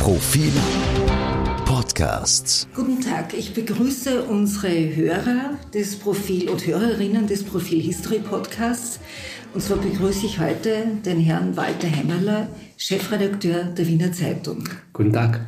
Profil 0.00 0.50
Podcasts. 1.66 2.66
Guten 2.74 3.02
Tag, 3.02 3.34
ich 3.34 3.52
begrüße 3.52 4.22
unsere 4.22 4.96
Hörer 4.96 5.58
des 5.74 5.96
Profil 5.96 6.48
und 6.48 6.66
Hörerinnen 6.66 7.26
des 7.26 7.44
Profil 7.44 7.82
History 7.82 8.18
Podcasts. 8.18 8.98
Und 9.52 9.60
zwar 9.62 9.76
begrüße 9.76 10.24
ich 10.24 10.40
heute 10.40 10.86
den 11.04 11.20
Herrn 11.20 11.54
Walter 11.54 11.86
Hemmerler, 11.86 12.48
Chefredakteur 12.78 13.64
der 13.64 13.86
Wiener 13.86 14.10
Zeitung. 14.10 14.64
Guten 14.94 15.12
Tag. 15.12 15.42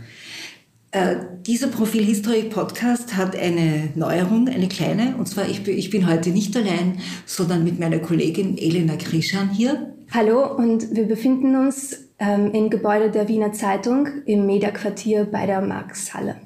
Äh, 0.90 1.16
dieser 1.46 1.68
Profil 1.68 2.04
History 2.04 2.42
Podcast 2.42 3.16
hat 3.16 3.34
eine 3.34 3.88
Neuerung, 3.94 4.48
eine 4.48 4.68
kleine. 4.68 5.16
Und 5.16 5.28
zwar, 5.28 5.48
ich 5.48 5.64
bin, 5.64 5.78
ich 5.78 5.88
bin 5.88 6.06
heute 6.06 6.28
nicht 6.28 6.54
allein, 6.54 7.00
sondern 7.24 7.64
mit 7.64 7.80
meiner 7.80 8.00
Kollegin 8.00 8.58
Elena 8.58 8.96
Krischan 8.96 9.48
hier. 9.48 9.94
Hallo, 10.10 10.54
und 10.54 10.94
wir 10.94 11.08
befinden 11.08 11.56
uns 11.56 12.11
ähm, 12.22 12.52
im 12.52 12.70
Gebäude 12.70 13.10
der 13.10 13.28
Wiener 13.28 13.52
Zeitung 13.52 14.08
im 14.26 14.46
Mediaquartier 14.46 15.24
bei 15.24 15.46
der 15.46 15.60
Marxhalle. 15.60 16.36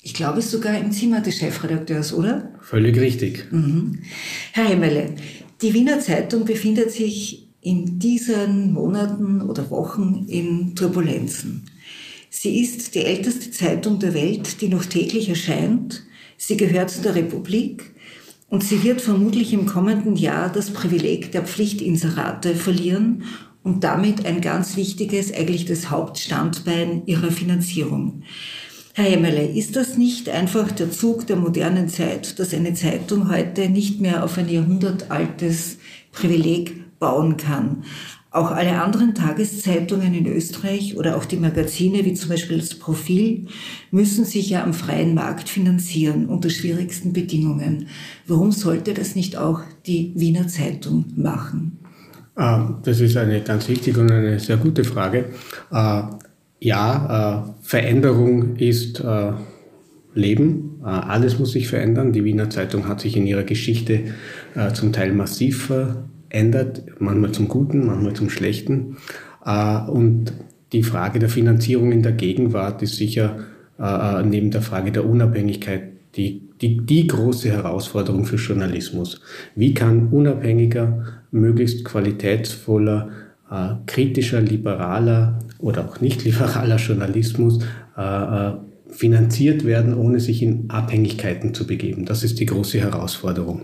Ich 0.00 0.14
glaube, 0.14 0.38
es 0.38 0.46
ist 0.46 0.52
sogar 0.52 0.78
im 0.78 0.92
Zimmer 0.92 1.20
des 1.20 1.38
Chefredakteurs, 1.38 2.14
oder? 2.14 2.52
Völlig 2.62 2.98
richtig. 2.98 3.48
Mhm. 3.50 3.98
Herr 4.52 4.68
Hemmele, 4.68 5.14
die 5.60 5.74
Wiener 5.74 5.98
Zeitung 5.98 6.44
befindet 6.44 6.92
sich 6.92 7.48
in 7.60 7.98
diesen 7.98 8.72
Monaten 8.72 9.42
oder 9.42 9.68
Wochen 9.70 10.26
in 10.28 10.76
Turbulenzen. 10.76 11.68
Sie 12.30 12.60
ist 12.60 12.94
die 12.94 13.04
älteste 13.04 13.50
Zeitung 13.50 13.98
der 13.98 14.14
Welt, 14.14 14.60
die 14.60 14.68
noch 14.68 14.84
täglich 14.84 15.28
erscheint. 15.28 16.04
Sie 16.36 16.56
gehört 16.56 16.90
zur 16.90 17.14
Republik 17.14 17.92
und 18.48 18.62
sie 18.62 18.84
wird 18.84 19.00
vermutlich 19.00 19.52
im 19.52 19.66
kommenden 19.66 20.14
Jahr 20.14 20.50
das 20.50 20.70
Privileg 20.70 21.32
der 21.32 21.42
Pflichtinserate 21.42 22.54
verlieren 22.54 23.24
und 23.68 23.84
damit 23.84 24.24
ein 24.24 24.40
ganz 24.40 24.76
wichtiges, 24.76 25.32
eigentlich 25.32 25.66
das 25.66 25.90
Hauptstandbein 25.90 27.02
ihrer 27.04 27.30
Finanzierung. 27.30 28.22
Herr 28.94 29.12
Emmerle, 29.12 29.46
ist 29.46 29.76
das 29.76 29.98
nicht 29.98 30.30
einfach 30.30 30.72
der 30.72 30.90
Zug 30.90 31.26
der 31.26 31.36
modernen 31.36 31.88
Zeit, 31.88 32.38
dass 32.38 32.54
eine 32.54 32.72
Zeitung 32.72 33.30
heute 33.30 33.68
nicht 33.68 34.00
mehr 34.00 34.24
auf 34.24 34.38
ein 34.38 34.48
jahrhundertaltes 34.48 35.78
Privileg 36.12 36.98
bauen 36.98 37.36
kann? 37.36 37.84
Auch 38.30 38.50
alle 38.50 38.82
anderen 38.82 39.14
Tageszeitungen 39.14 40.14
in 40.14 40.26
Österreich 40.26 40.96
oder 40.96 41.16
auch 41.16 41.26
die 41.26 41.36
Magazine, 41.36 42.04
wie 42.04 42.14
zum 42.14 42.30
Beispiel 42.30 42.58
das 42.58 42.74
Profil, 42.74 43.48
müssen 43.90 44.24
sich 44.24 44.50
ja 44.50 44.64
am 44.64 44.74
freien 44.74 45.14
Markt 45.14 45.48
finanzieren 45.48 46.26
unter 46.26 46.50
schwierigsten 46.50 47.12
Bedingungen. 47.12 47.88
Warum 48.26 48.50
sollte 48.50 48.94
das 48.94 49.14
nicht 49.14 49.36
auch 49.36 49.60
die 49.86 50.12
Wiener 50.14 50.48
Zeitung 50.48 51.04
machen? 51.16 51.77
Ah, 52.38 52.78
das 52.84 53.00
ist 53.00 53.16
eine 53.16 53.40
ganz 53.40 53.68
wichtige 53.68 54.00
und 54.00 54.12
eine 54.12 54.38
sehr 54.38 54.58
gute 54.58 54.84
Frage. 54.84 55.24
Ah, 55.70 56.20
ja, 56.60 57.48
äh, 57.48 57.66
Veränderung 57.66 58.54
ist 58.54 59.00
äh, 59.00 59.32
Leben. 60.14 60.80
Äh, 60.84 60.86
alles 60.86 61.40
muss 61.40 61.50
sich 61.50 61.66
verändern. 61.66 62.12
Die 62.12 62.22
Wiener 62.22 62.48
Zeitung 62.48 62.86
hat 62.86 63.00
sich 63.00 63.16
in 63.16 63.26
ihrer 63.26 63.42
Geschichte 63.42 64.00
zum 64.72 64.92
Teil 64.92 65.12
massiv 65.12 65.66
verändert, 65.66 66.82
manchmal 67.00 67.32
zum 67.32 67.48
Guten, 67.48 67.86
manchmal 67.86 68.14
zum 68.14 68.30
Schlechten. 68.30 68.96
Und 69.88 70.32
die 70.72 70.82
Frage 70.82 71.18
der 71.18 71.28
Finanzierung 71.28 71.92
in 71.92 72.02
der 72.02 72.12
Gegenwart 72.12 72.82
ist 72.82 72.96
sicher 72.96 73.36
neben 74.24 74.50
der 74.50 74.62
Frage 74.62 74.90
der 74.90 75.04
Unabhängigkeit 75.04 75.82
die, 76.16 76.47
die, 76.60 76.78
die 76.78 77.06
große 77.06 77.50
Herausforderung 77.50 78.24
für 78.24 78.36
Journalismus. 78.36 79.20
Wie 79.54 79.74
kann 79.74 80.08
unabhängiger, 80.08 81.04
möglichst 81.30 81.84
qualitätsvoller, 81.84 83.10
äh, 83.50 83.74
kritischer, 83.86 84.40
liberaler 84.40 85.38
oder 85.58 85.88
auch 85.88 86.00
nicht 86.00 86.24
liberaler 86.24 86.76
Journalismus 86.76 87.62
äh, 87.96 88.02
äh, 88.02 88.52
finanziert 88.90 89.64
werden, 89.64 89.94
ohne 89.94 90.20
sich 90.20 90.42
in 90.42 90.70
Abhängigkeiten 90.70 91.54
zu 91.54 91.66
begeben? 91.66 92.04
Das 92.04 92.24
ist 92.24 92.40
die 92.40 92.46
große 92.46 92.80
Herausforderung. 92.80 93.62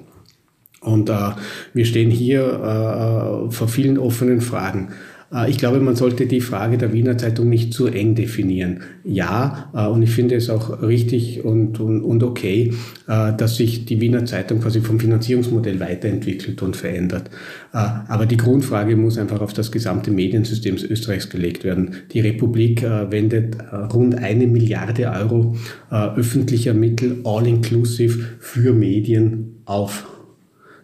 Und 0.80 1.08
äh, 1.08 1.30
wir 1.72 1.86
stehen 1.86 2.10
hier 2.10 2.42
äh, 2.42 3.50
vor 3.50 3.68
vielen 3.68 3.98
offenen 3.98 4.40
Fragen. 4.40 4.90
Äh, 5.34 5.50
ich 5.50 5.58
glaube, 5.58 5.80
man 5.80 5.96
sollte 5.96 6.27
die 6.27 6.40
Frage 6.40 6.78
der 6.78 6.92
Wiener 6.92 7.18
Zeitung 7.18 7.48
nicht 7.48 7.74
zu 7.74 7.86
eng 7.86 8.14
definieren. 8.14 8.80
Ja, 9.02 9.70
äh, 9.74 9.86
und 9.86 10.02
ich 10.02 10.11
finde 10.11 10.36
es 10.36 10.48
auch 10.48 10.83
richtig 10.83 11.45
und, 11.45 11.80
und, 11.80 12.02
und 12.02 12.22
okay, 12.22 12.72
äh, 13.08 13.33
dass 13.36 13.56
sich 13.56 13.84
die 13.84 14.00
Wiener 14.00 14.24
Zeitung 14.24 14.61
quasi 14.61 14.80
vom 14.80 15.00
Finanzierungsmodell 15.00 15.80
weiterentwickelt 15.80 16.62
und 16.62 16.77
verändert. 16.77 17.30
Aber 17.72 18.27
die 18.27 18.36
Grundfrage 18.36 18.96
muss 18.96 19.18
einfach 19.18 19.40
auf 19.40 19.52
das 19.52 19.72
gesamte 19.72 20.11
Mediensystem 20.11 20.77
Österreichs 20.77 21.28
gelegt 21.28 21.64
werden. 21.64 21.96
Die 22.12 22.20
Republik 22.20 22.83
wendet 22.83 23.56
rund 23.92 24.16
eine 24.16 24.46
Milliarde 24.46 25.11
Euro 25.11 25.56
öffentlicher 25.90 26.72
Mittel 26.72 27.20
all-inclusive 27.24 28.36
für 28.39 28.72
Medien 28.72 29.56
auf. 29.64 30.06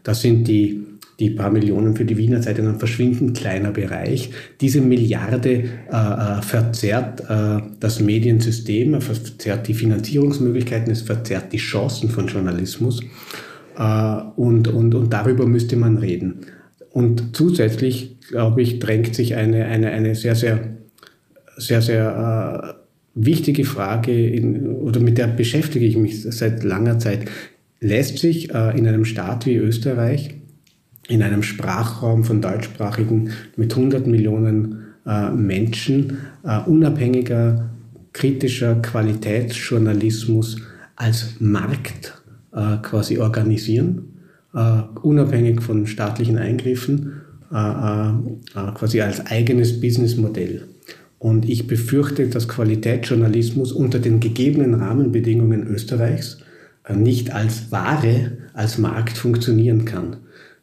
Das 0.03 0.23
sind 0.23 0.49
die 0.49 0.81
die 1.21 1.31
paar 1.31 1.51
Millionen 1.51 1.95
für 1.95 2.07
die 2.07 2.17
Wiener 2.17 2.41
Zeitung 2.41 2.67
ein 2.67 2.79
verschwindend 2.79 3.37
kleiner 3.37 3.71
Bereich. 3.71 4.31
Diese 4.61 4.81
Milliarde 4.81 5.51
äh, 5.51 5.61
äh, 5.93 6.43
verzerrt 6.43 7.21
äh, 7.29 7.63
das 7.79 8.01
Mediensystem, 8.01 9.01
verzerrt 9.01 9.69
die 9.69 9.75
Finanzierungsmöglichkeiten, 9.75 10.91
es 10.91 11.03
verzerrt 11.03 11.53
die 11.53 11.59
Chancen 11.59 12.09
von 12.09 12.27
Journalismus. 12.27 13.03
Äh, 13.77 14.17
und, 14.37 14.69
und, 14.69 14.95
und 14.95 15.13
darüber 15.13 15.47
müsste 15.47 15.77
man 15.77 15.99
reden. 15.99 16.47
Und 16.91 17.37
zusätzlich, 17.37 18.17
glaube 18.31 18.63
ich, 18.63 18.79
drängt 18.79 19.15
sich 19.15 19.37
eine, 19.37 19.67
eine, 19.67 19.91
eine 19.91 20.15
sehr, 20.15 20.35
sehr, 20.35 20.61
sehr, 21.59 21.83
sehr 21.83 22.75
äh, 22.77 22.81
wichtige 23.15 23.65
Frage, 23.65 24.27
in, 24.27 24.67
oder 24.67 25.01
mit 25.01 25.19
der 25.19 25.27
beschäftige 25.27 25.85
ich 25.85 25.99
mich 25.99 26.23
seit 26.23 26.65
langer 26.65 26.99
Zeit. 26.99 27.31
Lässt 27.81 28.19
sich 28.19 28.53
äh, 28.55 28.77
in 28.77 28.89
einem 28.89 29.05
Staat 29.05 29.47
wie 29.47 29.57
Österreich 29.57 30.40
in 31.11 31.23
einem 31.23 31.43
Sprachraum 31.43 32.25
von 32.25 32.41
deutschsprachigen 32.41 33.33
mit 33.57 33.75
100 33.75 34.07
Millionen 34.07 34.95
äh, 35.07 35.31
Menschen 35.31 36.19
äh, 36.45 36.61
unabhängiger, 36.61 37.71
kritischer 38.13 38.77
Qualitätsjournalismus 38.77 40.59
als 40.95 41.35
Markt 41.41 42.23
äh, 42.53 42.77
quasi 42.83 43.19
organisieren, 43.19 44.21
äh, 44.55 44.83
unabhängig 45.03 45.63
von 45.63 45.87
staatlichen 45.87 46.39
Eingriffen, 46.39 47.23
äh, 47.53 47.57
äh, 47.57 48.73
quasi 48.75 49.01
als 49.01 49.27
eigenes 49.27 49.81
Businessmodell. 49.81 50.69
Und 51.19 51.49
ich 51.49 51.67
befürchte, 51.67 52.29
dass 52.29 52.49
Qualitätsjournalismus 52.49 53.73
unter 53.73 53.99
den 53.99 54.21
gegebenen 54.21 54.75
Rahmenbedingungen 54.75 55.67
Österreichs 55.67 56.39
nicht 56.95 57.33
als 57.33 57.71
Ware, 57.71 58.39
als 58.55 58.79
Markt 58.79 59.19
funktionieren 59.19 59.85
kann. 59.85 60.17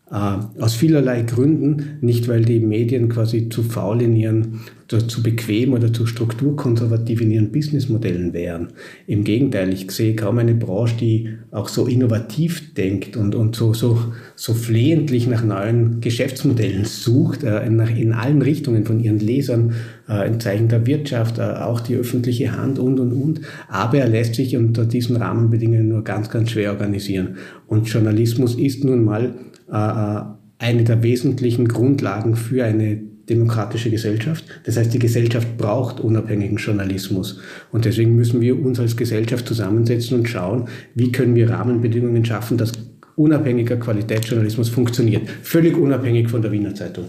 Äh, 0.10 0.62
aus 0.62 0.76
vielerlei 0.76 1.24
Gründen, 1.24 1.98
nicht 2.00 2.30
weil 2.30 2.46
die 2.46 2.62
Medien 2.62 3.10
quasi 3.10 3.50
zu 3.50 3.62
faul 3.62 4.02
in 4.02 4.16
ihren, 4.16 4.62
zu 4.88 5.22
bequem 5.22 5.74
oder 5.74 5.92
zu 5.92 6.06
strukturkonservativ 6.06 7.20
in 7.20 7.32
ihren 7.32 7.52
Businessmodellen 7.52 8.32
wären. 8.32 8.70
Im 9.06 9.26
Gegenteil, 9.26 9.74
ich 9.74 9.92
sehe 9.92 10.16
kaum 10.16 10.38
eine 10.38 10.56
Branche, 10.56 10.96
die 10.96 11.30
auch 11.52 11.68
so 11.68 11.88
innovativ 11.88 12.74
denkt 12.74 13.18
und, 13.18 13.36
und 13.36 13.58
so, 13.58 13.74
so, 13.74 14.00
so 14.36 14.54
flehentlich 14.54 15.28
nach 15.28 15.44
neuen 15.44 16.00
Geschäftsmodellen 16.00 16.86
sucht, 16.86 17.44
äh, 17.44 17.70
nach, 17.70 17.90
in 17.90 18.14
allen 18.14 18.42
Richtungen 18.42 18.86
von 18.86 19.02
ihren 19.02 19.20
Lesern, 19.20 19.74
ein 20.14 20.40
Zeichen 20.40 20.68
der 20.70 20.86
Wirtschaft, 20.86 21.38
äh, 21.38 21.42
auch 21.42 21.80
die 21.80 21.96
öffentliche 21.96 22.56
Hand 22.56 22.80
und, 22.80 23.00
und, 23.00 23.12
und. 23.14 23.42
Aber 23.68 23.98
er 23.98 24.08
lässt 24.08 24.36
sich 24.36 24.56
unter 24.56 24.86
diesen 24.86 25.18
Rahmenbedingungen 25.18 25.90
nur 25.90 26.04
ganz, 26.04 26.30
ganz 26.30 26.52
schwer 26.52 26.72
organisieren. 26.72 27.38
Und 27.68 27.88
Journalismus 27.90 28.56
ist 28.56 28.84
nun 28.84 29.04
mal 29.04 29.34
äh, 29.72 29.76
äh, 29.76 30.22
eine 30.60 30.84
der 30.84 31.04
wesentlichen 31.04 31.68
Grundlagen 31.68 32.36
für 32.36 32.64
eine 32.64 33.00
demokratische 33.30 33.90
Gesellschaft. 33.90 34.46
Das 34.64 34.78
heißt, 34.78 34.94
die 34.94 35.00
Gesellschaft 35.00 35.58
braucht 35.58 36.00
unabhängigen 36.00 36.58
Journalismus. 36.58 37.40
Und 37.72 37.86
deswegen 37.86 38.16
müssen 38.16 38.40
wir 38.40 38.58
uns 38.64 38.80
als 38.80 38.96
Gesellschaft 38.96 39.48
zusammensetzen 39.48 40.18
und 40.18 40.30
schauen, 40.30 40.70
wie 40.96 41.12
können 41.12 41.36
wir 41.36 41.50
Rahmenbedingungen 41.50 42.24
schaffen, 42.24 42.58
dass 42.58 42.72
unabhängiger 43.18 43.78
Qualitätsjournalismus 43.78 44.70
funktioniert. 44.70 45.30
Völlig 45.42 45.76
unabhängig 45.78 46.30
von 46.30 46.42
der 46.42 46.52
Wiener 46.52 46.74
Zeitung. 46.74 47.06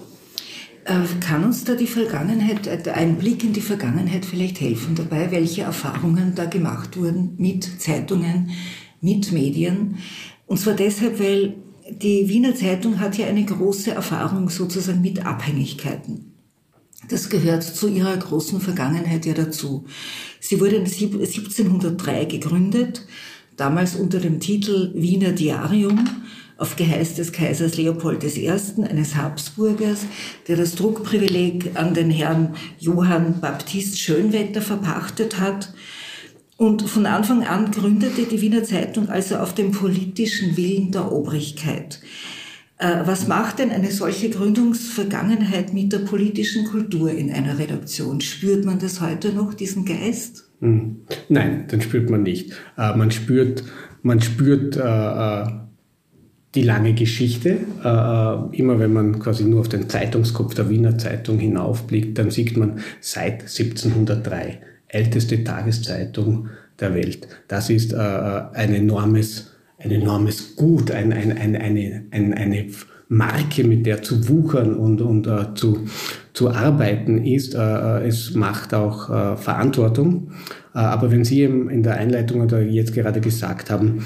Äh, 0.88 1.04
kann 1.20 1.44
uns 1.44 1.64
da 1.64 1.74
die 1.74 1.86
Vergangenheit, 1.86 2.88
ein 2.88 3.18
Blick 3.18 3.44
in 3.44 3.52
die 3.52 3.60
Vergangenheit 3.60 4.24
vielleicht 4.24 4.58
helfen 4.60 4.94
dabei, 4.94 5.30
welche 5.30 5.62
Erfahrungen 5.62 6.34
da 6.34 6.46
gemacht 6.46 6.96
wurden 6.96 7.34
mit 7.36 7.80
Zeitungen, 7.80 8.50
mit 9.02 9.30
Medien? 9.30 9.98
Und 10.46 10.58
zwar 10.58 10.72
deshalb, 10.72 11.20
weil 11.20 11.56
die 11.90 12.28
Wiener 12.30 12.54
Zeitung 12.54 13.00
hat 13.00 13.18
ja 13.18 13.26
eine 13.26 13.44
große 13.44 13.90
Erfahrung 13.90 14.48
sozusagen 14.48 15.02
mit 15.02 15.26
Abhängigkeiten. 15.26 16.32
Das 17.10 17.28
gehört 17.28 17.64
zu 17.64 17.88
ihrer 17.88 18.16
großen 18.16 18.58
Vergangenheit 18.58 19.26
ja 19.26 19.34
dazu. 19.34 19.84
Sie 20.40 20.58
wurde 20.58 20.78
1703 20.78 22.24
gegründet, 22.24 23.06
damals 23.56 23.94
unter 23.94 24.20
dem 24.20 24.40
Titel 24.40 24.92
Wiener 24.94 25.32
Diarium 25.32 26.08
auf 26.58 26.74
Geheiß 26.74 27.14
des 27.14 27.32
Kaisers 27.32 27.76
Leopold 27.76 28.22
I., 28.24 28.50
eines 28.50 29.16
Habsburgers, 29.16 30.04
der 30.48 30.56
das 30.56 30.74
Druckprivileg 30.74 31.70
an 31.74 31.94
den 31.94 32.10
Herrn 32.10 32.56
Johann 32.78 33.40
Baptist 33.40 33.98
Schönwetter 33.98 34.60
verpachtet 34.60 35.40
hat. 35.40 35.72
Und 36.56 36.82
von 36.82 37.06
Anfang 37.06 37.44
an 37.44 37.70
gründete 37.70 38.24
die 38.24 38.40
Wiener 38.40 38.64
Zeitung 38.64 39.08
also 39.08 39.36
auf 39.36 39.54
dem 39.54 39.70
politischen 39.70 40.56
Willen 40.56 40.90
der 40.90 41.12
Obrigkeit. 41.12 42.00
Äh, 42.78 43.02
was 43.04 43.28
macht 43.28 43.60
denn 43.60 43.70
eine 43.70 43.92
solche 43.92 44.28
Gründungsvergangenheit 44.28 45.72
mit 45.72 45.92
der 45.92 45.98
politischen 45.98 46.64
Kultur 46.64 47.12
in 47.12 47.32
einer 47.32 47.60
Redaktion? 47.60 48.20
Spürt 48.20 48.64
man 48.64 48.80
das 48.80 49.00
heute 49.00 49.32
noch, 49.32 49.54
diesen 49.54 49.84
Geist? 49.84 50.50
Hm. 50.60 51.02
Nein, 51.28 51.68
den 51.68 51.80
spürt 51.80 52.10
man 52.10 52.24
nicht. 52.24 52.50
Äh, 52.76 52.96
man 52.96 53.12
spürt, 53.12 53.62
man 54.02 54.20
spürt 54.20 54.76
äh, 54.76 55.67
die 56.58 56.64
lange 56.64 56.92
Geschichte. 56.94 57.58
Immer 58.52 58.78
wenn 58.78 58.92
man 58.92 59.18
quasi 59.18 59.44
nur 59.44 59.60
auf 59.60 59.68
den 59.68 59.88
Zeitungskopf 59.88 60.54
der 60.54 60.68
Wiener 60.68 60.98
Zeitung 60.98 61.38
hinaufblickt, 61.38 62.18
dann 62.18 62.30
sieht 62.30 62.56
man 62.56 62.80
seit 63.00 63.42
1703 63.42 64.58
älteste 64.88 65.44
Tageszeitung 65.44 66.48
der 66.80 66.94
Welt. 66.94 67.28
Das 67.46 67.70
ist 67.70 67.94
ein 67.94 68.74
enormes 68.74 69.52
ein 69.78 69.92
enormes 69.92 70.56
Gut, 70.56 70.90
ein, 70.90 71.12
ein, 71.12 71.32
ein, 71.36 71.56
eine, 71.56 72.04
ein, 72.10 72.34
eine 72.34 72.66
Marke, 73.08 73.64
mit 73.64 73.86
der 73.86 74.02
zu 74.02 74.28
wuchern 74.28 74.74
und, 74.74 75.00
und 75.00 75.26
uh, 75.26 75.54
zu, 75.54 75.86
zu 76.32 76.50
arbeiten 76.50 77.24
ist. 77.24 77.54
Uh, 77.54 78.00
es 78.04 78.34
macht 78.34 78.74
auch 78.74 79.38
Verantwortung. 79.38 80.32
Aber 80.72 81.10
wenn 81.10 81.24
Sie 81.24 81.42
in 81.42 81.82
der 81.82 81.96
Einleitung 81.96 82.40
oder 82.42 82.60
jetzt 82.60 82.94
gerade 82.94 83.20
gesagt 83.20 83.70
haben, 83.70 84.04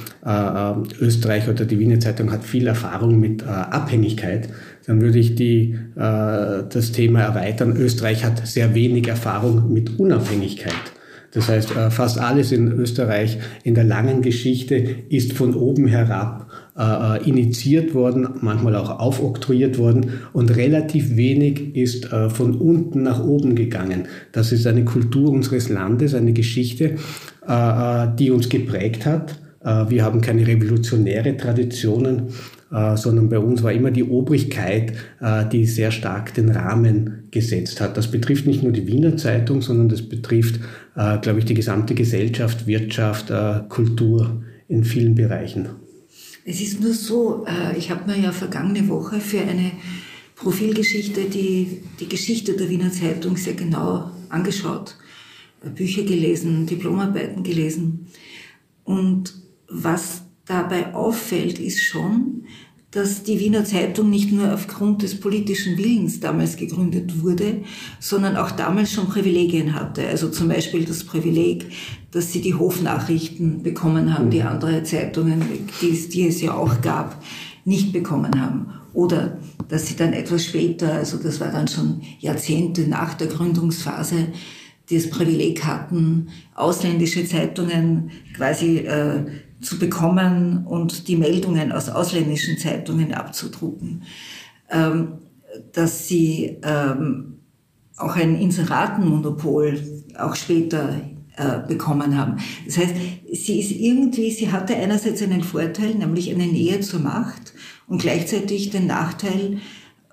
Österreich 1.01 1.49
oder 1.49 1.65
die 1.65 1.79
Wiener 1.79 2.01
Zeitung 2.01 2.31
hat 2.33 2.45
viel 2.45 2.67
Erfahrung 2.67 3.21
mit 3.21 3.47
Abhängigkeit, 3.47 4.49
dann 4.87 5.01
würde 5.01 5.19
ich 5.19 5.35
die, 5.35 5.79
das 5.95 6.93
Thema 6.93 7.21
erweitern. 7.21 7.77
Österreich 7.77 8.25
hat 8.25 8.47
sehr 8.47 8.75
wenig 8.75 9.09
Erfahrung 9.09 9.73
mit 9.73 9.99
Unabhängigkeit. 9.99 10.93
Das 11.33 11.49
heißt, 11.49 11.75
äh, 11.77 11.91
fast 11.91 12.19
alles 12.19 12.53
in 12.53 12.71
Österreich 12.71 13.39
in 13.65 13.75
der 13.75 13.85
langen 13.85 14.23
Geschichte 14.23 14.77
ist 15.09 15.33
von 15.33 15.55
oben 15.55 15.87
herab 15.87 16.51
äh, 16.79 17.19
äh, 17.19 17.29
initiiert 17.29 17.95
worden, 17.95 18.29
manchmal 18.41 18.77
auch 18.77 18.99
aufoktroyiert 18.99 19.79
worden 19.79 20.21
und 20.33 20.57
relativ 20.57 21.17
wenig 21.17 21.77
ist 21.77 22.07
von 22.07 22.55
unten 22.57 23.03
nach 23.03 23.23
oben 23.23 23.55
gegangen. 23.55 24.05
Das 24.33 24.53
ist 24.53 24.67
eine 24.67 24.85
Kultur 24.85 25.31
unseres 25.31 25.69
Landes, 25.69 26.15
eine 26.15 26.33
Geschichte, 26.33 26.97
die 28.19 28.31
uns 28.31 28.49
geprägt 28.49 29.07
hat. 29.07 29.39
Wir 29.89 30.05
haben 30.05 30.21
keine 30.21 30.47
revolutionäre 30.47 31.37
Traditionen, 31.37 32.29
äh, 32.73 32.97
sondern 32.97 33.29
bei 33.29 33.39
uns 33.39 33.63
war 33.63 33.73
immer 33.73 33.91
die 33.91 34.05
Obrigkeit, 34.05 34.95
äh, 35.21 35.45
die 35.47 35.67
sehr 35.67 35.91
stark 35.91 36.33
den 36.35 36.49
Rahmen 36.49 37.25
gesetzt 37.31 37.83
hat. 37.83 37.99
Das 37.99 38.11
betrifft 38.11 38.47
nicht 38.47 38.63
nur 38.63 38.73
die 38.73 38.87
Wiener 38.87 39.17
Zeitung, 39.19 39.61
sondern 39.61 39.91
das 39.91 40.01
betrifft, 40.01 40.59
äh, 40.97 41.19
glaube 41.19 41.41
ich, 41.41 41.45
die 41.45 41.55
gesamte 41.55 41.95
Gesellschaft, 41.95 42.67
Wirtschaft, 42.67 43.33
Kultur 43.69 44.43
in 44.69 44.85
vielen 44.85 45.15
Bereichen. 45.15 45.82
Es 46.45 46.61
ist 46.61 46.81
nur 46.81 46.93
so, 46.93 47.47
ich 47.77 47.91
habe 47.91 48.11
mir 48.11 48.19
ja 48.19 48.33
vergangene 48.33 48.89
Woche 48.89 49.21
für 49.21 49.41
eine 49.41 49.73
Profilgeschichte 50.35 51.27
die, 51.27 51.83
die 52.01 52.09
Geschichte 52.09 52.57
der 52.57 52.69
Wiener 52.69 52.91
Zeitung 52.91 53.37
sehr 53.37 53.55
genau 53.55 54.11
angeschaut, 54.29 54.97
Bücher 55.77 56.03
gelesen, 56.03 56.67
Diplomarbeiten 56.67 57.45
gelesen. 57.45 58.09
Und 58.83 59.35
was 59.69 60.23
dabei 60.45 60.95
auffällt, 60.95 61.61
ist 61.61 61.81
schon, 61.81 62.47
dass 62.93 63.23
die 63.23 63.41
Wiener 63.41 63.65
Zeitung 63.65 64.11
nicht 64.11 64.31
nur 64.33 64.53
aufgrund 64.53 65.03
des 65.03 65.19
politischen 65.19 65.79
Willens 65.79 66.21
damals 66.21 66.57
gegründet 66.57 67.23
wurde, 67.23 67.63
sondern 67.99 68.37
auch 68.37 68.51
damals 68.51 68.93
schon 68.93 69.09
Privilegien 69.09 69.75
hatte. 69.75 70.07
Also 70.07 70.29
zum 70.29 70.49
Beispiel 70.49 70.85
das 70.85 71.03
Privileg, 71.03 71.73
dass 72.11 72.33
sie 72.33 72.43
die 72.43 72.55
Hofnachrichten 72.55 73.63
bekommen 73.63 74.15
haben, 74.15 74.29
die 74.29 74.41
mhm. 74.41 74.47
andere 74.47 74.83
Zeitungen, 74.83 75.43
die, 75.81 76.09
die 76.09 76.29
es 76.29 76.43
ja 76.43 76.55
auch 76.55 76.83
gab, 76.83 77.23
nicht 77.65 77.95
bekommen 77.95 78.39
haben. 78.39 78.75
Oder 78.93 79.39
dass 79.69 79.87
sie 79.87 79.97
dann 79.97 80.13
etwas 80.13 80.45
später, 80.45 80.93
also 80.93 81.17
das 81.17 81.41
war 81.41 81.51
dann 81.51 81.69
schon 81.69 82.03
Jahrzehnte 82.21 82.83
nach 82.83 83.15
der 83.15 83.29
Gründungsphase, 83.29 84.29
das 84.91 85.09
Privileg 85.09 85.65
hatten, 85.65 86.29
ausländische 86.55 87.25
Zeitungen 87.25 88.11
quasi 88.35 88.79
äh, 88.79 89.25
zu 89.63 89.79
bekommen 89.79 90.67
und 90.67 91.09
die 91.09 91.17
Meldungen 91.17 91.73
aus 91.73 91.89
ausländischen 91.89 92.59
Zeitungen 92.59 93.15
abzudrucken, 93.15 94.03
ähm, 94.71 95.15
dass 95.73 96.09
sie 96.09 96.59
ähm, 96.63 97.39
auch 97.97 98.17
ein 98.17 98.37
Inseratenmonopol 98.37 99.79
auch 100.19 100.35
später 100.35 101.01
äh, 101.37 101.67
bekommen 101.67 102.17
haben. 102.17 102.37
Das 102.67 102.79
heißt, 102.79 102.95
sie 103.33 103.61
ist 103.61 103.71
irgendwie, 103.71 104.31
sie 104.31 104.51
hatte 104.51 104.77
einerseits 104.77 105.23
einen 105.23 105.43
Vorteil, 105.43 105.95
nämlich 105.95 106.31
eine 106.31 106.47
Nähe 106.47 106.81
zur 106.81 107.01
Macht 107.01 107.55
und 107.87 108.03
gleichzeitig 108.03 108.71
den 108.71 108.87
Nachteil, 108.87 109.59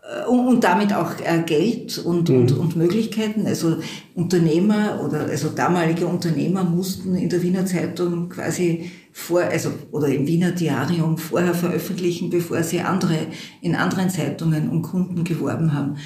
äh, 0.10 0.28
und 0.28 0.64
damit 0.64 0.94
auch 0.94 1.14
äh, 1.20 1.42
Geld 1.46 1.98
und, 1.98 2.30
mhm. 2.30 2.36
und, 2.36 2.52
und 2.58 2.76
Möglichkeiten. 2.76 3.46
Also 3.46 3.78
Unternehmer 4.16 5.02
oder 5.06 5.22
also 5.22 5.50
damalige 5.50 6.08
Unternehmer 6.08 6.64
mussten 6.64 7.16
in 7.16 7.30
der 7.30 7.42
Wiener 7.42 7.66
Zeitung 7.66 8.30
quasi 8.30 8.92
vor, 9.12 9.42
also, 9.42 9.72
oder 9.92 10.08
im 10.08 10.28
Wiener 10.28 10.52
Diarium 10.52 11.18
vorher 11.18 11.54
veröffentlichen, 11.54 12.30
bevor 12.30 12.64
sie 12.64 12.82
andere, 12.82 13.28
in 13.62 13.76
anderen 13.76 14.10
Zeitungen 14.10 14.70
um 14.70 14.82
Kunden 14.82 15.24
geworben 15.24 15.74
haben. 15.74 15.98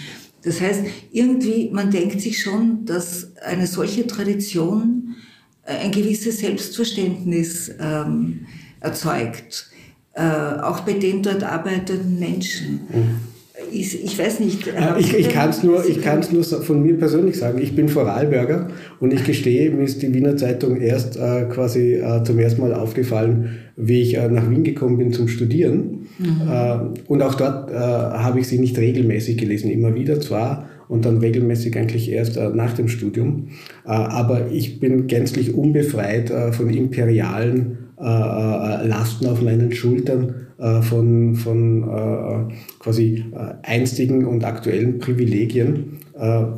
Das 0.44 0.60
heißt, 0.60 0.84
irgendwie, 1.12 1.70
man 1.72 1.92
denkt 1.92 2.22
sich 2.22 2.42
schon, 2.42 2.86
dass 2.86 3.36
eine 3.38 3.68
solche 3.68 4.08
Tradition 4.08 5.16
äh, 5.64 5.78
ein 5.78 5.92
gewisses 5.92 6.40
Selbstverständnis 6.40 7.72
ähm, 7.80 8.46
erzeugt, 8.80 9.70
äh, 10.14 10.22
auch 10.22 10.82
bei 10.82 10.94
den 10.94 11.24
dort 11.24 11.44
arbeitenden 11.44 12.20
Menschen. 12.20 12.82
Mhm 12.90 13.33
ich, 13.72 14.04
ich 14.04 14.18
weiß 14.18 14.40
nicht. 14.40 14.68
Äh, 14.68 15.00
ich, 15.00 15.14
ich 15.14 15.30
kann 15.30 15.50
es 15.50 15.64
nur, 15.64 15.84
nur 16.32 16.44
von 16.44 16.82
mir 16.82 16.98
persönlich 16.98 17.38
sagen. 17.38 17.60
Ich 17.62 17.76
bin 17.76 17.90
Vorarlberger 17.90 18.68
und 19.00 19.14
ich 19.14 19.24
gestehe, 19.24 19.72
mir 19.72 19.84
ist 19.84 20.02
die 20.02 20.14
Wiener 20.14 20.38
Zeitung 20.38 20.80
erst 20.80 21.18
äh, 21.18 21.46
quasi 21.50 21.96
äh, 21.96 22.24
zum 22.24 22.40
ersten 22.40 22.62
Mal 22.62 22.74
aufgefallen, 22.74 23.58
wie 23.76 24.02
ich 24.02 24.18
äh, 24.18 24.28
nach 24.30 24.50
Wien 24.50 24.64
gekommen 24.64 24.98
bin 24.98 25.14
zum 25.14 25.28
Studieren. 25.28 26.08
Mhm. 26.20 26.42
Äh, 26.50 27.02
und 27.08 27.22
auch 27.22 27.36
dort 27.36 27.72
äh, 27.72 27.76
habe 27.76 28.40
ich 28.40 28.48
sie 28.48 28.60
nicht 28.60 28.78
regelmäßig 28.78 29.38
gelesen, 29.38 29.72
immer 29.72 29.96
wieder 29.96 30.20
zwar 30.20 30.70
und 30.88 31.06
dann 31.06 31.18
regelmäßig 31.18 31.76
eigentlich 31.78 32.12
erst 32.12 32.36
nach 32.36 32.74
dem 32.74 32.88
Studium. 32.88 33.48
aber 33.86 34.52
ich 34.52 34.80
bin 34.82 35.08
gänzlich 35.08 35.56
unbefreit 35.56 36.32
von 36.52 36.70
imperialen 36.70 37.78
Lasten 37.98 39.26
auf 39.28 39.42
meinen 39.42 39.72
Schultern 39.72 40.30
äh, 40.30 40.43
von, 40.82 41.36
von 41.36 41.84
äh, 41.84 42.54
quasi 42.80 43.26
äh, 43.34 43.54
einstigen 43.64 44.26
und 44.26 44.44
aktuellen 44.44 45.00
Privilegien. 45.00 46.00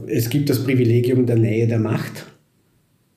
es 0.07 0.29
gibt 0.29 0.49
das 0.49 0.63
Privilegium 0.63 1.25
der 1.25 1.37
Nähe 1.37 1.65
der 1.67 1.79
Macht. 1.79 2.25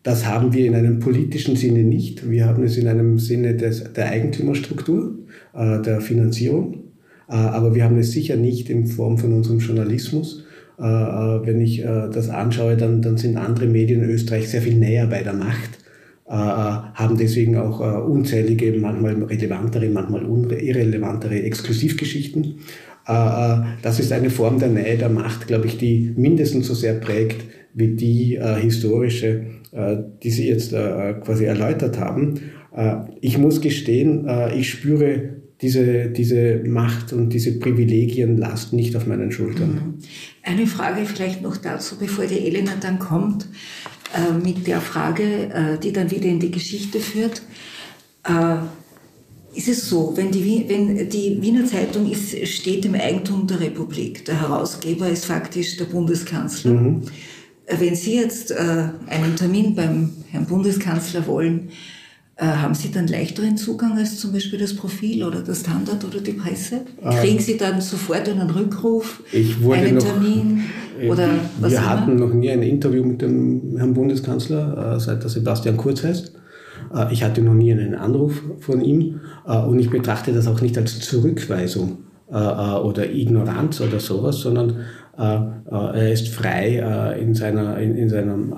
Das 0.05 0.25
haben 0.25 0.53
wir 0.53 0.65
in 0.65 0.75
einem 0.75 1.01
politischen 1.01 1.57
Sinne 1.57 1.83
nicht. 1.83 2.31
Wir 2.31 2.47
haben 2.47 2.63
es 2.63 2.77
in 2.77 2.87
einem 2.87 3.19
Sinne 3.19 3.57
des, 3.57 3.93
der 3.93 4.07
Eigentümerstruktur, 4.07 5.19
der 5.53 6.01
Finanzierung. 6.01 6.85
aber 7.27 7.75
wir 7.75 7.83
haben 7.83 7.99
es 7.99 8.13
sicher 8.13 8.37
nicht 8.37 8.71
in 8.71 8.87
Form 8.87 9.19
von 9.19 9.33
unserem 9.33 9.59
Journalismus. 9.59 10.47
wenn 10.79 11.61
ich 11.61 11.83
das 11.83 12.31
anschaue, 12.31 12.77
dann, 12.77 13.03
dann 13.03 13.17
sind 13.17 13.37
andere 13.37 13.67
Medien 13.67 14.05
in 14.05 14.11
Österreich 14.11 14.49
sehr 14.49 14.63
viel 14.63 14.77
näher 14.77 15.09
bei 15.09 15.25
der 15.25 15.35
Macht 15.35 15.78
äh, 15.78 15.78
haben 16.35 17.17
deswegen 17.17 17.57
auch 17.57 17.81
äh, 17.81 17.99
unzählige, 18.01 18.73
manchmal 18.79 19.23
relevantere, 19.23 19.89
manchmal 19.89 20.23
irrelevantere 20.61 21.43
Exklusivgeschichten. 21.43 22.59
Äh, 23.07 23.57
das 23.83 23.99
ist 23.99 24.13
eine 24.13 24.31
Form 24.31 24.59
der 24.59 24.69
Nähe 24.69 24.99
der 24.99 25.09
Macht, 25.09 25.47
glaube 25.47 25.67
ich, 25.67 25.79
die 25.79 26.13
mindestens 26.17 26.67
so 26.67 26.75
sehr 26.75 26.95
prägt 26.95 27.45
wie 27.75 27.95
die 27.95 28.41
historische, 28.61 29.45
die 30.23 30.31
Sie 30.31 30.49
jetzt 30.49 30.73
quasi 30.73 31.45
erläutert 31.45 32.01
haben. 32.01 32.41
Ich 33.21 33.39
muss 33.39 33.61
gestehen, 33.61 34.27
ich 34.57 34.71
spüre 34.71 35.37
diese, 35.61 36.09
diese 36.09 36.63
Macht 36.67 37.13
und 37.13 37.33
diese 37.33 37.59
Privilegienlast 37.59 38.73
nicht 38.73 38.95
auf 38.97 39.07
meinen 39.07 39.33
Schultern. 39.33 39.71
Mhm. 39.71 39.95
Eine 40.43 40.67
Frage 40.67 41.05
vielleicht 41.05 41.43
noch 41.43 41.57
dazu, 41.57 41.97
bevor 41.99 42.27
die 42.27 42.47
Elena 42.47 42.73
dann 42.81 42.99
kommt. 42.99 43.47
Äh, 44.15 44.33
mit 44.33 44.67
der 44.67 44.81
Frage, 44.81 45.23
äh, 45.53 45.79
die 45.79 45.93
dann 45.93 46.11
wieder 46.11 46.27
in 46.27 46.41
die 46.41 46.51
Geschichte 46.51 46.99
führt. 46.99 47.43
Äh, 48.25 48.57
ist 49.55 49.69
es 49.69 49.89
so, 49.89 50.13
wenn 50.17 50.31
die, 50.31 50.65
wenn 50.69 51.09
die 51.11 51.43
Wiener 51.43 51.67
Zeitung 51.67 52.11
ist, 52.11 52.37
steht 52.49 52.85
im 52.85 52.95
Eigentum 52.95 53.47
der 53.47 53.61
Republik, 53.61 54.25
der 54.25 54.41
Herausgeber 54.41 55.09
ist 55.09 55.25
faktisch 55.25 55.77
der 55.77 55.87
Bundeskanzler. 55.87 56.73
Mhm. 56.73 57.03
Wenn 57.67 57.95
Sie 57.95 58.15
jetzt 58.15 58.53
einen 58.53 59.37
Termin 59.37 59.75
beim 59.75 60.13
Herrn 60.31 60.47
Bundeskanzler 60.47 61.27
wollen, 61.27 61.71
Äh, 61.71 61.98
haben 62.47 62.75
Sie 62.75 62.93
dann 62.93 63.09
leichteren 63.09 63.57
Zugang 63.57 63.99
als 63.99 64.21
zum 64.21 64.33
Beispiel 64.33 64.61
das 64.61 64.75
Profil 64.75 65.25
oder 65.25 65.43
das 65.43 65.61
Standard 65.61 66.05
oder 66.05 66.21
die 66.21 66.35
Presse? 66.35 66.83
Äh, 67.03 67.17
Kriegen 67.17 67.41
Sie 67.41 67.57
dann 67.57 67.81
sofort 67.81 68.29
einen 68.29 68.49
Rückruf, 68.49 69.23
einen 69.33 69.97
noch, 69.97 70.05
Termin? 70.05 70.63
Oder 71.09 71.29
was 71.61 71.71
wir 71.71 71.79
immer? 71.79 71.89
hatten 71.89 72.17
noch 72.17 72.33
nie 72.33 72.51
ein 72.51 72.63
Interview 72.63 73.05
mit 73.05 73.23
dem 73.23 73.77
Herrn 73.77 73.95
Bundeskanzler, 73.95 74.97
äh, 74.97 75.01
seit 75.01 75.23
er 75.23 75.29
Sebastian 75.29 75.77
Kurz 75.77 76.03
heißt. 76.03 76.33
Ich 77.11 77.23
hatte 77.23 77.43
noch 77.43 77.55
nie 77.55 77.71
einen 77.71 77.95
Anruf 77.95 78.41
von 78.61 78.81
ihm 78.81 79.21
und 79.45 79.79
ich 79.79 79.91
betrachte 79.91 80.33
das 80.33 80.47
auch 80.47 80.63
nicht 80.63 80.79
als 80.79 81.01
Zurückweisung 81.01 81.99
oder 82.31 83.11
Ignoranz 83.11 83.83
oder 83.83 84.01
sowas, 84.01 84.41
sondern 84.41 84.85
er 85.17 86.13
ist 86.13 86.29
frei 86.29 87.17
in, 87.21 87.35
seiner, 87.35 87.77
in, 87.79 87.95
in 87.95 88.09
seinem 88.09 88.55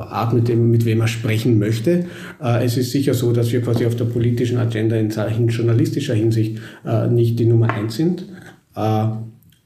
Art, 0.00 0.32
mit, 0.32 0.48
dem, 0.48 0.70
mit 0.70 0.84
wem 0.84 1.00
er 1.00 1.08
sprechen 1.08 1.58
möchte. 1.58 2.06
Äh, 2.42 2.64
es 2.64 2.76
ist 2.76 2.92
sicher 2.92 3.14
so, 3.14 3.32
dass 3.32 3.52
wir 3.52 3.62
quasi 3.62 3.86
auf 3.86 3.96
der 3.96 4.06
politischen 4.06 4.58
Agenda 4.58 4.96
in 4.96 5.10
Zeichen 5.10 5.48
journalistischer 5.48 6.14
Hinsicht 6.14 6.58
äh, 6.84 7.08
nicht 7.08 7.38
die 7.38 7.46
Nummer 7.46 7.70
eins 7.70 7.96
sind. 7.96 8.26
Äh, 8.74 9.06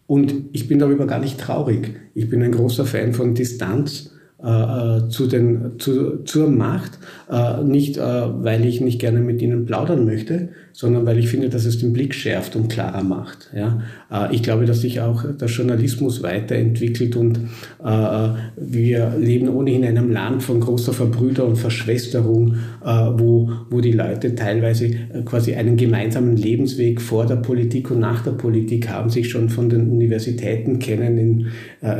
und 0.06 0.34
ich 0.52 0.68
bin 0.68 0.78
darüber 0.78 1.06
gar 1.06 1.18
nicht 1.18 1.38
traurig. 1.38 1.94
Ich 2.14 2.28
bin 2.28 2.42
ein 2.42 2.52
großer 2.52 2.84
Fan 2.84 3.12
von 3.12 3.34
Distanz 3.34 4.12
äh, 4.42 5.08
zu 5.08 5.26
den, 5.26 5.78
zu, 5.78 6.22
zur 6.24 6.50
Macht, 6.50 6.98
äh, 7.30 7.62
nicht 7.64 7.96
äh, 7.96 8.00
weil 8.00 8.64
ich 8.64 8.80
nicht 8.80 9.00
gerne 9.00 9.20
mit 9.20 9.42
ihnen 9.42 9.66
plaudern 9.66 10.04
möchte, 10.04 10.50
sondern 10.76 11.06
weil 11.06 11.18
ich 11.18 11.28
finde, 11.28 11.48
dass 11.48 11.64
es 11.64 11.78
den 11.78 11.94
Blick 11.94 12.12
schärft 12.14 12.54
und 12.54 12.68
klarer 12.68 13.02
macht. 13.02 13.50
Ja? 13.56 13.80
Äh, 14.12 14.34
ich 14.34 14.42
glaube, 14.42 14.66
dass 14.66 14.82
sich 14.82 15.00
auch 15.00 15.24
der 15.24 15.48
Journalismus 15.48 16.22
weiterentwickelt 16.22 17.16
und 17.16 17.38
äh, 17.82 18.28
wir 18.56 19.14
leben 19.18 19.48
ohnehin 19.48 19.84
in 19.84 19.96
einem 19.96 20.10
Land 20.10 20.42
von 20.42 20.60
großer 20.60 20.92
Verbrüder 20.92 21.46
und 21.46 21.56
Verschwesterung, 21.56 22.56
äh, 22.84 22.88
wo, 22.88 23.50
wo 23.70 23.80
die 23.80 23.92
Leute 23.92 24.34
teilweise 24.34 24.90
quasi 25.24 25.54
einen 25.54 25.78
gemeinsamen 25.78 26.36
Lebensweg 26.36 27.00
vor 27.00 27.24
der 27.24 27.36
Politik 27.36 27.90
und 27.90 28.00
nach 28.00 28.22
der 28.22 28.32
Politik 28.32 28.90
haben, 28.90 29.08
sich 29.08 29.30
schon 29.30 29.48
von 29.48 29.70
den 29.70 29.90
Universitäten 29.90 30.78
kennen, 30.78 31.16
in 31.18 31.46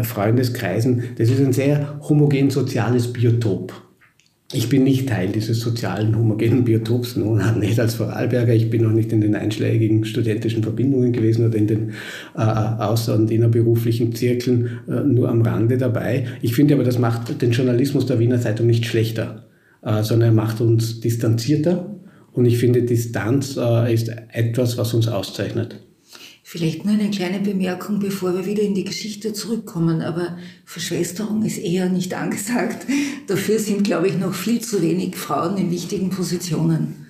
Freundeskreisen. 0.05 1.03
Das 1.17 1.31
ist 1.31 1.41
ein 1.41 1.53
sehr 1.53 1.99
homogen 2.03 2.51
soziales 2.51 3.11
Biotop. 3.11 3.86
Ich 4.53 4.69
bin 4.69 4.85
nicht 4.85 5.09
Teil 5.09 5.31
dieses 5.31 5.59
sozialen 5.59 6.17
homogenen 6.17 6.65
Biotops, 6.65 7.17
nun 7.17 7.43
nicht 7.59 7.81
als 7.81 7.95
Vorarlberger. 7.95 8.55
Ich 8.55 8.71
bin 8.71 8.83
noch 8.83 8.93
nicht 8.93 9.13
in 9.13 9.21
den 9.21 9.35
einschlägigen 9.35 10.05
studentischen 10.05 10.63
Verbindungen 10.63 11.13
gewesen 11.13 11.47
oder 11.47 11.57
in 11.59 11.67
den 11.67 11.91
äh, 12.37 12.41
außer- 12.41 13.15
und 13.15 13.31
innerberuflichen 13.31 14.15
Zirkeln 14.15 14.79
äh, 14.89 15.01
nur 15.01 15.29
am 15.31 15.43
Rande 15.43 15.79
dabei. 15.79 16.27
Ich 16.43 16.55
finde 16.55 16.75
aber, 16.75 16.85
das 16.85 16.99
macht 16.99 17.43
den 17.43 17.51
Journalismus 17.51 18.07
der 18.07 18.21
Wiener 18.21 18.41
Zeitung 18.41 18.69
nicht 18.69 18.87
schlechter, 18.87 19.47
äh, 19.83 20.05
sondern 20.05 20.29
er 20.29 20.35
macht 20.35 20.61
uns 20.61 21.01
distanzierter. 21.01 21.97
Und 22.33 22.47
ich 22.47 22.59
finde, 22.59 22.83
Distanz 22.83 23.57
äh, 23.57 23.93
ist 23.93 24.13
etwas, 24.33 24.79
was 24.79 24.95
uns 24.95 25.09
auszeichnet. 25.09 25.86
Vielleicht 26.49 26.85
nur 26.85 26.95
eine 26.95 27.11
kleine 27.11 27.41
Bemerkung, 27.41 27.99
bevor 27.99 28.33
wir 28.33 28.47
wieder 28.47 28.63
in 28.63 28.73
die 28.73 28.85
Geschichte 28.85 29.33
zurückkommen. 29.33 30.01
Aber 30.01 30.39
Verschwesterung 30.65 31.43
ist 31.43 31.59
eher 31.59 31.89
nicht 31.89 32.15
angesagt. 32.15 32.87
Dafür 33.27 33.59
sind, 33.59 33.83
glaube 33.83 34.07
ich, 34.07 34.17
noch 34.17 34.33
viel 34.33 34.61
zu 34.61 34.81
wenig 34.81 35.17
Frauen 35.17 35.57
in 35.59 35.73
wichtigen 35.73 36.09
Positionen. 36.09 37.09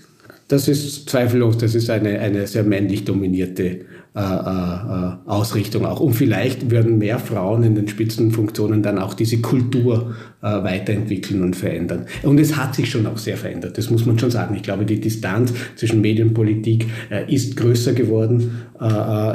Das 0.49 0.69
ist 0.69 1.11
zweifellos, 1.11 1.59
das 1.59 1.75
ist 1.75 1.90
eine, 1.90 2.19
eine 2.19 2.47
sehr 2.47 2.62
männlich 2.62 3.05
dominierte 3.05 3.85
äh, 4.16 4.21
äh, 4.21 5.12
Ausrichtung 5.26 5.85
auch. 5.85 6.00
Und 6.00 6.14
vielleicht 6.14 6.71
würden 6.71 6.97
mehr 6.97 7.19
Frauen 7.19 7.62
in 7.64 7.75
den 7.75 7.87
Spitzenfunktionen 7.87 8.83
dann 8.83 8.99
auch 8.99 9.12
diese 9.12 9.43
Kultur 9.43 10.14
äh, 10.40 10.47
weiterentwickeln 10.47 11.43
und 11.43 11.55
verändern. 11.55 12.07
Und 12.23 12.40
es 12.40 12.57
hat 12.57 12.75
sich 12.75 12.90
schon 12.90 13.07
auch 13.07 13.19
sehr 13.19 13.37
verändert, 13.37 13.76
das 13.76 13.90
muss 13.90 14.07
man 14.07 14.19
schon 14.19 14.31
sagen. 14.31 14.55
Ich 14.55 14.62
glaube, 14.62 14.87
die 14.87 15.00
Distanz 15.00 15.52
zwischen 15.75 16.00
Medienpolitik 16.00 16.87
äh, 17.11 17.31
ist 17.31 17.59
größer 17.59 17.93
geworden 17.93 18.62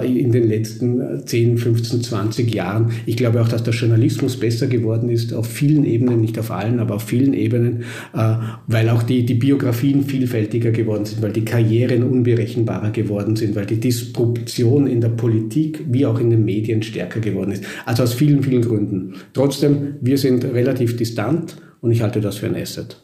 in 0.05 0.31
den 0.31 0.47
letzten 0.47 1.25
10, 1.25 1.57
15, 1.57 2.03
20 2.03 2.53
Jahren. 2.53 2.91
Ich 3.05 3.17
glaube 3.17 3.41
auch, 3.41 3.47
dass 3.47 3.63
der 3.63 3.73
Journalismus 3.73 4.39
besser 4.39 4.67
geworden 4.67 5.09
ist, 5.09 5.33
auf 5.33 5.47
vielen 5.47 5.85
Ebenen, 5.85 6.21
nicht 6.21 6.37
auf 6.37 6.51
allen, 6.51 6.79
aber 6.79 6.95
auf 6.95 7.03
vielen 7.03 7.33
Ebenen, 7.33 7.83
äh, 8.13 8.35
weil 8.67 8.89
auch 8.89 9.03
die, 9.03 9.25
die 9.25 9.33
Biografien 9.33 10.03
vielfältiger 10.03 10.71
geworden 10.71 11.05
sind, 11.05 11.21
weil 11.21 11.31
die 11.31 11.45
Karrieren 11.45 12.03
unberechenbarer 12.03 12.91
geworden 12.91 13.35
sind, 13.35 13.55
weil 13.55 13.65
die 13.65 13.79
Disruption 13.79 14.87
in 14.87 15.01
der 15.01 15.09
Politik 15.09 15.83
wie 15.89 16.05
auch 16.05 16.19
in 16.19 16.29
den 16.29 16.45
Medien 16.45 16.83
stärker 16.83 17.19
geworden 17.19 17.51
ist. 17.51 17.63
Also 17.85 18.03
aus 18.03 18.13
vielen, 18.13 18.43
vielen 18.43 18.61
Gründen. 18.61 19.15
Trotzdem, 19.33 19.95
wir 20.01 20.17
sind 20.17 20.43
relativ 20.43 20.97
distant 20.97 21.57
und 21.81 21.91
ich 21.91 22.01
halte 22.01 22.21
das 22.21 22.37
für 22.37 22.47
ein 22.47 22.55
Asset. 22.55 23.01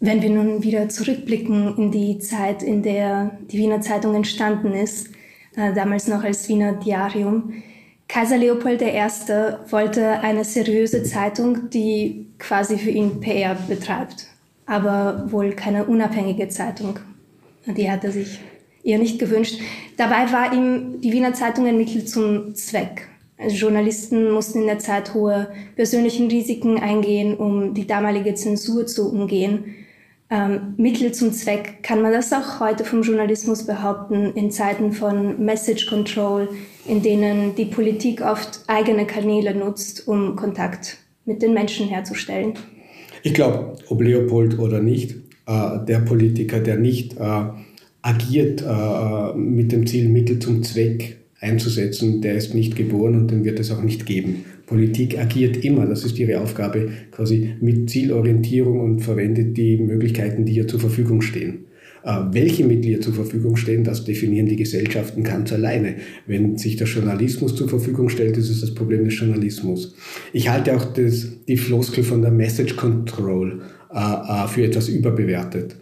Wenn 0.00 0.20
wir 0.20 0.30
nun 0.30 0.64
wieder 0.64 0.88
zurückblicken 0.88 1.76
in 1.76 1.92
die 1.92 2.18
Zeit, 2.18 2.64
in 2.64 2.82
der 2.82 3.38
die 3.52 3.58
Wiener 3.58 3.80
Zeitung 3.80 4.16
entstanden 4.16 4.72
ist, 4.72 5.06
äh, 5.06 5.21
damals 5.54 6.08
noch 6.08 6.24
als 6.24 6.48
Wiener 6.48 6.74
Diarium, 6.74 7.62
Kaiser 8.08 8.36
Leopold 8.36 8.82
I. 8.82 9.08
wollte 9.70 10.20
eine 10.20 10.44
seriöse 10.44 11.02
Zeitung, 11.02 11.70
die 11.70 12.26
quasi 12.38 12.76
für 12.76 12.90
ihn 12.90 13.20
PR 13.20 13.54
betreibt, 13.54 14.26
aber 14.66 15.28
wohl 15.30 15.52
keine 15.52 15.86
unabhängige 15.86 16.48
Zeitung. 16.48 16.98
Die 17.66 17.90
hat 17.90 18.04
er 18.04 18.12
sich 18.12 18.40
eher 18.82 18.98
nicht 18.98 19.18
gewünscht. 19.18 19.60
Dabei 19.96 20.30
war 20.30 20.52
ihm 20.52 21.00
die 21.00 21.10
Wiener 21.12 21.32
Zeitung 21.32 21.66
ein 21.66 21.78
Mittel 21.78 22.04
zum 22.04 22.54
Zweck. 22.54 23.08
Also 23.38 23.56
Journalisten 23.56 24.30
mussten 24.30 24.60
in 24.60 24.66
der 24.66 24.78
Zeit 24.78 25.14
hohe 25.14 25.48
persönlichen 25.74 26.28
Risiken 26.28 26.78
eingehen, 26.78 27.36
um 27.36 27.72
die 27.72 27.86
damalige 27.86 28.34
Zensur 28.34 28.86
zu 28.86 29.10
umgehen. 29.10 29.81
Ähm, 30.32 30.72
Mittel 30.78 31.12
zum 31.12 31.30
Zweck 31.32 31.82
kann 31.82 32.00
man 32.00 32.10
das 32.10 32.32
auch 32.32 32.58
heute 32.58 32.84
vom 32.84 33.02
Journalismus 33.02 33.66
behaupten, 33.66 34.32
in 34.34 34.50
Zeiten 34.50 34.92
von 34.92 35.44
Message 35.44 35.84
Control, 35.86 36.48
in 36.86 37.02
denen 37.02 37.54
die 37.54 37.66
Politik 37.66 38.22
oft 38.22 38.60
eigene 38.66 39.06
Kanäle 39.06 39.54
nutzt, 39.54 40.08
um 40.08 40.34
Kontakt 40.34 40.96
mit 41.26 41.42
den 41.42 41.52
Menschen 41.52 41.86
herzustellen. 41.86 42.54
Ich 43.22 43.34
glaube, 43.34 43.76
ob 43.90 44.00
Leopold 44.00 44.58
oder 44.58 44.80
nicht, 44.80 45.16
äh, 45.46 45.84
der 45.86 45.98
Politiker, 45.98 46.60
der 46.60 46.78
nicht 46.78 47.14
äh, 47.18 47.42
agiert 48.00 48.62
äh, 48.62 49.36
mit 49.36 49.70
dem 49.70 49.86
Ziel, 49.86 50.08
Mittel 50.08 50.38
zum 50.38 50.62
Zweck 50.62 51.18
einzusetzen, 51.40 52.22
der 52.22 52.36
ist 52.36 52.54
nicht 52.54 52.74
geboren 52.74 53.16
und 53.16 53.30
den 53.30 53.44
wird 53.44 53.60
es 53.60 53.70
auch 53.70 53.82
nicht 53.82 54.06
geben. 54.06 54.46
Politik 54.72 55.18
agiert 55.18 55.62
immer, 55.66 55.84
das 55.84 56.02
ist 56.02 56.18
ihre 56.18 56.40
Aufgabe, 56.40 56.88
quasi 57.10 57.50
mit 57.60 57.90
Zielorientierung 57.90 58.80
und 58.80 59.00
verwendet 59.00 59.54
die 59.58 59.76
Möglichkeiten, 59.76 60.46
die 60.46 60.54
ihr 60.54 60.66
zur 60.66 60.80
Verfügung 60.80 61.20
stehen. 61.20 61.66
Äh, 62.04 62.20
welche 62.30 62.64
Mittel 62.64 62.86
ihr 62.86 63.00
zur 63.02 63.12
Verfügung 63.12 63.56
stehen, 63.56 63.84
das 63.84 64.04
definieren 64.04 64.46
die 64.46 64.56
Gesellschaften 64.56 65.24
ganz 65.24 65.52
alleine. 65.52 65.96
Wenn 66.26 66.56
sich 66.56 66.76
der 66.76 66.86
Journalismus 66.86 67.54
zur 67.54 67.68
Verfügung 67.68 68.08
stellt, 68.08 68.38
ist 68.38 68.48
es 68.48 68.62
das 68.62 68.72
Problem 68.74 69.04
des 69.04 69.18
Journalismus. 69.18 69.94
Ich 70.32 70.48
halte 70.48 70.74
auch 70.74 70.84
das, 70.94 71.28
die 71.46 71.58
Floskel 71.58 72.02
von 72.02 72.22
der 72.22 72.30
Message 72.30 72.74
Control 72.76 73.60
äh, 73.92 73.98
äh 73.98 74.48
für 74.48 74.64
etwas 74.64 74.88
überbewertet. 74.88 75.76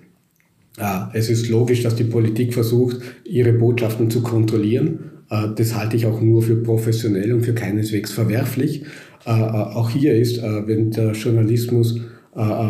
Ja, 0.79 1.13
es 1.15 1.31
ist 1.31 1.49
logisch, 1.49 1.85
dass 1.85 1.95
die 1.95 2.05
Politik 2.05 2.55
versucht, 2.55 2.97
ihre 3.25 3.53
Botschaften 3.53 4.11
zu 4.11 4.21
kontrollieren. 4.21 5.10
Äh, 5.31 5.49
das 5.57 5.75
halte 5.75 5.97
ich 5.97 6.07
auch 6.07 6.21
nur 6.21 6.43
für 6.43 6.57
professionell 6.57 7.33
und 7.33 7.43
für 7.43 7.55
keineswegs 7.55 8.13
verwerflich. 8.13 8.83
Äh, 9.27 9.31
äh, 9.31 9.35
auch 9.35 9.91
hier 9.91 10.15
ist, 10.15 10.43
wenn 10.43 10.91
der 10.91 11.13
Journalismus 11.13 12.01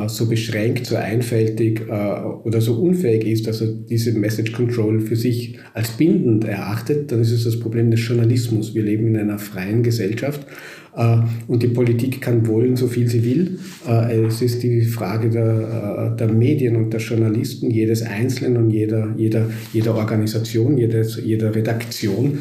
so 0.07 0.26
beschränkt, 0.26 0.87
so 0.87 0.97
einfältig 0.97 1.83
oder 1.87 2.62
so 2.62 2.76
unfähig 2.76 3.26
ist, 3.26 3.47
dass 3.47 3.61
er 3.61 3.67
diese 3.69 4.12
Message 4.12 4.52
Control 4.52 5.00
für 5.00 5.17
sich 5.17 5.59
als 5.75 5.90
bindend 5.90 6.45
erachtet, 6.45 7.12
dann 7.12 7.21
ist 7.21 7.31
es 7.31 7.45
das 7.45 7.61
Problem 7.61 7.90
des 7.90 8.09
Journalismus. 8.09 8.75
Wir 8.75 8.83
leben 8.83 9.09
in 9.09 9.19
einer 9.19 9.38
freien 9.38 9.83
Gesellschaft 9.83 10.47
und 11.47 11.62
die 11.62 11.68
Politik 11.68 12.20
kann 12.20 12.47
wollen, 12.47 12.76
so 12.76 12.88
viel 12.88 13.09
sie 13.09 13.25
will. 13.25 13.59
Äh, 13.88 14.26
es 14.26 14.42
ist 14.42 14.62
die 14.62 14.82
Frage 14.82 15.30
der, 15.30 16.12
äh, 16.14 16.16
der 16.16 16.32
Medien 16.32 16.76
und 16.76 16.92
der 16.92 17.00
Journalisten, 17.00 17.70
jedes 17.70 18.02
Einzelnen 18.02 18.56
und 18.56 18.70
jeder, 18.70 19.14
jeder, 19.16 19.47
jeder 19.73 19.94
Organisation, 19.94 20.76
jedes, 20.78 21.20
jeder 21.25 21.54
Redaktion, 21.54 22.38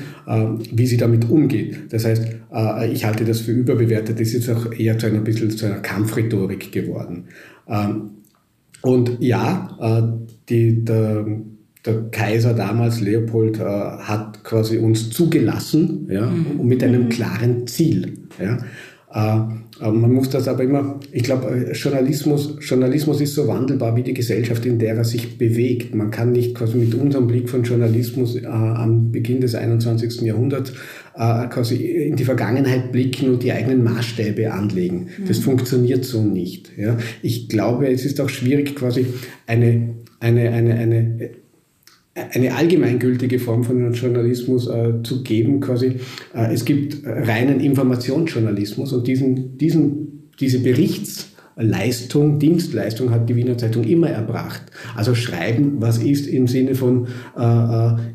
wie 0.72 0.86
sie 0.86 0.98
damit 0.98 1.30
umgeht. 1.30 1.78
Das 1.90 2.06
heißt, 2.06 2.24
ich 2.92 3.06
halte 3.06 3.26
das 3.26 3.42
für 3.42 3.52
überbewertet. 3.52 4.20
Das 4.20 4.34
ist 4.34 4.50
auch 4.50 4.72
eher 4.72 4.98
zu 4.98 5.08
einer 5.08 5.22
bisschen 5.22 5.50
zu 5.50 5.66
einer 5.66 5.80
Kampfrhetorik 5.80 6.72
geworden. 6.72 7.26
Ähm, 7.68 8.12
und 8.82 9.18
ja, 9.20 10.18
die, 10.50 10.86
der, 10.86 11.26
der 11.86 12.10
Kaiser 12.12 12.54
damals, 12.54 13.00
Leopold, 13.02 13.60
hat 13.60 14.44
quasi 14.44 14.78
uns 14.78 15.10
zugelassen, 15.12 16.08
ja, 16.10 16.30
mhm. 16.30 16.68
mit 16.68 16.84
einem 16.84 17.06
mhm. 17.06 17.10
klaren 17.10 17.68
Ziel. 17.68 18.14
Ja? 18.40 18.58
Äh, 19.12 19.40
man 19.82 20.14
muss 20.14 20.30
das 20.30 20.48
aber 20.48 20.64
immer, 20.64 21.00
ich 21.12 21.24
glaube, 21.24 21.48
äh, 21.48 21.72
Journalismus, 21.72 22.58
Journalismus 22.60 23.22
ist 23.22 23.34
so 23.34 23.48
wandelbar 23.48 23.96
wie 23.96 24.04
die 24.04 24.14
Gesellschaft, 24.14 24.66
in 24.66 24.78
der 24.78 24.96
er 24.96 25.04
sich 25.04 25.38
bewegt. 25.38 25.96
Man 25.96 26.12
kann 26.12 26.32
nicht 26.32 26.54
quasi 26.54 26.78
mit 26.78 26.94
unserem 26.94 27.26
Blick 27.26 27.50
von 27.50 27.64
Journalismus 27.64 28.36
äh, 28.36 28.46
am 28.46 29.12
Beginn 29.12 29.42
des 29.42 29.56
21. 29.56 30.22
Jahrhunderts 30.22 30.74
äh, 31.16 31.48
quasi 31.48 31.78
in 31.78 32.18
die 32.18 32.26
Vergangenheit 32.26 32.92
blicken 32.92 33.30
und 33.32 33.42
die 33.42 33.52
eigenen 33.52 33.84
Maßstäbe 33.84 34.52
anlegen. 34.52 35.08
Mhm. 35.18 35.28
Das 35.28 35.40
funktioniert 35.40 36.06
so 36.06 36.22
nicht. 36.22 36.72
Ja? 36.78 36.98
Ich 37.24 37.50
glaube, 37.50 37.88
es 37.88 38.06
ist 38.06 38.22
auch 38.22 38.30
schwierig, 38.30 38.76
quasi 38.76 39.08
eine 39.48 39.96
eine, 40.20 40.52
eine, 40.52 40.76
eine, 40.76 41.30
eine 42.32 42.56
allgemeingültige 42.56 43.40
Form 43.40 43.64
von 43.64 43.94
Journalismus 43.94 44.68
äh, 44.68 45.02
zu 45.04 45.24
geben. 45.24 45.60
Quasi. 45.60 45.96
Äh, 46.34 46.54
es 46.54 46.66
gibt 46.66 47.06
reinen 47.06 47.60
Informationsjournalismus 47.60 48.94
und 48.94 49.08
diesen, 49.08 49.58
diesen, 49.58 50.30
diese 50.40 50.60
Berichts- 50.60 51.30
Leistung, 51.62 52.40
Dienstleistung 52.40 53.12
hat 53.12 53.28
die 53.28 53.36
Wiener 53.36 53.58
Zeitung 53.58 53.84
immer 53.84 54.10
erbracht. 54.10 54.62
Also 54.96 55.14
schreiben, 55.14 55.76
was 55.80 55.98
ist 55.98 56.26
im 56.26 56.48
Sinne 56.48 56.74
von 56.74 57.08
äh, 57.38 57.42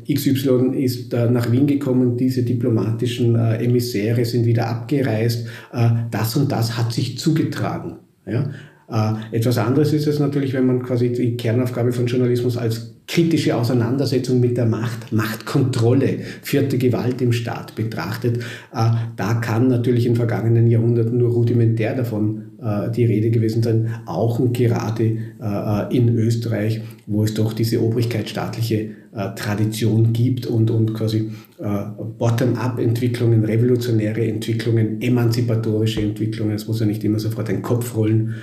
äh 0.09 0.13
XY 0.15 0.71
ist 0.75 1.13
nach 1.13 1.51
Wien 1.51 1.67
gekommen, 1.67 2.17
diese 2.17 2.41
diplomatischen 2.41 3.35
äh, 3.35 3.63
Emissäre 3.63 4.25
sind 4.25 4.45
wieder 4.45 4.67
abgereist, 4.67 5.47
äh, 5.73 5.89
das 6.09 6.35
und 6.35 6.51
das 6.51 6.75
hat 6.75 6.91
sich 6.91 7.19
zugetragen. 7.19 7.97
Ja? 8.25 8.49
Äh, 8.89 9.35
etwas 9.37 9.57
anderes 9.57 9.93
ist 9.93 10.07
es 10.07 10.19
natürlich, 10.19 10.53
wenn 10.53 10.65
man 10.65 10.83
quasi 10.83 11.11
die 11.11 11.37
Kernaufgabe 11.37 11.91
von 11.91 12.05
Journalismus 12.05 12.57
als 12.57 12.95
kritische 13.07 13.55
Auseinandersetzung 13.55 14.39
mit 14.39 14.57
der 14.57 14.65
Macht, 14.65 15.11
Machtkontrolle, 15.11 16.19
vierte 16.41 16.77
Gewalt 16.77 17.21
im 17.21 17.31
Staat 17.31 17.75
betrachtet. 17.75 18.37
Äh, 18.73 18.91
da 19.15 19.35
kann 19.35 19.67
natürlich 19.67 20.05
in 20.05 20.15
vergangenen 20.15 20.67
Jahrhunderten 20.67 21.17
nur 21.17 21.31
rudimentär 21.31 21.95
davon 21.95 22.44
die 22.95 23.05
Rede 23.05 23.29
gewesen 23.29 23.61
sein, 23.61 23.93
auch 24.05 24.39
und 24.39 24.53
gerade 24.53 25.17
in 25.91 26.17
Österreich, 26.17 26.81
wo 27.05 27.23
es 27.23 27.33
doch 27.33 27.53
diese 27.53 27.81
obrigkeitsstaatliche 27.81 28.91
Tradition 29.35 30.13
gibt 30.13 30.45
und, 30.45 30.71
und 30.71 30.93
quasi 30.93 31.31
Bottom-up-Entwicklungen, 32.17 33.45
revolutionäre 33.45 34.27
Entwicklungen, 34.27 34.99
emanzipatorische 35.01 36.01
Entwicklungen, 36.01 36.55
es 36.55 36.67
muss 36.67 36.79
ja 36.79 36.85
nicht 36.85 37.03
immer 37.03 37.19
sofort 37.19 37.49
ein 37.49 37.61
Kopf 37.61 37.95
rollen, 37.95 38.35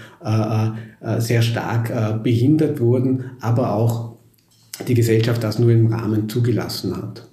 sehr 1.19 1.43
stark 1.43 2.23
behindert 2.23 2.81
wurden, 2.81 3.25
aber 3.41 3.75
auch 3.75 4.13
die 4.87 4.95
Gesellschaft 4.95 5.43
das 5.43 5.59
nur 5.59 5.71
im 5.71 5.87
Rahmen 5.89 6.29
zugelassen 6.29 6.97
hat. 6.97 7.29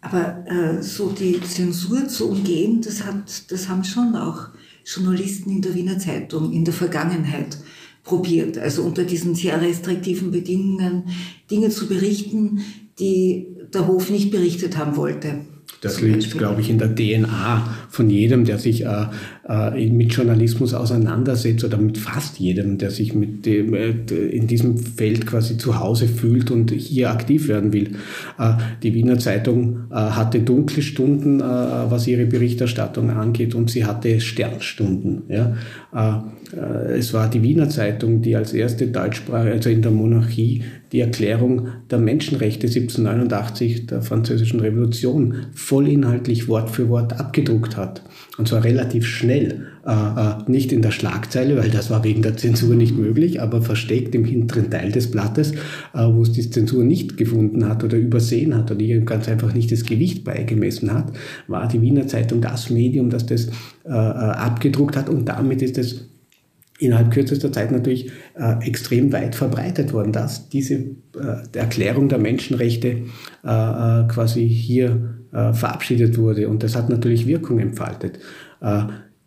Aber 0.00 0.44
äh, 0.46 0.82
so 0.82 1.10
die 1.10 1.40
Zensur 1.40 2.06
zu 2.06 2.30
umgehen, 2.30 2.80
das, 2.80 3.04
hat, 3.04 3.50
das 3.50 3.68
haben 3.68 3.82
schon 3.82 4.14
auch 4.14 4.48
Journalisten 4.86 5.50
in 5.50 5.62
der 5.62 5.74
Wiener 5.74 5.98
Zeitung 5.98 6.52
in 6.52 6.64
der 6.64 6.72
Vergangenheit 6.72 7.58
probiert. 8.04 8.56
Also 8.56 8.84
unter 8.84 9.02
diesen 9.02 9.34
sehr 9.34 9.60
restriktiven 9.60 10.30
Bedingungen 10.30 11.08
Dinge 11.50 11.70
zu 11.70 11.88
berichten, 11.88 12.60
die 13.00 13.48
der 13.74 13.88
Hof 13.88 14.10
nicht 14.10 14.30
berichtet 14.30 14.76
haben 14.76 14.96
wollte. 14.96 15.44
Das 15.80 16.00
liegt, 16.00 16.36
glaube 16.38 16.60
ich, 16.60 16.70
in 16.70 16.78
der 16.78 16.94
DNA 16.94 17.68
von 17.90 18.10
jedem, 18.10 18.44
der 18.44 18.58
sich 18.58 18.84
äh, 18.84 19.06
äh, 19.48 19.88
mit 19.90 20.12
Journalismus 20.12 20.74
auseinandersetzt 20.74 21.64
oder 21.64 21.78
mit 21.78 21.98
fast 21.98 22.38
jedem, 22.38 22.78
der 22.78 22.90
sich 22.90 23.14
mit 23.14 23.46
dem, 23.46 23.74
äh, 23.74 23.90
in 23.90 24.46
diesem 24.46 24.78
Feld 24.78 25.26
quasi 25.26 25.58
zu 25.58 25.78
Hause 25.78 26.08
fühlt 26.08 26.50
und 26.50 26.70
hier 26.72 27.10
aktiv 27.10 27.48
werden 27.48 27.72
will. 27.72 27.96
Äh, 28.38 28.54
die 28.82 28.94
Wiener 28.94 29.18
Zeitung 29.18 29.84
äh, 29.90 29.94
hatte 29.94 30.40
dunkle 30.40 30.82
Stunden, 30.82 31.40
was 31.40 32.06
ihre 32.06 32.26
Berichterstattung 32.26 33.10
angeht, 33.10 33.54
und 33.54 33.70
sie 33.70 33.84
hatte 33.84 34.20
Sternstunden. 34.20 35.22
Ja? 35.28 35.56
Es 36.52 37.12
war 37.12 37.28
die 37.28 37.42
Wiener 37.42 37.68
Zeitung, 37.68 38.22
die 38.22 38.36
als 38.36 38.52
erste 38.52 38.86
Deutschsprache, 38.86 39.50
also 39.50 39.68
in 39.68 39.82
der 39.82 39.90
Monarchie, 39.90 40.62
die 40.92 41.00
Erklärung 41.00 41.68
der 41.90 41.98
Menschenrechte 41.98 42.68
1789 42.68 43.86
der 43.86 44.02
Französischen 44.02 44.60
Revolution 44.60 45.46
vollinhaltlich 45.52 46.48
Wort 46.48 46.70
für 46.70 46.88
Wort 46.88 47.18
abgedruckt 47.18 47.76
hat. 47.76 48.02
Und 48.38 48.48
zwar 48.48 48.64
relativ 48.64 49.06
schnell. 49.06 49.66
Äh, 49.86 49.92
äh, 49.92 50.50
nicht 50.50 50.72
in 50.72 50.82
der 50.82 50.90
Schlagzeile, 50.90 51.56
weil 51.56 51.70
das 51.70 51.90
war 51.90 52.02
wegen 52.02 52.22
der 52.22 52.36
Zensur 52.36 52.74
nicht 52.74 52.96
möglich, 52.96 53.40
aber 53.40 53.62
versteckt 53.62 54.14
im 54.14 54.24
hinteren 54.24 54.70
Teil 54.70 54.90
des 54.90 55.10
Blattes, 55.10 55.52
äh, 55.52 56.06
wo 56.06 56.22
es 56.22 56.32
die 56.32 56.48
Zensur 56.50 56.82
nicht 56.82 57.16
gefunden 57.16 57.68
hat 57.68 57.84
oder 57.84 57.96
übersehen 57.96 58.54
hat 58.54 58.70
oder 58.70 58.80
ihr 58.80 59.00
ganz 59.00 59.28
einfach 59.28 59.54
nicht 59.54 59.70
das 59.70 59.84
Gewicht 59.84 60.24
beigemessen 60.24 60.92
hat, 60.92 61.12
war 61.46 61.68
die 61.68 61.80
Wiener 61.82 62.06
Zeitung 62.06 62.40
das 62.40 62.68
Medium, 62.70 63.10
das 63.10 63.26
das 63.26 63.46
äh, 63.84 63.90
äh, 63.90 63.92
abgedruckt 63.92 64.96
hat 64.96 65.08
und 65.08 65.26
damit 65.26 65.62
ist 65.62 65.78
es 65.78 66.08
innerhalb 66.78 67.10
kürzester 67.10 67.52
Zeit 67.52 67.72
natürlich 67.72 68.10
äh, 68.34 68.66
extrem 68.66 69.12
weit 69.12 69.34
verbreitet 69.34 69.92
worden, 69.92 70.12
dass 70.12 70.48
diese 70.48 70.74
äh, 70.74 70.94
Erklärung 71.54 72.08
der 72.08 72.18
Menschenrechte 72.18 72.88
äh, 72.88 72.94
äh, 73.44 74.08
quasi 74.08 74.48
hier 74.48 75.14
äh, 75.32 75.52
verabschiedet 75.52 76.18
wurde. 76.18 76.48
Und 76.48 76.62
das 76.62 76.76
hat 76.76 76.88
natürlich 76.88 77.26
Wirkung 77.26 77.58
entfaltet. 77.58 78.18
Äh, 78.60 78.82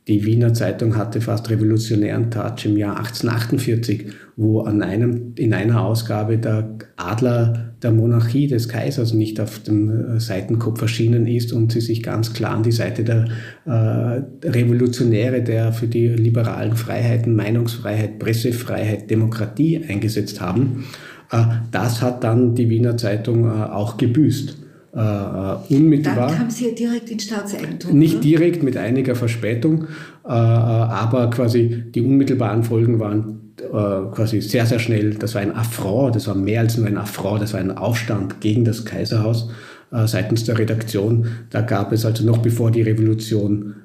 die 0.07 0.25
Wiener 0.25 0.53
Zeitung 0.53 0.95
hatte 0.95 1.21
fast 1.21 1.49
revolutionären 1.49 2.31
Touch 2.31 2.65
im 2.65 2.77
Jahr 2.77 2.97
1848, 2.97 4.07
wo 4.37 4.61
an 4.61 4.81
einem, 4.81 5.33
in 5.35 5.53
einer 5.53 5.83
Ausgabe 5.83 6.37
der 6.37 6.77
Adler 6.97 7.68
der 7.81 7.91
Monarchie 7.91 8.47
des 8.47 8.67
Kaisers 8.67 9.13
nicht 9.13 9.39
auf 9.39 9.59
dem 9.59 9.89
äh, 9.89 10.19
Seitenkopf 10.19 10.81
erschienen 10.81 11.27
ist 11.27 11.53
und 11.53 11.71
sie 11.71 11.81
sich 11.81 12.03
ganz 12.03 12.33
klar 12.33 12.55
an 12.55 12.63
die 12.63 12.71
Seite 12.71 13.03
der 13.03 13.27
äh, 13.65 14.47
Revolutionäre, 14.47 15.41
der 15.41 15.71
für 15.71 15.87
die 15.87 16.07
liberalen 16.07 16.75
Freiheiten, 16.75 17.35
Meinungsfreiheit, 17.35 18.19
Pressefreiheit, 18.19 19.09
Demokratie 19.09 19.81
eingesetzt 19.87 20.41
haben. 20.41 20.85
Äh, 21.31 21.43
das 21.71 22.01
hat 22.01 22.23
dann 22.23 22.55
die 22.55 22.69
Wiener 22.69 22.97
Zeitung 22.97 23.45
äh, 23.45 23.49
auch 23.49 23.97
gebüßt 23.97 24.57
unmittelbar. 24.91 26.29
Dann 26.29 26.37
kam 26.39 26.49
sie 26.49 26.69
ja 26.69 26.71
direkt 26.73 27.11
in 27.11 27.19
Staatseigentum. 27.19 27.95
Nicht 27.95 28.15
oder? 28.15 28.23
direkt 28.23 28.63
mit 28.63 28.75
einiger 28.75 29.13
Verspätung, 29.13 29.85
aber 30.23 31.29
quasi 31.29 31.83
die 31.93 32.01
unmittelbaren 32.01 32.63
Folgen 32.63 32.99
waren 32.99 33.48
quasi 33.69 34.41
sehr, 34.41 34.65
sehr 34.65 34.79
schnell. 34.79 35.15
Das 35.15 35.35
war 35.35 35.41
ein 35.41 35.55
Affront, 35.55 36.15
das 36.15 36.27
war 36.27 36.35
mehr 36.35 36.61
als 36.61 36.77
nur 36.77 36.87
ein 36.87 36.97
Affront, 36.97 37.41
das 37.41 37.53
war 37.53 37.59
ein 37.59 37.75
Aufstand 37.77 38.41
gegen 38.41 38.65
das 38.65 38.85
Kaiserhaus 38.85 39.49
äh, 39.91 40.07
seitens 40.07 40.43
der 40.43 40.57
Redaktion. 40.57 41.27
Da 41.49 41.61
gab 41.61 41.91
es 41.91 42.05
also 42.05 42.25
noch 42.25 42.39
bevor 42.39 42.71
die 42.71 42.81
Revolution 42.81 43.75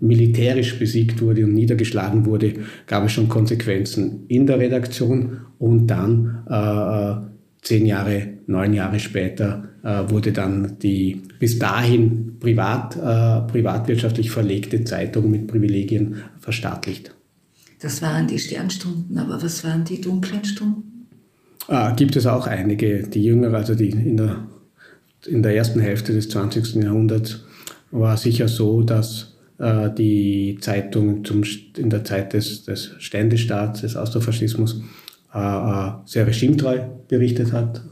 militärisch 0.00 0.78
besiegt 0.78 1.20
wurde 1.20 1.44
und 1.44 1.52
niedergeschlagen 1.52 2.24
wurde, 2.24 2.54
gab 2.86 3.04
es 3.04 3.12
schon 3.12 3.28
Konsequenzen 3.28 4.24
in 4.28 4.46
der 4.46 4.58
Redaktion 4.58 5.40
und 5.58 5.86
dann 5.86 6.44
zehn 7.60 7.84
Jahre, 7.84 8.28
neun 8.46 8.72
Jahre 8.72 8.98
später 8.98 9.64
äh, 9.82 10.10
wurde 10.10 10.32
dann 10.32 10.78
die 10.82 11.22
bis 11.38 11.58
dahin 11.58 12.38
privat, 12.38 12.96
äh, 12.96 13.50
privatwirtschaftlich 13.50 14.30
verlegte 14.30 14.84
Zeitung 14.84 15.30
mit 15.30 15.46
Privilegien 15.46 16.16
verstaatlicht. 16.38 17.14
Das 17.80 18.02
waren 18.02 18.26
die 18.26 18.38
Sternstunden, 18.38 19.16
aber 19.18 19.42
was 19.42 19.64
waren 19.64 19.84
die 19.84 20.00
dunklen 20.00 20.44
Stunden? 20.44 21.08
Äh, 21.68 21.94
gibt 21.94 22.16
es 22.16 22.26
auch 22.26 22.46
einige, 22.46 23.04
die 23.04 23.24
jüngere, 23.24 23.56
also 23.56 23.74
die 23.74 23.90
in 23.90 24.16
der, 24.16 24.46
in 25.26 25.42
der 25.42 25.56
ersten 25.56 25.80
Hälfte 25.80 26.12
des 26.12 26.28
20. 26.28 26.74
Jahrhunderts 26.76 27.44
war 27.90 28.16
sicher 28.16 28.48
so, 28.48 28.82
dass 28.82 29.36
äh, 29.58 29.90
die 29.90 30.58
Zeitung 30.60 31.24
zum, 31.24 31.42
in 31.76 31.90
der 31.90 32.04
Zeit 32.04 32.32
des, 32.32 32.64
des 32.64 32.92
Ständestaats, 32.98 33.80
des 33.80 33.96
Austrofaschismus, 33.96 34.82
äh, 35.34 35.38
äh, 35.38 35.92
sehr 36.04 36.26
regimetreu 36.26 36.80
berichtet 37.08 37.52
hat, 37.52 37.82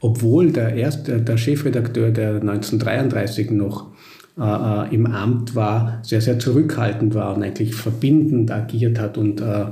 obwohl 0.00 0.52
der, 0.52 0.74
erste, 0.74 1.20
der 1.20 1.38
Chefredakteur, 1.38 2.10
der 2.10 2.36
1933 2.36 3.50
noch 3.50 3.92
äh, 4.38 4.42
äh, 4.42 4.94
im 4.94 5.06
Amt 5.06 5.54
war, 5.54 6.00
sehr, 6.02 6.20
sehr 6.20 6.38
zurückhaltend 6.38 7.14
war 7.14 7.34
und 7.34 7.42
eigentlich 7.42 7.74
verbindend 7.74 8.50
agiert 8.50 8.98
hat 8.98 9.18
und 9.18 9.40
äh, 9.40 9.66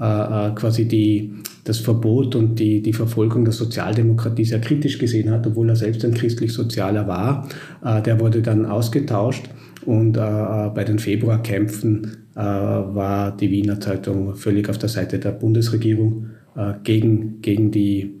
äh, 0.00 0.50
quasi 0.54 0.86
die, 0.86 1.34
das 1.64 1.78
Verbot 1.78 2.34
und 2.34 2.58
die, 2.58 2.82
die 2.82 2.92
Verfolgung 2.92 3.44
der 3.44 3.52
Sozialdemokratie 3.52 4.44
sehr 4.44 4.60
kritisch 4.60 4.98
gesehen 4.98 5.30
hat, 5.30 5.46
obwohl 5.46 5.68
er 5.68 5.76
selbst 5.76 6.04
ein 6.04 6.14
christlich-sozialer 6.14 7.08
war. 7.08 7.48
der 7.82 8.20
wurde 8.20 8.40
dann 8.40 8.66
ausgetauscht 8.66 9.48
und 9.84 10.12
bei 10.12 10.84
den 10.86 11.00
Februarkämpfen 11.00 12.18
war 12.34 13.36
die 13.36 13.50
Wiener 13.50 13.80
Zeitung 13.80 14.36
völlig 14.36 14.68
auf 14.68 14.78
der 14.78 14.90
Seite 14.90 15.18
der 15.18 15.32
Bundesregierung 15.32 16.26
äh, 16.56 16.74
gegen, 16.82 17.42
gegen, 17.42 17.70
die, 17.70 18.14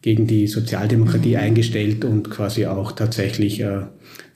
gegen 0.00 0.26
die 0.26 0.46
Sozialdemokratie 0.46 1.36
eingestellt 1.36 2.04
und 2.04 2.30
quasi 2.30 2.66
auch 2.66 2.92
tatsächlich 2.92 3.60
äh, 3.60 3.82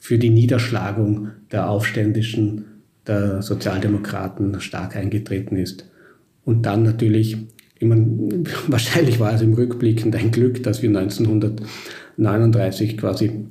für 0.00 0.18
die 0.18 0.30
Niederschlagung 0.30 1.28
der 1.52 1.70
Aufständischen 1.70 2.64
der 3.06 3.42
Sozialdemokraten 3.42 4.60
stark 4.60 4.96
eingetreten 4.96 5.54
ist. 5.56 5.88
Und 6.44 6.66
dann 6.66 6.82
natürlich, 6.82 7.36
immer, 7.78 7.94
wahrscheinlich 8.66 9.20
war 9.20 9.34
es 9.34 9.42
im 9.42 9.54
Rückblickend 9.54 10.16
ein 10.16 10.32
Glück, 10.32 10.64
dass 10.64 10.82
wir 10.82 10.88
1939 10.88 12.98
quasi 12.98 13.46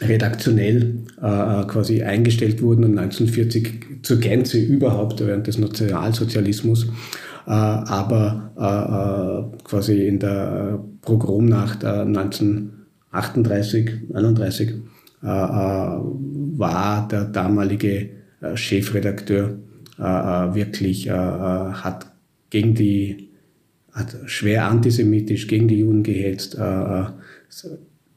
redaktionell 0.00 0.98
äh, 1.16 1.64
quasi 1.64 2.02
eingestellt 2.02 2.62
wurden 2.62 2.84
und 2.84 2.96
1940 2.96 4.02
zur 4.02 4.18
Gänze 4.18 4.60
überhaupt 4.60 5.18
während 5.26 5.48
des 5.48 5.58
Nationalsozialismus 5.58 6.86
äh, 7.48 7.50
aber 7.50 8.52
äh, 8.58 8.62
äh, 8.62 9.44
quasi 9.64 10.06
in 10.06 10.18
der 10.18 10.84
Pogromnacht 11.00 11.82
1938, 11.82 14.10
39 14.10 14.74
war 15.20 17.08
der 17.08 17.24
damalige 17.24 18.10
Chefredakteur 18.54 19.58
wirklich 19.98 21.10
hat 21.10 22.06
gegen 22.50 22.74
die 22.74 23.28
hat 23.98 24.16
schwer 24.26 24.66
antisemitisch 24.66 25.46
gegen 25.48 25.68
die 25.68 25.80
Juden 25.80 26.02
gehetzt, 26.02 26.56
äh, 26.56 27.04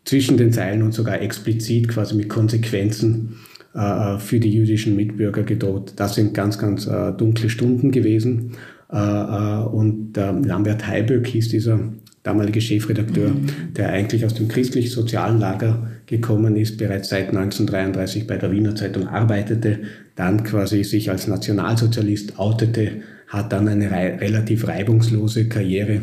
zwischen 0.06 0.38
den 0.38 0.52
Zeilen 0.52 0.82
und 0.84 0.94
sogar 0.94 1.22
explizit 1.22 1.88
quasi 1.88 2.16
mit 2.16 2.30
Konsequenzen 2.30 3.38
äh, 3.74 4.18
für 4.18 4.40
die 4.40 4.52
jüdischen 4.52 4.96
Mitbürger 4.96 5.44
gedroht. 5.44 5.94
Das 5.96 6.16
sind 6.16 6.34
ganz, 6.34 6.58
ganz 6.58 6.88
äh, 6.88 7.12
dunkle 7.14 7.50
Stunden 7.50 7.92
gewesen. 7.92 8.54
Äh, 8.92 8.98
äh 8.98 9.64
und 9.64 10.16
Lambert 10.16 10.88
Heiböck 10.88 11.28
hieß 11.28 11.50
dieser 11.50 11.80
damalige 12.24 12.62
Chefredakteur, 12.62 13.30
mhm. 13.30 13.74
der 13.76 13.90
eigentlich 13.90 14.26
aus 14.26 14.34
dem 14.34 14.48
christlich-sozialen 14.48 15.40
Lager 15.40 15.88
gekommen 16.12 16.56
ist, 16.58 16.78
bereits 16.78 17.10
seit 17.10 17.30
1933 17.30 18.28
bei 18.28 18.38
der 18.38 18.52
Wiener 18.52 18.76
Zeitung 18.76 19.08
arbeitete, 19.08 19.80
dann 20.16 20.44
quasi 20.44 20.84
sich 20.84 21.10
als 21.10 21.26
Nationalsozialist 21.28 22.38
outete, 22.38 23.02
hat 23.28 23.52
dann 23.52 23.68
eine 23.68 23.90
rei 23.90 24.18
relativ 24.18 24.68
reibungslose 24.68 25.48
Karriere 25.48 26.02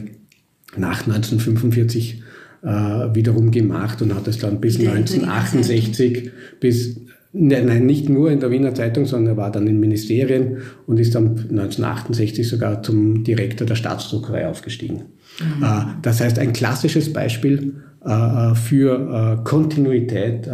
nach 0.77 1.07
1945 1.07 2.23
äh, 2.63 2.69
wiederum 2.69 3.51
gemacht 3.51 4.03
und 4.03 4.15
hat 4.15 4.27
es 4.27 4.39
dann 4.39 4.61
bis 4.61 4.81
1968 4.81 6.31
bis 6.59 7.01
Nein, 7.31 7.67
nein, 7.67 7.85
nicht 7.85 8.09
nur 8.09 8.31
in 8.31 8.41
der 8.41 8.51
Wiener 8.51 8.75
Zeitung, 8.75 9.05
sondern 9.05 9.35
er 9.35 9.37
war 9.37 9.53
dann 9.53 9.67
in 9.67 9.79
Ministerien 9.79 10.63
und 10.87 10.99
ist 10.99 11.15
dann 11.15 11.29
1968 11.29 12.49
sogar 12.49 12.83
zum 12.83 13.23
Direktor 13.23 13.67
der 13.67 13.75
Staatsdruckerei 13.75 14.49
aufgestiegen. 14.49 15.03
Mhm. 15.41 15.63
Äh, 15.63 15.81
das 16.03 16.21
heißt, 16.21 16.39
ein 16.39 16.53
klassisches 16.53 17.13
Beispiel 17.13 17.75
äh, 18.05 18.55
für 18.55 19.43
Kontinuität 19.45 20.47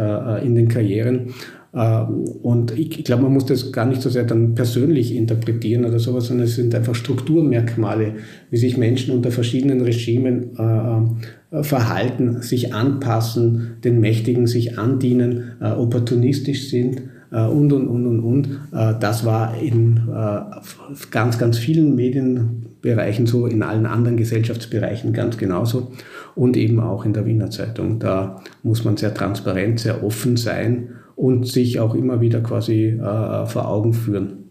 in 0.43 0.55
den 0.55 0.67
Karrieren 0.67 1.33
und 1.75 2.71
ich, 2.79 3.03
glaube, 3.03 3.23
man 3.23 3.33
muss 3.33 3.47
das 3.47 3.73
gar 3.73 3.85
nicht 3.85 4.01
so 4.01 4.09
sehr 4.09 4.23
dann 4.23 4.55
persönlich 4.55 5.13
interpretieren 5.13 5.83
oder 5.83 5.99
sowas, 5.99 6.27
sondern 6.27 6.45
es 6.45 6.55
sind 6.55 6.73
einfach 6.73 6.95
Strukturmerkmale, 6.95 8.13
wie 8.49 8.55
sich 8.55 8.77
Menschen 8.77 9.13
unter 9.13 9.29
verschiedenen 9.29 9.81
Regimen 9.81 10.57
äh, 10.57 11.55
äh, 11.57 11.63
verhalten, 11.63 12.41
sich 12.41 12.73
anpassen, 12.73 13.75
den 13.83 13.99
Mächtigen 13.99 14.47
sich 14.47 14.79
andienen, 14.79 15.55
äh, 15.59 15.71
opportunistisch 15.71 16.69
sind 16.69 17.01
äh, 17.31 17.45
und, 17.45 17.73
und, 17.73 17.87
und, 17.87 18.07
und, 18.07 18.19
und. 18.21 18.47
Äh, 18.71 18.93
das 18.99 19.25
war 19.25 19.61
in 19.61 19.97
äh, 19.97 20.39
ganz, 21.11 21.37
ganz 21.37 21.57
vielen 21.57 21.95
Medienbereichen 22.85 23.25
so, 23.25 23.47
in 23.47 23.63
allen 23.63 23.85
anderen 23.85 24.17
Gesellschaftsbereichen 24.17 25.11
ganz 25.11 25.37
genauso 25.37 25.91
und 26.35 26.55
eben 26.55 26.79
auch 26.79 27.05
in 27.05 27.13
der 27.13 27.25
Wiener 27.25 27.49
Zeitung. 27.49 27.99
Da 27.99 28.43
muss 28.63 28.83
man 28.83 28.95
sehr 28.97 29.13
transparent, 29.13 29.79
sehr 29.79 30.03
offen 30.03 30.37
sein 30.37 30.89
und 31.15 31.47
sich 31.47 31.79
auch 31.79 31.95
immer 31.95 32.21
wieder 32.21 32.41
quasi 32.41 32.89
äh, 32.89 33.45
vor 33.47 33.67
Augen 33.67 33.93
führen. 33.93 34.49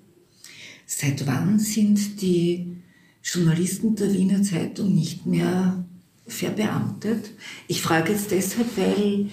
Seit 0.87 1.27
wann 1.27 1.59
sind 1.59 2.20
die 2.20 2.77
Journalisten 3.23 3.94
der 3.94 4.12
Wiener 4.12 4.42
Zeitung 4.42 4.94
nicht 4.94 5.27
mehr 5.27 5.85
verbeamtet? 6.27 7.31
Ich 7.68 7.81
frage 7.83 8.12
jetzt 8.12 8.31
deshalb, 8.31 8.66
weil 8.77 9.27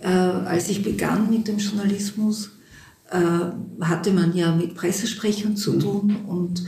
äh, 0.00 0.06
als 0.06 0.70
ich 0.70 0.82
begann 0.82 1.28
mit 1.30 1.48
dem 1.48 1.58
Journalismus, 1.58 2.52
äh, 3.10 3.84
hatte 3.84 4.12
man 4.12 4.34
ja 4.34 4.54
mit 4.54 4.74
Pressesprechern 4.74 5.56
zu 5.56 5.78
tun 5.78 6.16
und 6.26 6.64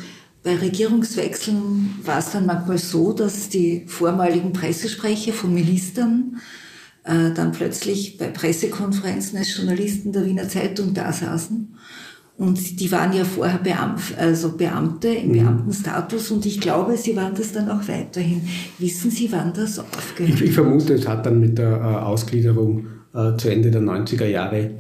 bei 0.47 0.55
Regierungswechseln 0.55 1.97
war 2.05 2.21
es 2.21 2.31
dann 2.31 2.47
manchmal 2.47 2.79
so, 2.79 3.13
dass 3.13 3.49
die 3.49 3.83
vormaligen 3.89 4.53
Pressesprecher 4.53 5.33
von 5.33 5.53
Ministern 5.53 6.37
äh, 7.03 7.33
dann 7.35 7.51
plötzlich 7.51 8.17
bei 8.17 8.29
Pressekonferenzen 8.29 9.39
als 9.39 9.57
Journalisten 9.57 10.13
der 10.13 10.25
Wiener 10.25 10.49
Zeitung 10.49 10.95
da 10.95 11.13
saßen. 11.13 11.75
Und 12.39 12.79
die 12.79 12.93
waren 12.93 13.13
ja 13.13 13.25
vorher 13.25 13.59
Beam 13.59 13.97
also 14.19 14.57
Beamte 14.57 15.09
im 15.09 15.31
mhm. 15.31 15.33
Beamtenstatus 15.33 16.31
und 16.31 16.47
ich 16.47 16.61
glaube, 16.61 16.97
sie 16.97 17.17
waren 17.17 17.35
das 17.35 17.53
dann 17.53 17.69
auch 17.69 17.89
weiterhin. 17.89 18.43
Wissen 18.79 19.11
Sie, 19.11 19.33
wann 19.33 19.53
das 19.53 19.81
aufgehört 19.81 20.35
hat? 20.35 20.43
Ich, 20.43 20.51
ich 20.51 20.55
vermute, 20.55 20.95
es 20.95 21.09
hat 21.09 21.27
dann 21.27 21.41
mit 21.41 21.59
der 21.59 21.73
äh, 21.73 21.81
Ausgliederung 21.81 22.87
äh, 23.13 23.37
zu 23.37 23.51
Ende 23.51 23.73
der 23.73 23.83
90er 23.83 24.27
Jahre 24.27 24.71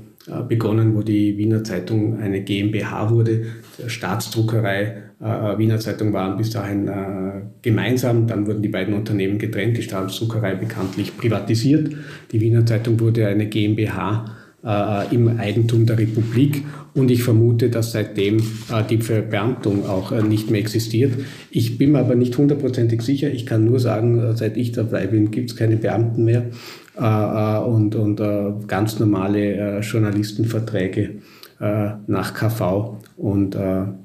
begonnen, 0.48 0.94
wo 0.94 1.02
die 1.02 1.38
Wiener 1.38 1.62
Zeitung 1.64 2.18
eine 2.18 2.42
GmbH 2.42 3.10
wurde. 3.10 3.46
Staatsdruckerei 3.86 5.02
äh, 5.20 5.58
Wiener 5.58 5.78
Zeitung 5.78 6.12
waren 6.12 6.36
bis 6.36 6.50
dahin 6.50 6.88
äh, 6.88 7.42
gemeinsam. 7.62 8.26
Dann 8.26 8.46
wurden 8.46 8.62
die 8.62 8.68
beiden 8.68 8.94
Unternehmen 8.94 9.38
getrennt. 9.38 9.76
Die 9.76 9.82
Staatsdruckerei 9.82 10.54
bekanntlich 10.56 11.16
privatisiert. 11.16 11.94
Die 12.32 12.40
Wiener 12.40 12.66
Zeitung 12.66 13.00
wurde 13.00 13.26
eine 13.26 13.46
GmbH 13.46 14.36
äh, 14.64 15.14
im 15.14 15.38
Eigentum 15.38 15.86
der 15.86 15.98
Republik. 15.98 16.64
Und 16.96 17.10
ich 17.10 17.22
vermute, 17.22 17.68
dass 17.68 17.92
seitdem 17.92 18.38
äh, 18.38 18.82
die 18.88 18.98
Verbeamtung 18.98 19.86
auch 19.86 20.12
äh, 20.12 20.22
nicht 20.22 20.50
mehr 20.50 20.60
existiert. 20.60 21.12
Ich 21.50 21.76
bin 21.76 21.92
mir 21.92 21.98
aber 21.98 22.14
nicht 22.14 22.36
hundertprozentig 22.36 23.02
sicher. 23.02 23.30
Ich 23.30 23.44
kann 23.44 23.66
nur 23.66 23.78
sagen, 23.78 24.34
seit 24.34 24.56
ich 24.56 24.72
dabei 24.72 25.06
bin, 25.06 25.30
gibt 25.30 25.50
es 25.50 25.56
keine 25.56 25.76
Beamten 25.76 26.24
mehr. 26.24 26.46
Äh, 26.98 27.02
äh, 27.04 27.58
und, 27.58 27.94
und 27.94 28.20
äh, 28.20 28.52
ganz 28.66 28.98
normale 28.98 29.80
Journalistenverträge 29.80 31.16
nach 31.58 32.34
KV. 32.34 32.98
Und 33.16 33.56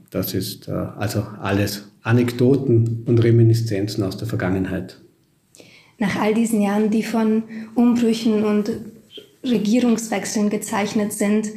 das 0.10 0.34
ist 0.34 0.70
also 0.70 1.26
alles 1.42 1.92
Anekdoten 2.02 3.04
und 3.06 3.22
Reminiszenzen 3.22 4.06
aus 4.06 4.16
der 4.16 4.26
Vergangenheit. 4.30 5.02
Nach 6.00 6.16
all 6.22 6.34
diesen 6.34 6.62
Jahren, 6.62 6.92
die 6.92 7.04
von 7.04 7.44
Umbrüchen 7.76 8.46
und 8.46 8.72
Regierungswechseln 9.44 10.50
gezeichnet 10.50 11.12
sind, 11.12 11.50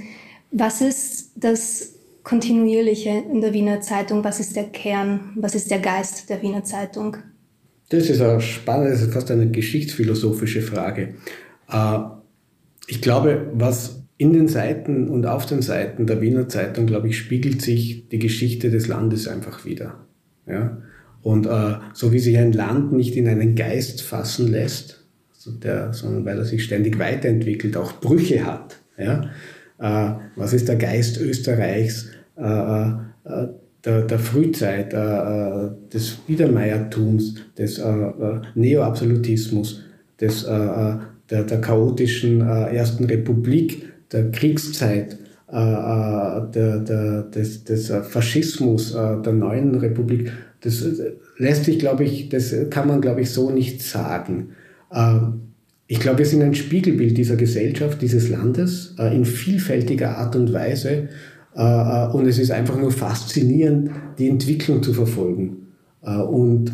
was 0.54 0.80
ist 0.80 1.32
das 1.36 1.94
Kontinuierliche 2.22 3.10
in 3.10 3.40
der 3.40 3.52
Wiener 3.52 3.80
Zeitung? 3.80 4.24
Was 4.24 4.40
ist 4.40 4.56
der 4.56 4.64
Kern? 4.64 5.32
Was 5.36 5.54
ist 5.54 5.70
der 5.70 5.80
Geist 5.80 6.30
der 6.30 6.40
Wiener 6.42 6.64
Zeitung? 6.64 7.16
Das 7.90 8.08
ist 8.08 8.20
auch 8.22 8.40
spannend, 8.40 8.90
das 8.90 9.02
ist 9.02 9.12
fast 9.12 9.30
eine 9.30 9.50
geschichtsphilosophische 9.50 10.62
Frage. 10.62 11.14
Äh, 11.70 11.98
ich 12.86 13.02
glaube, 13.02 13.50
was 13.52 14.04
in 14.16 14.32
den 14.32 14.48
Seiten 14.48 15.08
und 15.08 15.26
auf 15.26 15.44
den 15.44 15.60
Seiten 15.60 16.06
der 16.06 16.20
Wiener 16.20 16.48
Zeitung, 16.48 16.86
glaube 16.86 17.08
ich, 17.08 17.18
spiegelt 17.18 17.60
sich 17.60 18.08
die 18.08 18.20
Geschichte 18.20 18.70
des 18.70 18.86
Landes 18.86 19.26
einfach 19.26 19.64
wieder. 19.64 20.06
Ja? 20.46 20.78
Und 21.22 21.46
äh, 21.46 21.74
so 21.94 22.12
wie 22.12 22.20
sich 22.20 22.38
ein 22.38 22.52
Land 22.52 22.92
nicht 22.92 23.16
in 23.16 23.26
einen 23.26 23.56
Geist 23.56 24.02
fassen 24.02 24.48
lässt, 24.48 25.04
also 25.34 25.50
der, 25.50 25.92
sondern 25.92 26.24
weil 26.24 26.38
er 26.38 26.44
sich 26.44 26.62
ständig 26.62 26.98
weiterentwickelt, 26.98 27.76
auch 27.76 28.00
Brüche 28.00 28.46
hat. 28.46 28.78
Ja? 28.96 29.30
Äh, 29.84 30.12
was 30.36 30.54
ist 30.54 30.68
der 30.68 30.76
Geist 30.76 31.20
Österreichs? 31.20 32.08
Äh, 32.36 32.88
äh 33.24 33.48
der, 33.84 34.00
der 34.00 34.18
Frühzeit, 34.18 34.94
des 34.94 36.12
Biedermeiertums, 36.26 37.34
des 37.58 37.78
Neoabsolutismus, 38.54 39.82
des, 40.18 40.44
der, 40.44 41.02
der 41.28 41.60
chaotischen 41.60 42.40
Ersten 42.40 43.04
Republik, 43.04 43.92
der 44.10 44.30
Kriegszeit, 44.30 45.18
der, 45.52 46.48
der, 46.54 47.22
des, 47.24 47.64
des 47.64 47.92
Faschismus, 48.08 48.94
der 48.94 49.32
neuen 49.34 49.74
Republik, 49.74 50.32
das 50.62 50.82
lässt 51.36 51.66
sich, 51.66 51.78
glaube 51.78 52.04
ich, 52.04 52.30
das 52.30 52.54
kann 52.70 52.88
man, 52.88 53.02
glaube 53.02 53.20
ich, 53.20 53.32
so 53.32 53.50
nicht 53.50 53.82
sagen. 53.82 54.52
Ich 55.86 56.00
glaube, 56.00 56.18
wir 56.18 56.26
sind 56.26 56.42
ein 56.42 56.54
Spiegelbild 56.54 57.16
dieser 57.16 57.36
Gesellschaft, 57.36 58.00
dieses 58.00 58.30
Landes, 58.30 58.94
in 58.98 59.24
vielfältiger 59.24 60.16
Art 60.16 60.34
und 60.34 60.52
Weise. 60.52 61.08
Äh, 61.56 61.62
äh, 61.62 62.08
und 62.08 62.26
es 62.26 62.38
ist 62.38 62.50
einfach 62.50 62.76
nur 62.76 62.90
faszinierend, 62.90 63.90
die 64.18 64.28
Entwicklung 64.28 64.82
zu 64.82 64.92
verfolgen. 64.92 65.68
Äh, 66.02 66.16
und, 66.16 66.72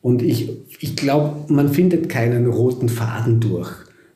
und 0.00 0.22
ich, 0.22 0.50
ich 0.80 0.96
glaube, 0.96 1.52
man 1.52 1.68
findet 1.68 2.08
keinen 2.08 2.46
roten 2.46 2.88
Faden 2.88 3.40
durch. 3.40 3.70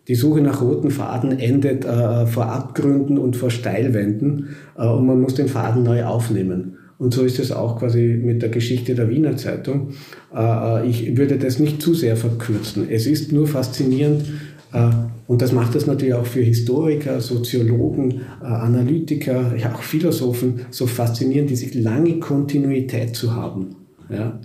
Die 0.09 0.15
Suche 0.15 0.41
nach 0.41 0.63
roten 0.63 0.91
Faden 0.91 1.39
endet 1.39 1.85
äh, 1.85 2.27
vor 2.27 2.47
Abgründen 2.47 3.19
und 3.19 3.37
vor 3.37 3.51
Steilwänden 3.51 4.57
äh, 4.77 4.87
und 4.87 5.07
man 5.07 5.21
muss 5.21 5.35
den 5.35 5.49
Faden 5.49 5.83
neu 5.83 6.05
aufnehmen. 6.05 6.78
Und 6.99 7.15
so 7.15 7.23
ist 7.23 7.39
es 7.39 7.53
auch 7.53 7.79
quasi 7.79 8.21
mit 8.21 8.43
der 8.43 8.49
Geschichte 8.49 8.95
der 8.95 9.09
Wiener 9.09 9.37
Zeitung. 9.37 9.91
Äh, 10.35 10.89
ich 10.89 11.17
würde 11.17 11.39
das 11.39 11.59
nicht 11.59 11.81
zu 11.81 11.95
sehr 11.95 12.17
verkürzen. 12.17 12.89
Es 12.91 13.07
ist 13.07 13.33
nur 13.33 13.47
faszinierend, 13.47 14.25
äh, 14.73 14.91
und 15.27 15.43
das 15.43 15.53
macht 15.53 15.75
es 15.75 15.87
natürlich 15.87 16.15
auch 16.15 16.27
für 16.27 16.41
Historiker, 16.41 17.21
Soziologen, 17.21 18.23
äh, 18.43 18.47
Analytiker, 18.47 19.55
ja 19.57 19.75
auch 19.75 19.83
Philosophen 19.83 20.61
so 20.71 20.87
faszinierend, 20.87 21.51
diese 21.51 21.79
lange 21.79 22.19
Kontinuität 22.19 23.15
zu 23.15 23.35
haben. 23.35 23.77
Ja? 24.11 24.41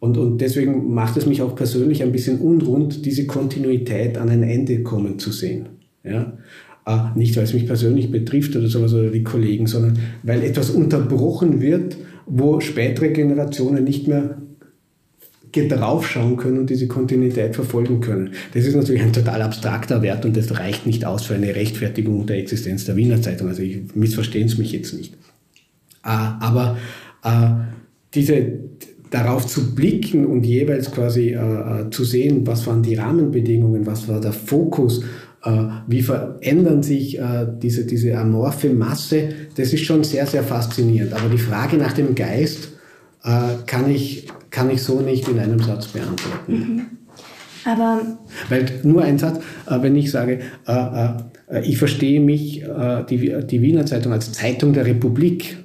Und, 0.00 0.18
und 0.18 0.38
deswegen 0.38 0.92
macht 0.92 1.16
es 1.16 1.26
mich 1.26 1.42
auch 1.42 1.54
persönlich 1.54 2.02
ein 2.02 2.12
bisschen 2.12 2.38
unrund, 2.40 3.06
diese 3.06 3.26
Kontinuität 3.26 4.18
an 4.18 4.28
ein 4.28 4.42
Ende 4.42 4.82
kommen 4.82 5.18
zu 5.18 5.30
sehen. 5.30 5.66
Ja? 6.02 6.38
Äh, 6.86 6.98
nicht, 7.14 7.36
weil 7.36 7.44
es 7.44 7.54
mich 7.54 7.66
persönlich 7.66 8.10
betrifft 8.10 8.54
oder 8.56 8.68
sowas 8.68 8.92
oder 8.92 9.10
die 9.10 9.24
Kollegen, 9.24 9.66
sondern 9.66 9.98
weil 10.22 10.42
etwas 10.42 10.70
unterbrochen 10.70 11.60
wird, 11.60 11.96
wo 12.26 12.60
spätere 12.60 13.08
Generationen 13.10 13.84
nicht 13.84 14.06
mehr 14.06 14.38
draufschauen 15.56 16.36
können 16.36 16.58
und 16.58 16.68
diese 16.68 16.88
Kontinuität 16.88 17.54
verfolgen 17.54 18.00
können. 18.00 18.32
Das 18.54 18.66
ist 18.66 18.74
natürlich 18.74 19.02
ein 19.02 19.12
total 19.12 19.40
abstrakter 19.40 20.02
Wert 20.02 20.24
und 20.24 20.36
das 20.36 20.58
reicht 20.58 20.84
nicht 20.84 21.04
aus 21.04 21.26
für 21.26 21.36
eine 21.36 21.54
Rechtfertigung 21.54 22.26
der 22.26 22.38
Existenz 22.38 22.84
der 22.86 22.96
Wiener 22.96 23.22
Zeitung. 23.22 23.48
Also 23.48 23.62
ich 23.62 23.94
missverstehen 23.94 24.46
es 24.46 24.58
mich 24.58 24.72
jetzt 24.72 24.92
nicht. 24.94 25.14
Äh, 26.04 26.08
aber 26.08 26.76
äh, 27.22 27.50
diese, 28.14 28.58
darauf 29.10 29.46
zu 29.46 29.76
blicken 29.76 30.26
und 30.26 30.44
jeweils 30.44 30.90
quasi 30.90 31.36
zu 31.90 32.02
sehen, 32.02 32.44
was 32.48 32.66
waren 32.66 32.82
die 32.82 32.96
Rahmenbedingungen, 32.96 33.86
was 33.86 34.08
war 34.08 34.20
der 34.20 34.32
Fokus, 34.32 35.04
wie 35.86 36.02
verändern 36.02 36.82
sich 36.82 37.18
äh, 37.18 37.46
diese, 37.62 37.84
diese 37.84 38.16
amorphe 38.16 38.70
Masse, 38.70 39.28
das 39.56 39.72
ist 39.72 39.84
schon 39.84 40.02
sehr, 40.02 40.26
sehr 40.26 40.42
faszinierend. 40.42 41.12
Aber 41.12 41.28
die 41.28 41.38
Frage 41.38 41.76
nach 41.76 41.92
dem 41.92 42.14
Geist 42.14 42.70
äh, 43.24 43.30
kann, 43.66 43.90
ich, 43.90 44.26
kann 44.50 44.70
ich 44.70 44.82
so 44.82 45.00
nicht 45.00 45.28
in 45.28 45.38
einem 45.38 45.60
Satz 45.60 45.88
beantworten. 45.88 46.52
Mhm. 46.52 46.82
Aber 47.66 48.00
Weil 48.48 48.66
nur 48.82 49.02
ein 49.02 49.18
Satz, 49.18 49.38
äh, 49.68 49.82
wenn 49.82 49.96
ich 49.96 50.10
sage, 50.10 50.40
ich 51.62 51.78
verstehe 51.78 52.20
mich, 52.20 52.64
die, 53.10 53.34
die 53.46 53.62
Wiener 53.62 53.84
Zeitung 53.84 54.12
als 54.12 54.32
Zeitung 54.32 54.72
der 54.72 54.86
Republik, 54.86 55.58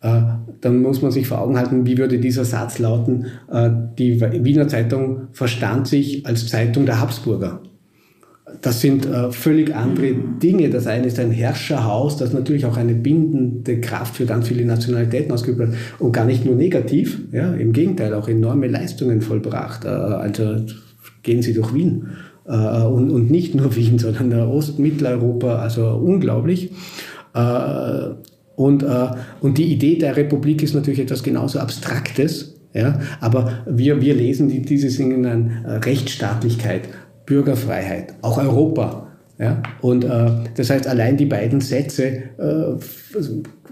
dann 0.00 0.82
muss 0.82 1.00
man 1.00 1.12
sich 1.12 1.28
vor 1.28 1.40
Augen 1.40 1.56
halten, 1.56 1.86
wie 1.86 1.96
würde 1.96 2.18
dieser 2.18 2.44
Satz 2.44 2.80
lauten, 2.80 3.26
die 3.98 4.20
Wiener 4.20 4.68
Zeitung 4.68 5.28
verstand 5.32 5.86
sich 5.86 6.26
als 6.26 6.48
Zeitung 6.48 6.86
der 6.86 7.00
Habsburger. 7.00 7.60
Das 8.62 8.80
sind 8.80 9.06
äh, 9.06 9.32
völlig 9.32 9.74
andere 9.74 10.14
Dinge. 10.14 10.70
Das 10.70 10.86
eine 10.86 11.06
ist 11.06 11.18
ein 11.18 11.32
Herrscherhaus, 11.32 12.16
das 12.16 12.32
natürlich 12.32 12.64
auch 12.64 12.76
eine 12.76 12.94
bindende 12.94 13.80
Kraft 13.80 14.16
für 14.16 14.24
ganz 14.24 14.46
viele 14.46 14.64
Nationalitäten 14.64 15.32
ausgeübt 15.32 15.60
hat 15.60 15.74
und 15.98 16.12
gar 16.12 16.24
nicht 16.24 16.44
nur 16.44 16.54
negativ, 16.54 17.22
ja, 17.32 17.52
im 17.54 17.72
Gegenteil, 17.72 18.14
auch 18.14 18.28
enorme 18.28 18.68
Leistungen 18.68 19.20
vollbracht. 19.20 19.84
Äh, 19.84 19.88
also 19.88 20.64
gehen 21.24 21.42
Sie 21.42 21.54
durch 21.54 21.74
Wien. 21.74 22.08
Äh, 22.46 22.84
und, 22.84 23.10
und 23.10 23.30
nicht 23.30 23.56
nur 23.56 23.74
Wien, 23.76 23.98
sondern 23.98 24.32
Ost-, 24.32 24.78
Mitteleuropa, 24.78 25.56
also 25.56 25.88
unglaublich. 25.88 26.70
Äh, 27.34 28.10
und, 28.54 28.82
äh, 28.84 29.08
und 29.40 29.58
die 29.58 29.72
Idee 29.72 29.98
der 29.98 30.16
Republik 30.16 30.62
ist 30.62 30.74
natürlich 30.74 31.00
etwas 31.00 31.22
genauso 31.22 31.58
Abstraktes, 31.58 32.54
ja, 32.72 33.00
aber 33.20 33.64
wir, 33.66 34.02
wir 34.02 34.14
lesen 34.14 34.48
die, 34.48 34.60
diese 34.60 34.94
Dinge 34.94 35.32
in 35.32 35.50
äh, 35.64 35.72
Rechtsstaatlichkeit, 35.76 36.82
Bürgerfreiheit, 37.26 38.14
auch 38.22 38.38
Europa. 38.38 39.08
Ja? 39.38 39.62
Und 39.82 40.04
äh, 40.04 40.30
das 40.54 40.70
heißt, 40.70 40.86
allein 40.86 41.16
die 41.16 41.26
beiden 41.26 41.60
Sätze 41.60 42.22
äh, 42.38 42.76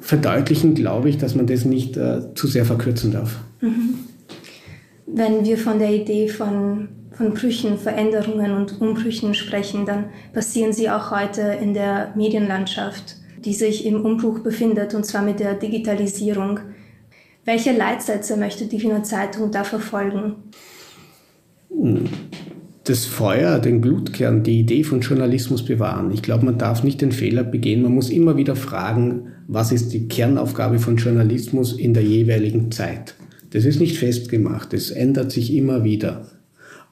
verdeutlichen, 0.00 0.74
glaube 0.74 1.08
ich, 1.08 1.18
dass 1.18 1.34
man 1.34 1.46
das 1.46 1.64
nicht 1.64 1.96
äh, 1.96 2.34
zu 2.34 2.46
sehr 2.46 2.64
verkürzen 2.64 3.12
darf. 3.12 3.38
Mhm. 3.60 3.94
Wenn 5.06 5.44
wir 5.44 5.56
von 5.56 5.78
der 5.78 5.92
Idee 5.92 6.28
von, 6.28 6.88
von 7.12 7.32
Brüchen, 7.32 7.78
Veränderungen 7.78 8.52
und 8.52 8.80
Umbrüchen 8.80 9.34
sprechen, 9.34 9.86
dann 9.86 10.06
passieren 10.32 10.72
sie 10.72 10.90
auch 10.90 11.10
heute 11.10 11.40
in 11.62 11.72
der 11.72 12.12
Medienlandschaft 12.16 13.16
die 13.44 13.54
sich 13.54 13.84
im 13.84 14.04
Umbruch 14.04 14.40
befindet, 14.40 14.94
und 14.94 15.04
zwar 15.04 15.22
mit 15.22 15.40
der 15.40 15.54
Digitalisierung. 15.54 16.60
Welche 17.44 17.72
Leitsätze 17.72 18.36
möchte 18.36 18.66
die 18.66 18.80
Wiener 18.80 19.02
Zeitung 19.02 19.50
da 19.50 19.64
verfolgen? 19.64 20.36
Das 22.84 23.06
Feuer, 23.06 23.58
den 23.60 23.80
Glutkern, 23.80 24.42
die 24.42 24.60
Idee 24.60 24.84
von 24.84 25.00
Journalismus 25.00 25.64
bewahren. 25.64 26.10
Ich 26.12 26.20
glaube, 26.20 26.44
man 26.44 26.58
darf 26.58 26.84
nicht 26.84 27.00
den 27.00 27.12
Fehler 27.12 27.42
begehen. 27.42 27.82
Man 27.82 27.94
muss 27.94 28.10
immer 28.10 28.36
wieder 28.36 28.56
fragen, 28.56 29.28
was 29.48 29.72
ist 29.72 29.94
die 29.94 30.06
Kernaufgabe 30.06 30.78
von 30.78 30.96
Journalismus 30.96 31.72
in 31.72 31.94
der 31.94 32.02
jeweiligen 32.02 32.70
Zeit. 32.70 33.14
Das 33.50 33.64
ist 33.64 33.80
nicht 33.80 33.96
festgemacht, 33.96 34.74
es 34.74 34.90
ändert 34.90 35.32
sich 35.32 35.54
immer 35.54 35.82
wieder. 35.82 36.26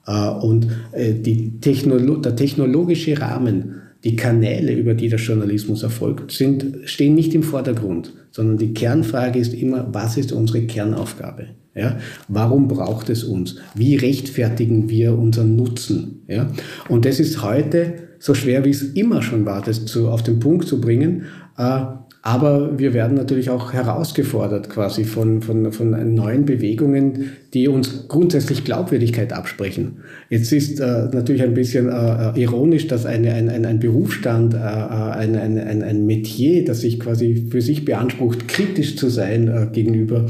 Äh, 0.07 0.29
und 0.29 0.69
äh, 0.93 1.13
Technolo 1.61 2.17
der 2.17 2.37
technologische 2.37 3.21
Rahmen 3.21 3.82
die 4.05 4.17
Kanäle, 4.17 4.73
über 4.73 4.95
die 4.95 5.09
der 5.09 5.19
Journalismus 5.19 5.83
erfolgt, 5.83 6.33
sind, 6.33 6.79
stehen 6.85 7.15
nicht 7.15 7.35
im 7.35 7.43
Vordergrund, 7.43 8.13
sondern 8.31 8.59
die 8.59 8.75
Kernfrage 8.75 9.39
ist 9.39 9.55
immer, 9.55 9.89
was 9.93 10.17
ist 10.17 10.33
unsere 10.33 10.63
Kernaufgabe? 10.63 11.49
Ja? 11.75 11.99
Warum 12.29 12.69
braucht 12.69 13.11
es 13.11 13.25
uns? 13.25 13.57
Wie 13.75 13.97
rechtfertigen 13.97 14.89
wir 14.89 15.17
unseren 15.17 15.57
Nutzen? 15.57 16.23
Ja? 16.29 16.51
Und 16.89 17.05
das 17.05 17.21
ist 17.21 17.43
heute 17.43 17.95
so 18.19 18.35
schwer, 18.35 18.65
wie 18.65 18.71
es 18.71 18.83
immer 18.83 19.23
schon 19.23 19.47
war, 19.47 19.63
das 19.63 19.85
zu, 19.85 20.09
auf 20.09 20.23
den 20.23 20.39
Punkt 20.39 20.67
zu 20.67 20.81
bringen. 20.81 21.25
Äh, 21.57 21.83
aber 22.25 22.79
wir 22.79 22.95
werden 22.95 23.17
natürlich 23.17 23.51
auch 23.51 23.73
herausgefordert 23.73 24.71
quasi 24.71 25.03
von, 25.03 25.43
von, 25.43 25.73
von 25.73 26.15
neuen 26.15 26.45
Bewegungen, 26.45 27.33
die 27.53 27.67
uns 27.67 28.07
grundsätzlich 28.07 28.63
Glaubwürdigkeit 28.63 29.33
absprechen. 29.33 29.97
Jetzt 30.31 30.53
ist 30.53 30.79
äh, 30.79 31.09
natürlich 31.13 31.43
ein 31.43 31.55
bisschen 31.55 31.89
äh, 31.89 32.39
ironisch, 32.41 32.87
dass 32.87 33.07
eine, 33.07 33.35
ein, 33.35 33.49
ein, 33.49 33.67
ein 33.67 33.81
Berufsstand, 33.81 34.55
äh, 34.55 34.59
ein, 34.59 35.35
ein, 35.35 35.83
ein 35.83 36.07
Metier, 36.07 36.65
das 36.65 36.83
sich 36.83 37.01
quasi 37.01 37.49
für 37.51 37.61
sich 37.61 37.85
beansprucht, 37.85 38.47
kritisch 38.47 38.97
zu 38.97 39.09
sein 39.09 39.49
äh, 39.49 39.67
gegenüber 39.73 40.27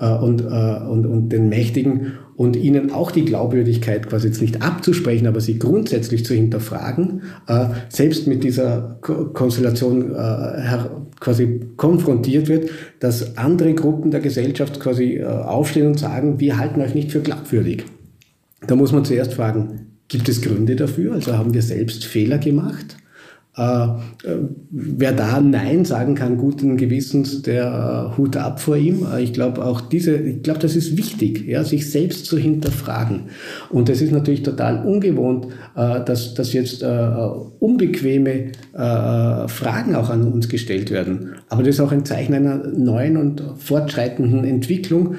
äh, 0.00 0.08
und, 0.08 0.40
äh, 0.40 0.44
und, 0.44 1.04
und 1.04 1.28
den 1.28 1.50
Mächtigen 1.50 2.12
und 2.36 2.56
ihnen 2.56 2.90
auch 2.92 3.10
die 3.10 3.24
Glaubwürdigkeit 3.24 4.08
quasi 4.08 4.28
jetzt 4.28 4.40
nicht 4.40 4.62
abzusprechen, 4.62 5.26
aber 5.26 5.40
sie 5.40 5.58
grundsätzlich 5.58 6.24
zu 6.24 6.34
hinterfragen, 6.34 7.22
äh, 7.46 7.66
selbst 7.88 8.26
mit 8.26 8.44
dieser 8.44 8.98
Konstellation 9.00 10.14
quasi 11.20 11.60
konfrontiert 11.76 12.48
wird, 12.48 12.70
dass 13.00 13.36
andere 13.36 13.74
Gruppen 13.74 14.10
der 14.10 14.20
Gesellschaft 14.20 14.80
quasi 14.80 15.22
aufstehen 15.22 15.88
und 15.88 15.98
sagen, 15.98 16.40
wir 16.40 16.58
halten 16.58 16.80
euch 16.80 16.94
nicht 16.94 17.12
für 17.12 17.20
glaubwürdig. 17.20 17.84
Da 18.66 18.76
muss 18.76 18.92
man 18.92 19.04
zuerst 19.04 19.34
fragen, 19.34 19.98
gibt 20.08 20.28
es 20.28 20.42
Gründe 20.42 20.76
dafür? 20.76 21.14
Also 21.14 21.36
haben 21.36 21.54
wir 21.54 21.62
selbst 21.62 22.04
Fehler 22.04 22.38
gemacht? 22.38 22.96
Äh, 23.56 23.86
wer 24.70 25.12
da 25.12 25.40
Nein 25.40 25.84
sagen 25.84 26.16
kann, 26.16 26.38
guten 26.38 26.76
Gewissens, 26.76 27.42
der 27.42 28.10
äh, 28.12 28.16
Hut 28.16 28.36
ab 28.36 28.60
vor 28.60 28.76
ihm. 28.76 29.06
Äh, 29.12 29.22
ich 29.22 29.32
glaube 29.32 29.64
auch 29.64 29.80
diese, 29.80 30.16
ich 30.16 30.42
glaube, 30.42 30.58
das 30.58 30.74
ist 30.74 30.96
wichtig, 30.96 31.46
ja, 31.46 31.62
sich 31.62 31.88
selbst 31.88 32.26
zu 32.26 32.36
hinterfragen. 32.36 33.26
Und 33.70 33.88
es 33.88 34.02
ist 34.02 34.10
natürlich 34.10 34.42
total 34.42 34.84
ungewohnt, 34.84 35.46
äh, 35.76 36.04
dass, 36.04 36.34
dass 36.34 36.52
jetzt 36.52 36.82
äh, 36.82 37.08
unbequeme 37.60 38.52
äh, 38.72 39.48
Fragen 39.48 39.94
auch 39.94 40.10
an 40.10 40.32
uns 40.32 40.48
gestellt 40.48 40.90
werden. 40.90 41.34
Aber 41.48 41.62
das 41.62 41.76
ist 41.76 41.80
auch 41.80 41.92
ein 41.92 42.04
Zeichen 42.04 42.34
einer 42.34 42.56
neuen 42.56 43.16
und 43.16 43.40
fortschreitenden 43.58 44.44
Entwicklung, 44.44 45.14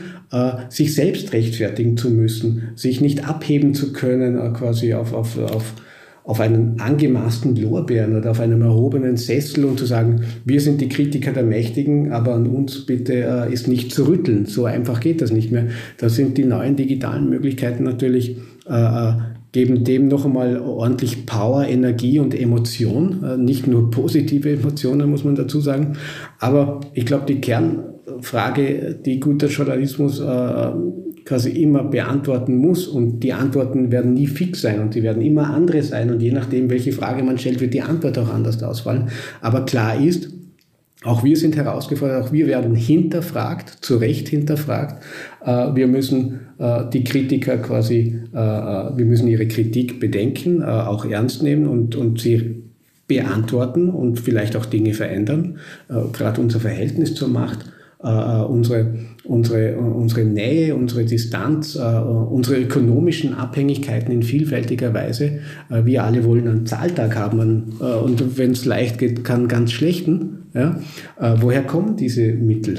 sich 0.69 0.93
selbst 0.95 1.31
rechtfertigen 1.31 1.95
zu 1.95 2.09
müssen, 2.09 2.69
sich 2.75 2.99
nicht 2.99 3.25
abheben 3.29 3.73
zu 3.73 3.93
können, 3.93 4.53
quasi 4.53 4.93
auf, 4.93 5.13
auf, 5.13 5.37
auf 5.37 5.75
auf 6.25 6.39
einen 6.39 6.79
angemaßten 6.79 7.55
Lorbeeren 7.55 8.17
oder 8.17 8.31
auf 8.31 8.39
einem 8.39 8.61
erhobenen 8.61 9.15
Sessel 9.15 9.65
und 9.65 9.77
zu 9.77 9.85
sagen, 9.85 10.21
wir 10.43 10.59
sind 10.59 10.81
die 10.81 10.89
Kritiker 10.89 11.31
der 11.31 11.43
Mächtigen, 11.43 12.11
aber 12.11 12.33
an 12.33 12.47
uns 12.47 12.85
bitte 12.85 13.13
äh, 13.13 13.53
ist 13.53 13.67
nicht 13.67 13.93
zu 13.93 14.07
rütteln. 14.07 14.45
So 14.45 14.65
einfach 14.65 14.99
geht 14.99 15.21
das 15.21 15.31
nicht 15.31 15.51
mehr. 15.51 15.67
Da 15.97 16.09
sind 16.09 16.37
die 16.37 16.45
neuen 16.45 16.75
digitalen 16.75 17.29
Möglichkeiten 17.29 17.83
natürlich 17.83 18.37
äh, 18.67 18.73
äh 18.73 19.13
geben 19.51 19.85
dem 19.85 20.09
noch 20.09 20.25
einmal 20.25 20.59
ordentlich 20.59 21.25
Power, 21.25 21.65
Energie 21.65 22.19
und 22.19 22.37
Emotion, 22.37 23.23
äh, 23.23 23.37
nicht 23.37 23.67
nur 23.67 23.89
positive 23.89 24.51
Emotionen, 24.51 25.09
muss 25.09 25.23
man 25.23 25.35
dazu 25.35 25.61
sagen. 25.61 25.93
Aber 26.39 26.81
ich 26.93 27.05
glaube, 27.05 27.25
die 27.25 27.39
Kernfrage, 27.39 28.99
die 29.05 29.21
guter 29.21 29.47
Journalismus 29.47 30.19
äh, 30.19 30.71
quasi 31.25 31.49
immer 31.49 31.83
beantworten 31.83 32.55
muss 32.57 32.87
und 32.87 33.19
die 33.21 33.33
Antworten 33.33 33.91
werden 33.91 34.13
nie 34.13 34.27
fix 34.27 34.61
sein 34.61 34.79
und 34.79 34.93
die 34.93 35.01
werden 35.03 35.23
immer 35.23 35.49
andere 35.49 35.81
sein 35.81 36.11
und 36.11 36.21
je 36.21 36.31
nachdem, 36.31 36.69
welche 36.69 36.91
Frage 36.91 37.23
man 37.23 37.37
stellt, 37.37 37.59
wird 37.59 37.73
die 37.73 37.81
Antwort 37.81 38.17
auch 38.19 38.31
anders 38.31 38.61
ausfallen. 38.61 39.09
Aber 39.41 39.65
klar 39.65 39.99
ist, 39.99 40.29
auch 41.03 41.23
wir 41.23 41.37
sind 41.37 41.55
herausgefordert, 41.55 42.23
auch 42.23 42.31
wir 42.31 42.47
werden 42.47 42.73
hinterfragt, 42.75 43.69
zu 43.81 43.97
Recht 43.97 44.27
hinterfragt. 44.27 45.03
Äh, 45.45 45.75
wir 45.75 45.87
müssen 45.87 46.39
äh, 46.57 46.83
die 46.91 47.03
Kritiker 47.03 47.57
quasi, 47.57 48.21
äh, 48.31 48.37
wir 48.37 49.05
müssen 49.05 49.27
ihre 49.27 49.47
Kritik 49.47 49.99
bedenken, 49.99 50.63
auch 50.63 51.05
ernst 51.05 51.43
nehmen 51.43 51.67
und, 51.67 51.95
und 51.95 52.19
sie 52.19 52.63
beantworten 53.07 53.89
und 53.89 54.19
vielleicht 54.19 54.55
auch 54.55 54.65
Dinge 54.65 54.95
verändern. 54.95 55.57
Gerade 56.11 56.41
unser 56.41 56.59
Verhältnis 56.59 57.13
zur 57.13 57.27
Macht 57.27 57.65
unsere, 58.09 58.95
unsere, 59.23 59.77
unsere 59.77 60.25
Nähe, 60.25 60.75
unsere 60.75 61.05
Distanz, 61.05 61.75
äh, 61.75 61.79
unsere 61.79 62.61
ökonomischen 62.61 63.33
Abhängigkeiten 63.33 64.11
in 64.11 64.23
vielfältiger 64.23 64.93
Weise. 64.93 65.39
Äh, 65.69 65.85
wir 65.85 66.03
alle 66.03 66.23
wollen 66.23 66.47
einen 66.47 66.65
Zahltag 66.65 67.15
haben 67.15 67.73
äh, 67.79 67.83
und 67.83 68.37
wenn 68.37 68.51
es 68.51 68.65
leicht 68.65 68.99
geht, 68.99 69.23
kann 69.23 69.47
ganz 69.47 69.71
schlechten. 69.71 70.43
Ja? 70.53 70.79
Äh, 71.19 71.35
woher 71.39 71.63
kommen 71.63 71.95
diese 71.95 72.33
Mittel? 72.33 72.75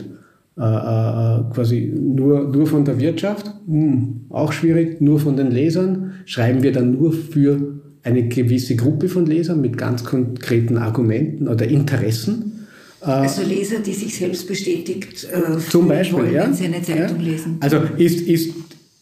Äh, 0.56 0.60
quasi 0.60 1.92
nur, 1.94 2.48
nur 2.48 2.66
von 2.66 2.84
der 2.84 2.98
Wirtschaft? 2.98 3.52
Hm, 3.66 4.26
auch 4.30 4.52
schwierig. 4.52 5.00
Nur 5.00 5.18
von 5.18 5.36
den 5.36 5.50
Lesern? 5.50 6.12
Schreiben 6.24 6.62
wir 6.62 6.72
dann 6.72 6.92
nur 6.92 7.12
für 7.12 7.80
eine 8.02 8.28
gewisse 8.28 8.76
Gruppe 8.76 9.08
von 9.08 9.26
Lesern 9.26 9.60
mit 9.60 9.76
ganz 9.76 10.04
konkreten 10.04 10.78
Argumenten 10.78 11.48
oder 11.48 11.66
Interessen? 11.66 12.52
Äh, 13.00 13.04
also 13.04 13.42
Leser, 13.42 13.80
die 13.80 13.92
sich 13.92 14.16
selbst 14.16 14.46
bestätigt 14.46 15.24
äh, 15.24 15.58
zum 15.58 15.88
Beispiel, 15.88 16.18
wollen, 16.18 16.34
ja? 16.34 16.44
wenn 16.44 16.54
sie 16.54 16.64
eine 16.64 16.82
Zeitung 16.82 17.18
ja? 17.18 17.30
lesen. 17.30 17.56
Also 17.60 17.78
ist, 17.96 18.20
ist, 18.22 18.54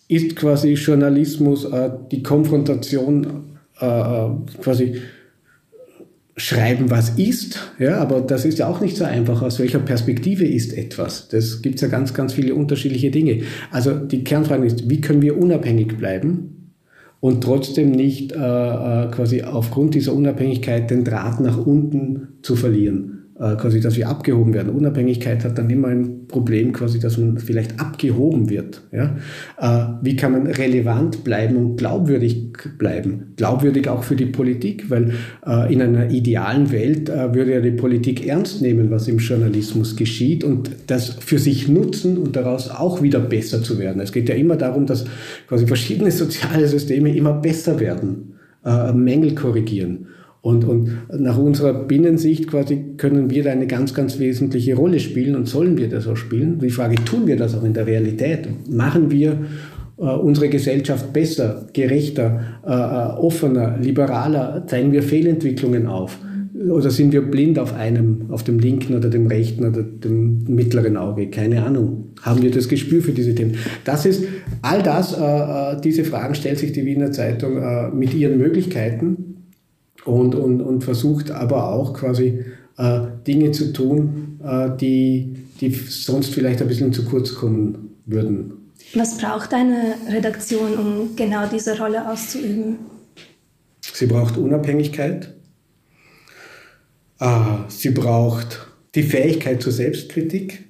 ist 0.08 0.36
quasi 0.36 0.72
Journalismus 0.74 1.64
äh, 1.64 1.90
die 2.10 2.22
Konfrontation 2.22 3.44
äh, 3.80 3.86
äh 3.86 4.30
quasi 4.60 5.00
schreiben, 6.36 6.90
was 6.90 7.10
ist, 7.10 7.60
ja, 7.78 7.98
aber 7.98 8.20
das 8.20 8.44
ist 8.44 8.58
ja 8.58 8.66
auch 8.66 8.80
nicht 8.80 8.96
so 8.96 9.04
einfach. 9.04 9.42
Aus 9.42 9.60
welcher 9.60 9.78
Perspektive 9.78 10.44
ist 10.44 10.76
etwas? 10.76 11.28
Das 11.28 11.62
gibt 11.62 11.76
es 11.76 11.82
ja 11.82 11.88
ganz, 11.88 12.12
ganz 12.12 12.32
viele 12.32 12.54
unterschiedliche 12.54 13.10
Dinge. 13.10 13.42
Also 13.70 13.94
die 13.94 14.24
Kernfrage 14.24 14.66
ist, 14.66 14.90
wie 14.90 15.00
können 15.00 15.22
wir 15.22 15.38
unabhängig 15.38 15.96
bleiben 15.96 16.72
und 17.20 17.44
trotzdem 17.44 17.92
nicht 17.92 18.32
äh, 18.32 18.36
äh 18.36 19.10
quasi 19.12 19.42
aufgrund 19.42 19.94
dieser 19.94 20.12
Unabhängigkeit 20.12 20.90
den 20.90 21.04
Draht 21.04 21.40
nach 21.40 21.64
unten 21.64 22.38
zu 22.42 22.56
verlieren? 22.56 23.23
Äh, 23.36 23.56
quasi, 23.56 23.80
dass 23.80 23.96
wir 23.96 24.08
abgehoben 24.08 24.54
werden. 24.54 24.72
Unabhängigkeit 24.72 25.42
hat 25.42 25.58
dann 25.58 25.68
immer 25.68 25.88
ein 25.88 26.28
Problem, 26.28 26.72
quasi, 26.72 27.00
dass 27.00 27.18
man 27.18 27.38
vielleicht 27.38 27.80
abgehoben 27.80 28.48
wird. 28.48 28.82
Ja? 28.92 29.16
Äh, 29.58 29.94
wie 30.02 30.14
kann 30.14 30.30
man 30.30 30.46
relevant 30.46 31.24
bleiben 31.24 31.56
und 31.56 31.76
glaubwürdig 31.76 32.52
bleiben? 32.78 33.32
Glaubwürdig 33.34 33.88
auch 33.88 34.04
für 34.04 34.14
die 34.14 34.26
Politik, 34.26 34.88
weil 34.88 35.14
äh, 35.44 35.72
in 35.72 35.82
einer 35.82 36.10
idealen 36.10 36.70
Welt 36.70 37.08
würde 37.08 37.54
ja 37.54 37.60
die 37.60 37.72
Politik 37.72 38.24
ernst 38.24 38.62
nehmen, 38.62 38.92
was 38.92 39.08
im 39.08 39.18
Journalismus 39.18 39.96
geschieht 39.96 40.44
und 40.44 40.70
das 40.86 41.08
für 41.08 41.38
sich 41.38 41.66
nutzen 41.66 42.18
und 42.18 42.36
daraus 42.36 42.70
auch 42.70 43.02
wieder 43.02 43.18
besser 43.18 43.64
zu 43.64 43.80
werden. 43.80 44.00
Es 44.00 44.12
geht 44.12 44.28
ja 44.28 44.36
immer 44.36 44.54
darum, 44.54 44.86
dass 44.86 45.06
quasi 45.48 45.66
verschiedene 45.66 46.10
soziale 46.12 46.68
Systeme 46.68 47.14
immer 47.16 47.32
besser 47.32 47.80
werden, 47.80 48.34
Mängel 48.94 49.34
korrigieren. 49.34 50.06
Und, 50.44 50.66
und 50.66 50.90
nach 51.10 51.38
unserer 51.38 51.72
Binnensicht 51.72 52.48
quasi 52.48 52.96
können 52.98 53.30
wir 53.30 53.44
da 53.44 53.50
eine 53.50 53.66
ganz, 53.66 53.94
ganz 53.94 54.18
wesentliche 54.18 54.74
Rolle 54.74 55.00
spielen 55.00 55.36
und 55.36 55.48
sollen 55.48 55.78
wir 55.78 55.88
das 55.88 56.06
auch 56.06 56.18
spielen. 56.18 56.58
Die 56.58 56.68
Frage, 56.68 56.96
tun 56.96 57.26
wir 57.26 57.36
das 57.36 57.54
auch 57.54 57.64
in 57.64 57.72
der 57.72 57.86
Realität? 57.86 58.46
Machen 58.70 59.10
wir 59.10 59.38
äh, 59.96 60.02
unsere 60.02 60.50
Gesellschaft 60.50 61.14
besser, 61.14 61.66
gerechter, 61.72 62.42
äh, 62.62 62.68
äh 62.68 63.18
offener, 63.18 63.78
liberaler? 63.78 64.66
Zeigen 64.66 64.92
wir 64.92 65.02
Fehlentwicklungen 65.02 65.86
auf? 65.86 66.18
Oder 66.68 66.90
sind 66.90 67.14
wir 67.14 67.22
blind 67.22 67.58
auf 67.58 67.72
einem, 67.72 68.26
auf 68.28 68.42
dem 68.42 68.58
linken 68.58 68.94
oder 68.94 69.08
dem 69.08 69.26
rechten 69.26 69.64
oder 69.64 69.82
dem 69.82 70.44
mittleren 70.44 70.98
Auge? 70.98 71.30
Keine 71.30 71.64
Ahnung. 71.64 72.12
Haben 72.20 72.42
wir 72.42 72.50
das 72.50 72.68
Gespür 72.68 73.00
für 73.00 73.12
diese 73.12 73.34
Themen? 73.34 73.54
Das 73.86 74.04
ist, 74.04 74.24
all 74.60 74.82
das, 74.82 75.18
äh, 75.18 75.22
äh 75.22 75.80
diese 75.82 76.04
Fragen 76.04 76.34
stellt 76.34 76.58
sich 76.58 76.72
die 76.72 76.84
Wiener 76.84 77.12
Zeitung 77.12 77.56
äh, 77.56 77.88
mit 77.88 78.12
ihren 78.12 78.36
Möglichkeiten 78.36 79.33
und, 80.04 80.34
und, 80.34 80.60
und 80.60 80.84
versucht 80.84 81.30
aber 81.30 81.70
auch 81.72 81.94
quasi 81.94 82.44
äh, 82.76 83.00
Dinge 83.26 83.52
zu 83.52 83.72
tun, 83.72 84.40
äh, 84.44 84.70
die, 84.76 85.36
die 85.60 85.70
sonst 85.70 86.34
vielleicht 86.34 86.60
ein 86.60 86.68
bisschen 86.68 86.92
zu 86.92 87.04
kurz 87.04 87.34
kommen 87.34 87.96
würden. 88.06 88.52
Was 88.94 89.18
braucht 89.18 89.52
eine 89.54 89.94
Redaktion, 90.08 90.74
um 90.74 91.16
genau 91.16 91.46
diese 91.46 91.78
Rolle 91.78 92.08
auszuüben? 92.08 92.76
Sie 93.80 94.06
braucht 94.06 94.36
Unabhängigkeit. 94.36 95.34
Äh, 97.20 97.40
sie 97.68 97.90
braucht 97.90 98.66
die 98.94 99.02
Fähigkeit 99.02 99.62
zur 99.62 99.72
Selbstkritik. 99.72 100.64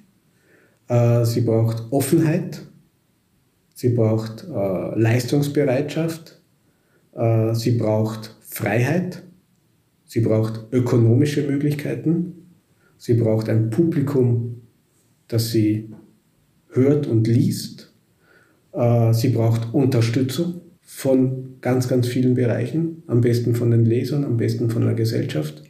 Äh, 0.87 1.25
sie 1.25 1.41
braucht 1.41 1.83
Offenheit. 1.91 2.61
Sie 3.73 3.89
braucht 3.89 4.43
äh, 4.43 4.99
Leistungsbereitschaft. 4.99 6.39
Äh, 7.13 7.53
sie 7.53 7.71
braucht 7.71 8.35
Freiheit. 8.41 9.23
Sie 10.15 10.21
braucht 10.21 10.67
ökonomische 10.71 11.41
Möglichkeiten. 11.41 12.47
Sie 12.97 13.15
braucht 13.15 13.49
ein 13.49 13.69
Publikum, 13.69 14.61
das 15.27 15.51
sie 15.51 15.89
hört 16.69 17.05
und 17.05 17.27
liest. 17.27 17.93
Äh, 18.71 19.11
sie 19.11 19.27
braucht 19.27 19.73
Unterstützung 19.73 20.61
von 20.79 21.57
ganz, 21.59 21.89
ganz 21.89 22.07
vielen 22.07 22.33
Bereichen, 22.33 23.03
am 23.07 23.19
besten 23.19 23.55
von 23.55 23.71
den 23.71 23.83
Lesern, 23.83 24.23
am 24.23 24.37
besten 24.37 24.69
von 24.69 24.83
der 24.83 24.93
Gesellschaft. 24.93 25.63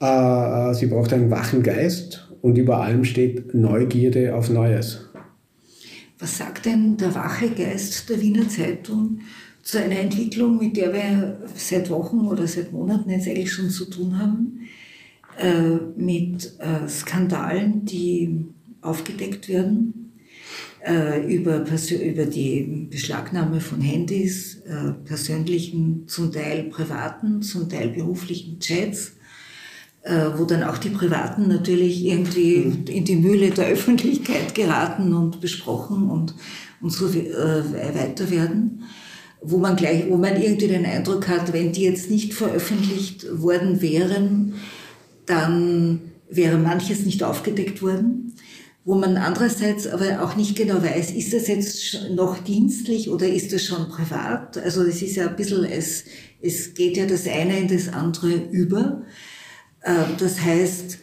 Äh, 0.00 0.06
äh, 0.70 0.74
sie 0.74 0.86
braucht 0.86 1.12
einen 1.12 1.30
wachen 1.30 1.62
Geist 1.62 2.28
und 2.42 2.58
über 2.58 2.80
allem 2.80 3.04
steht 3.04 3.54
Neugierde 3.54 4.34
auf 4.34 4.50
Neues. 4.50 5.08
Was 6.18 6.38
sagt 6.38 6.66
denn 6.66 6.96
der 6.96 7.14
wache 7.14 7.50
Geist 7.50 8.10
der 8.10 8.20
Wiener 8.20 8.48
Zeitung 8.48 9.20
zu 9.66 9.82
einer 9.82 9.98
Entwicklung, 9.98 10.58
mit 10.58 10.76
der 10.76 10.92
wir 10.92 11.40
seit 11.56 11.90
Wochen 11.90 12.20
oder 12.20 12.46
seit 12.46 12.72
Monaten 12.72 13.10
jetzt 13.10 13.26
eigentlich 13.26 13.52
schon 13.52 13.68
zu 13.68 13.86
tun 13.86 14.16
haben, 14.16 14.60
äh, 15.40 16.00
mit 16.00 16.52
äh, 16.60 16.88
Skandalen, 16.88 17.84
die 17.84 18.46
aufgedeckt 18.80 19.48
werden, 19.48 20.12
äh, 20.86 21.34
über, 21.34 21.64
über 21.66 22.26
die 22.26 22.86
Beschlagnahme 22.88 23.60
von 23.60 23.80
Handys, 23.80 24.62
persönlichen, 25.04 26.06
zum 26.06 26.30
Teil 26.30 26.64
privaten, 26.64 27.42
zum 27.42 27.68
Teil 27.68 27.88
beruflichen 27.88 28.60
Chats, 28.60 29.14
wo 30.36 30.44
dann 30.44 30.62
auch 30.62 30.78
die 30.78 30.90
Privaten 30.90 31.48
natürlich 31.48 32.04
irgendwie 32.04 32.58
mhm. 32.58 32.84
in 32.86 33.04
die 33.04 33.16
Mühle 33.16 33.50
der 33.50 33.66
Öffentlichkeit 33.66 34.54
geraten 34.54 35.12
und 35.12 35.40
besprochen 35.40 36.08
und, 36.08 36.34
und 36.80 36.90
so 36.90 37.12
weiter 37.12 38.30
werden 38.30 38.84
wo 39.40 39.58
man 39.58 39.76
gleich, 39.76 40.08
wo 40.08 40.16
man 40.16 40.40
irgendwie 40.40 40.68
den 40.68 40.86
Eindruck 40.86 41.28
hat, 41.28 41.52
wenn 41.52 41.72
die 41.72 41.84
jetzt 41.84 42.10
nicht 42.10 42.34
veröffentlicht 42.34 43.26
worden 43.40 43.80
wären, 43.80 44.54
dann 45.26 46.00
wäre 46.28 46.58
manches 46.58 47.04
nicht 47.04 47.22
aufgedeckt 47.22 47.82
worden. 47.82 48.34
Wo 48.84 48.94
man 48.94 49.16
andererseits 49.16 49.88
aber 49.88 50.22
auch 50.22 50.36
nicht 50.36 50.56
genau 50.56 50.80
weiß, 50.80 51.10
ist 51.10 51.32
das 51.32 51.48
jetzt 51.48 52.10
noch 52.14 52.38
dienstlich 52.38 53.10
oder 53.10 53.26
ist 53.26 53.52
das 53.52 53.64
schon 53.64 53.88
privat? 53.88 54.58
Also 54.58 54.82
es 54.82 55.02
ist 55.02 55.16
ja 55.16 55.28
ein 55.28 55.34
bisschen, 55.34 55.64
es, 55.64 56.04
es 56.40 56.72
geht 56.74 56.96
ja 56.96 57.04
das 57.06 57.26
eine 57.26 57.58
in 57.58 57.66
das 57.68 57.88
andere 57.88 58.32
über. 58.32 59.02
Äh, 59.80 59.94
das 60.18 60.40
heißt, 60.40 60.98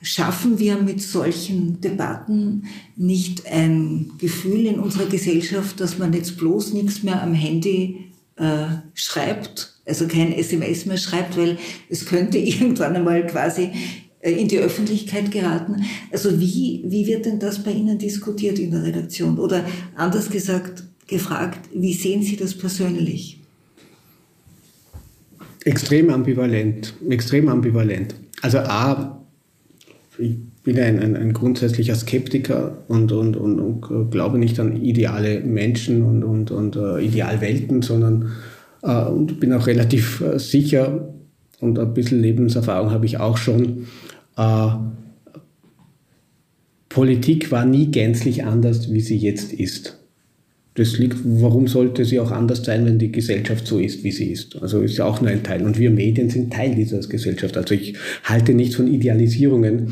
schaffen 0.00 0.58
wir 0.58 0.76
mit 0.76 1.02
solchen 1.02 1.80
Debatten 1.80 2.64
nicht 2.96 3.46
ein 3.46 4.12
Gefühl 4.18 4.66
in 4.66 4.78
unserer 4.78 5.06
Gesellschaft, 5.06 5.80
dass 5.80 5.98
man 5.98 6.12
jetzt 6.12 6.36
bloß 6.38 6.72
nichts 6.72 7.02
mehr 7.02 7.22
am 7.22 7.34
Handy 7.34 8.06
äh, 8.36 8.66
schreibt, 8.94 9.80
also 9.84 10.06
kein 10.06 10.32
SMS 10.32 10.86
mehr 10.86 10.98
schreibt, 10.98 11.36
weil 11.36 11.58
es 11.88 12.06
könnte 12.06 12.38
irgendwann 12.38 12.94
einmal 12.94 13.26
quasi 13.26 13.70
äh, 14.20 14.32
in 14.32 14.48
die 14.48 14.58
Öffentlichkeit 14.58 15.30
geraten. 15.32 15.84
Also 16.12 16.38
wie, 16.40 16.84
wie 16.86 17.06
wird 17.06 17.26
denn 17.26 17.40
das 17.40 17.62
bei 17.62 17.72
Ihnen 17.72 17.98
diskutiert 17.98 18.58
in 18.58 18.70
der 18.70 18.84
Redaktion? 18.84 19.38
Oder 19.38 19.64
anders 19.96 20.30
gesagt, 20.30 20.84
gefragt, 21.08 21.68
wie 21.74 21.94
sehen 21.94 22.22
Sie 22.22 22.36
das 22.36 22.56
persönlich? 22.56 23.40
Extrem 25.64 26.10
ambivalent, 26.10 26.94
extrem 27.08 27.48
ambivalent. 27.48 28.14
Also 28.40 28.58
A, 28.58 29.17
ich 30.18 30.36
bin 30.62 30.78
ein, 30.78 30.98
ein, 30.98 31.16
ein 31.16 31.32
grundsätzlicher 31.32 31.94
Skeptiker 31.94 32.84
und, 32.88 33.12
und, 33.12 33.36
und, 33.36 33.60
und, 33.60 34.10
glaube 34.10 34.38
nicht 34.38 34.58
an 34.60 34.76
ideale 34.76 35.40
Menschen 35.40 36.02
und, 36.02 36.24
und, 36.24 36.50
und 36.50 36.76
uh, 36.76 36.96
Idealwelten, 36.98 37.82
sondern 37.82 38.32
uh, 38.82 39.10
und 39.10 39.40
bin 39.40 39.52
auch 39.52 39.66
relativ 39.66 40.20
uh, 40.20 40.38
sicher 40.38 41.14
und 41.60 41.78
ein 41.78 41.94
bisschen 41.94 42.20
Lebenserfahrung 42.20 42.90
habe 42.90 43.06
ich 43.06 43.18
auch 43.18 43.36
schon. 43.36 43.86
Politik 46.88 47.50
war 47.50 47.64
nie 47.64 47.90
gänzlich 47.90 48.44
anders, 48.44 48.92
wie 48.92 49.00
sie 49.00 49.16
jetzt 49.16 49.52
ist 49.52 49.97
das 50.78 50.98
liegt, 50.98 51.16
warum 51.24 51.66
sollte 51.66 52.04
sie 52.04 52.20
auch 52.20 52.30
anders 52.30 52.64
sein, 52.64 52.86
wenn 52.86 52.98
die 52.98 53.10
Gesellschaft 53.10 53.66
so 53.66 53.78
ist, 53.78 54.04
wie 54.04 54.12
sie 54.12 54.30
ist? 54.30 54.60
Also 54.62 54.80
ist 54.80 54.96
ja 54.96 55.04
auch 55.04 55.20
nur 55.20 55.30
ein 55.30 55.42
Teil. 55.42 55.64
Und 55.64 55.78
wir 55.78 55.90
Medien 55.90 56.30
sind 56.30 56.52
Teil 56.52 56.74
dieser 56.74 57.00
Gesellschaft. 57.00 57.56
Also 57.56 57.74
ich 57.74 57.94
halte 58.24 58.54
nichts 58.54 58.76
von 58.76 58.86
Idealisierungen. 58.86 59.88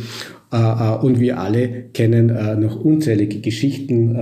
Äh, 0.53 0.57
äh, 0.57 0.99
und 1.05 1.19
wir 1.19 1.39
alle 1.39 1.87
kennen 1.93 2.31
äh, 2.31 2.55
noch 2.57 2.81
unzählige 2.81 3.41
Geschichten, 3.41 4.15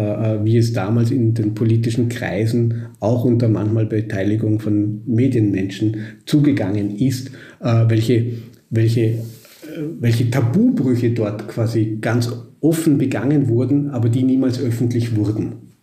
wie 0.44 0.56
es 0.56 0.72
damals 0.72 1.10
in 1.10 1.34
den 1.34 1.54
politischen 1.54 2.08
Kreisen 2.08 2.86
auch 3.00 3.24
unter 3.24 3.48
manchmal 3.48 3.86
Beteiligung 3.86 4.58
von 4.58 5.02
Medienmenschen 5.06 5.96
zugegangen 6.26 6.96
ist, 6.96 7.30
welche, 7.60 8.26
welche, 8.70 9.18
welche 10.00 10.30
Tabubrüche 10.30 11.10
dort 11.10 11.48
quasi 11.48 11.98
ganz 12.00 12.30
offen 12.60 12.98
begangen 12.98 13.48
wurden, 13.48 13.90
aber 13.90 14.08
die 14.08 14.22
niemals 14.22 14.60
öffentlich 14.60 15.16
wurden. 15.16 15.73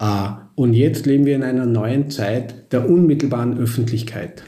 Ah, 0.00 0.48
und 0.54 0.72
jetzt 0.72 1.04
leben 1.04 1.26
wir 1.26 1.36
in 1.36 1.42
einer 1.42 1.66
neuen 1.66 2.08
Zeit 2.10 2.72
der 2.72 2.88
unmittelbaren 2.88 3.58
Öffentlichkeit. 3.58 4.42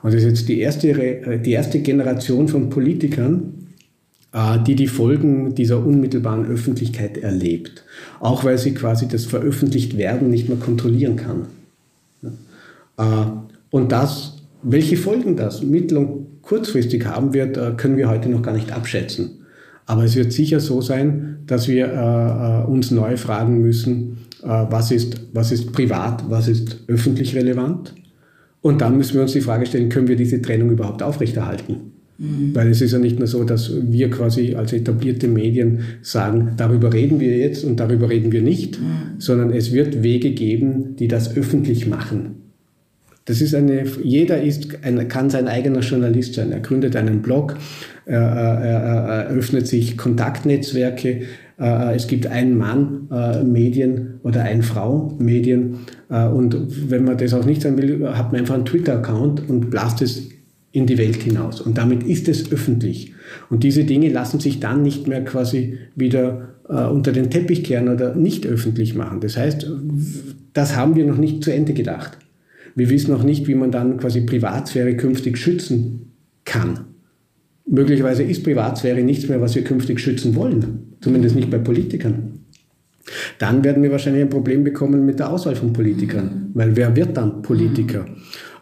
Und 0.00 0.14
das 0.14 0.22
ist 0.22 0.28
jetzt 0.28 0.48
die 0.48 0.60
erste, 0.60 0.90
äh, 0.90 1.40
die 1.40 1.50
erste 1.50 1.80
Generation 1.80 2.46
von 2.46 2.70
Politikern, 2.70 3.66
äh, 4.32 4.60
die 4.64 4.76
die 4.76 4.86
Folgen 4.86 5.56
dieser 5.56 5.84
unmittelbaren 5.84 6.46
Öffentlichkeit 6.46 7.18
erlebt. 7.18 7.84
Auch 8.20 8.44
weil 8.44 8.58
sie 8.58 8.72
quasi 8.72 9.08
das 9.08 9.24
veröffentlicht 9.24 9.98
werden 9.98 10.30
nicht 10.30 10.48
mehr 10.48 10.58
kontrollieren 10.58 11.16
kann. 11.16 11.46
Äh, 12.96 13.02
und 13.70 13.90
das, 13.90 14.36
welche 14.62 14.96
Folgen 14.96 15.34
das 15.34 15.64
mittel- 15.64 15.98
und 15.98 16.42
kurzfristig 16.42 17.06
haben 17.06 17.34
wird, 17.34 17.76
können 17.76 17.96
wir 17.96 18.08
heute 18.08 18.28
noch 18.28 18.42
gar 18.42 18.54
nicht 18.54 18.70
abschätzen. 18.70 19.46
Aber 19.86 20.04
es 20.04 20.14
wird 20.14 20.32
sicher 20.32 20.60
so 20.60 20.80
sein, 20.80 21.38
dass 21.46 21.66
wir 21.66 22.66
uns 22.68 22.90
neu 22.90 23.16
fragen 23.16 23.60
müssen, 23.60 24.18
was 24.42 24.90
ist, 24.90 25.20
was 25.32 25.52
ist 25.52 25.72
privat, 25.72 26.28
was 26.28 26.48
ist 26.48 26.84
öffentlich 26.88 27.34
relevant 27.34 27.94
Und 28.62 28.80
dann 28.80 28.96
müssen 28.96 29.14
wir 29.14 29.22
uns 29.22 29.32
die 29.32 29.40
Frage 29.40 29.66
stellen, 29.66 29.88
können 29.88 30.08
wir 30.08 30.16
diese 30.16 30.42
Trennung 30.42 30.70
überhaupt 30.70 31.02
aufrechterhalten? 31.02 31.92
Mhm. 32.18 32.54
Weil 32.54 32.68
es 32.68 32.82
ist 32.82 32.92
ja 32.92 32.98
nicht 32.98 33.18
nur 33.18 33.28
so, 33.28 33.44
dass 33.44 33.72
wir 33.80 34.10
quasi 34.10 34.54
als 34.54 34.72
etablierte 34.72 35.28
Medien 35.28 35.80
sagen, 36.02 36.52
darüber 36.56 36.92
reden 36.92 37.18
wir 37.20 37.36
jetzt 37.36 37.64
und 37.64 37.80
darüber 37.80 38.10
reden 38.10 38.32
wir 38.32 38.42
nicht, 38.42 38.78
mhm. 38.78 39.18
sondern 39.18 39.50
es 39.50 39.72
wird 39.72 40.02
Wege 40.02 40.32
geben, 40.32 40.96
die 40.96 41.08
das 41.08 41.36
öffentlich 41.36 41.86
machen. 41.86 42.39
Das 43.26 43.40
ist 43.40 43.54
eine, 43.54 43.84
jeder 44.02 44.42
ist, 44.42 44.78
ein, 44.82 45.06
kann 45.08 45.30
sein 45.30 45.46
eigener 45.46 45.80
Journalist 45.80 46.34
sein. 46.34 46.52
Er 46.52 46.60
gründet 46.60 46.96
einen 46.96 47.22
Blog, 47.22 47.56
er, 48.06 48.20
er, 48.20 48.80
er 48.80 49.26
öffnet 49.28 49.66
sich 49.66 49.96
Kontaktnetzwerke, 49.96 51.22
äh, 51.60 51.94
es 51.94 52.06
gibt 52.06 52.26
ein 52.26 52.56
Mann 52.56 53.08
äh, 53.12 53.44
Medien 53.44 54.20
oder 54.22 54.42
ein 54.42 54.62
Frau 54.62 55.14
Medien. 55.18 55.80
Äh, 56.08 56.26
und 56.26 56.90
wenn 56.90 57.04
man 57.04 57.18
das 57.18 57.34
auch 57.34 57.44
nicht 57.44 57.62
sein 57.62 57.76
will, 57.76 58.08
hat 58.08 58.32
man 58.32 58.40
einfach 58.40 58.54
einen 58.54 58.64
Twitter-Account 58.64 59.48
und 59.48 59.70
blast 59.70 60.00
es 60.00 60.30
in 60.72 60.86
die 60.86 60.98
Welt 60.98 61.16
hinaus. 61.16 61.60
Und 61.60 61.76
damit 61.76 62.04
ist 62.04 62.28
es 62.28 62.50
öffentlich. 62.50 63.12
Und 63.50 63.62
diese 63.64 63.84
Dinge 63.84 64.08
lassen 64.08 64.40
sich 64.40 64.60
dann 64.60 64.82
nicht 64.82 65.06
mehr 65.06 65.24
quasi 65.24 65.78
wieder 65.96 66.54
unter 66.68 67.10
den 67.10 67.30
Teppich 67.30 67.64
kehren 67.64 67.88
oder 67.88 68.14
nicht 68.14 68.46
öffentlich 68.46 68.94
machen. 68.94 69.18
Das 69.18 69.36
heißt, 69.36 69.68
das 70.52 70.76
haben 70.76 70.94
wir 70.94 71.04
noch 71.04 71.16
nicht 71.16 71.42
zu 71.42 71.52
Ende 71.52 71.72
gedacht. 71.72 72.16
Wir 72.74 72.90
wissen 72.90 73.10
noch 73.10 73.22
nicht, 73.22 73.46
wie 73.46 73.54
man 73.54 73.70
dann 73.70 73.98
quasi 73.98 74.22
Privatsphäre 74.22 74.96
künftig 74.96 75.38
schützen 75.38 76.12
kann. 76.44 76.86
Möglicherweise 77.66 78.22
ist 78.22 78.42
Privatsphäre 78.42 79.02
nichts 79.02 79.28
mehr, 79.28 79.40
was 79.40 79.54
wir 79.54 79.64
künftig 79.64 80.00
schützen 80.00 80.34
wollen 80.34 80.90
zumindest 81.00 81.36
nicht 81.36 81.50
bei 81.50 81.58
Politikern. 81.58 82.40
Dann 83.38 83.64
werden 83.64 83.82
wir 83.82 83.90
wahrscheinlich 83.90 84.22
ein 84.22 84.30
Problem 84.30 84.62
bekommen 84.62 85.04
mit 85.04 85.18
der 85.18 85.30
Auswahl 85.30 85.56
von 85.56 85.72
Politikern, 85.72 86.50
weil 86.54 86.76
wer 86.76 86.94
wird 86.94 87.16
dann 87.16 87.42
Politiker? 87.42 88.04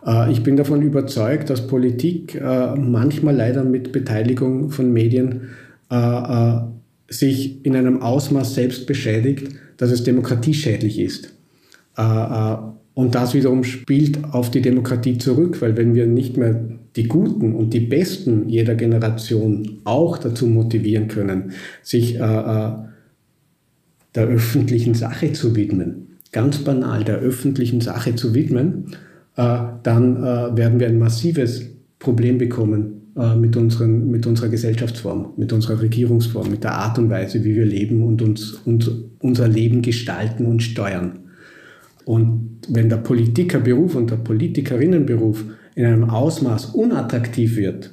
Äh, 0.07 0.33
ich 0.33 0.43
bin 0.43 0.57
davon 0.57 0.81
überzeugt, 0.83 1.51
dass 1.51 1.67
Politik 1.67 2.35
äh, 2.37 2.75
manchmal 2.77 3.37
leider 3.37 3.65
mit 3.65 3.93
Beteiligung 3.93 4.71
von 4.71 4.93
Medien 4.93 5.49
äh, 5.91 6.59
sich 7.09 7.65
in 7.65 7.77
einem 7.77 8.01
Ausmaß 8.01 8.55
selbst 8.55 8.87
beschädigt, 8.87 9.49
dass 9.77 9.91
es 9.91 10.05
demokratieschädlich 10.05 10.99
ist. 10.99 11.35
Und 12.99 13.15
das 13.15 13.33
wiederum 13.33 13.63
spielt 13.63 14.25
auf 14.35 14.51
die 14.51 14.61
Demokratie 14.61 15.19
zurück, 15.19 15.63
weil 15.63 15.77
wenn 15.77 15.95
wir 15.95 16.09
nicht 16.09 16.37
mehr 16.37 16.61
die 16.97 17.07
Guten 17.07 17.55
und 17.55 17.73
die 17.73 17.79
Besten 17.79 18.49
jeder 18.49 18.75
Generation 18.75 19.79
auch 19.85 20.19
dazu 20.19 20.49
motivieren 20.49 21.07
können, 21.07 21.53
sich 21.81 22.17
äh, 22.17 22.19
äh, 22.19 22.73
der 24.17 24.27
öffentlichen 24.27 24.95
Sache 24.95 25.33
zu 25.33 25.55
widmen, 25.55 26.19
ganz 26.33 26.59
banal 26.59 27.05
der 27.05 27.19
öffentlichen 27.19 27.81
Sache 27.81 28.17
zu 28.17 28.35
widmen, 28.35 28.87
äh, 29.37 29.59
dann 29.85 30.17
äh, 30.17 30.57
werden 30.57 30.81
wir 30.81 30.89
ein 30.89 30.99
massives 30.99 31.67
Problem 32.01 32.37
bekommen 32.37 33.13
äh, 33.17 33.37
mit, 33.37 33.57
unseren, 33.57 34.11
mit 34.11 34.27
unserer 34.27 34.49
Gesellschaftsform, 34.49 35.35
mit 35.37 35.53
unserer 35.53 35.81
Regierungsform, 35.81 36.51
mit 36.51 36.65
der 36.65 36.73
Art 36.73 36.99
und 36.99 37.11
Weise, 37.11 37.45
wie 37.45 37.55
wir 37.55 37.65
leben 37.65 38.03
und 38.03 38.21
uns, 38.23 38.55
uns 38.65 38.91
unser 39.21 39.47
Leben 39.47 39.83
gestalten 39.83 40.47
und 40.47 40.65
steuern. 40.65 41.28
Und 42.09 42.61
wenn 42.71 42.89
der 42.89 42.97
Politikerberuf 42.97 43.95
und 43.95 44.11
der 44.11 44.17
Politikerinnenberuf 44.17 45.45
in 45.75 45.85
einem 45.85 46.09
Ausmaß 46.09 46.71
unattraktiv 46.75 47.57
wird, 47.57 47.91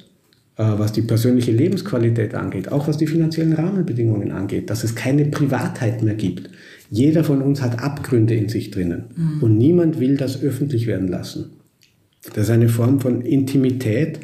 äh, 0.55 0.63
was 0.63 0.93
die 0.93 1.01
persönliche 1.01 1.51
Lebensqualität 1.51 2.33
angeht, 2.33 2.71
auch 2.71 2.87
was 2.87 2.95
die 2.95 3.07
finanziellen 3.07 3.51
Rahmenbedingungen 3.51 4.31
angeht, 4.31 4.69
dass 4.69 4.85
es 4.85 4.95
keine 4.95 5.25
Privatheit 5.25 6.01
mehr 6.01 6.15
gibt. 6.15 6.49
Jeder 6.89 7.25
von 7.25 7.41
uns 7.41 7.61
hat 7.61 7.83
Abgründe 7.83 8.35
in 8.35 8.47
sich 8.47 8.71
drinnen 8.71 9.03
mhm. 9.17 9.43
und 9.43 9.57
niemand 9.57 9.99
will 9.99 10.15
das 10.15 10.41
öffentlich 10.41 10.87
werden 10.87 11.09
lassen. 11.09 11.49
Das 12.33 12.45
ist 12.45 12.51
eine 12.51 12.69
Form 12.69 13.01
von 13.01 13.19
Intimität, 13.19 14.21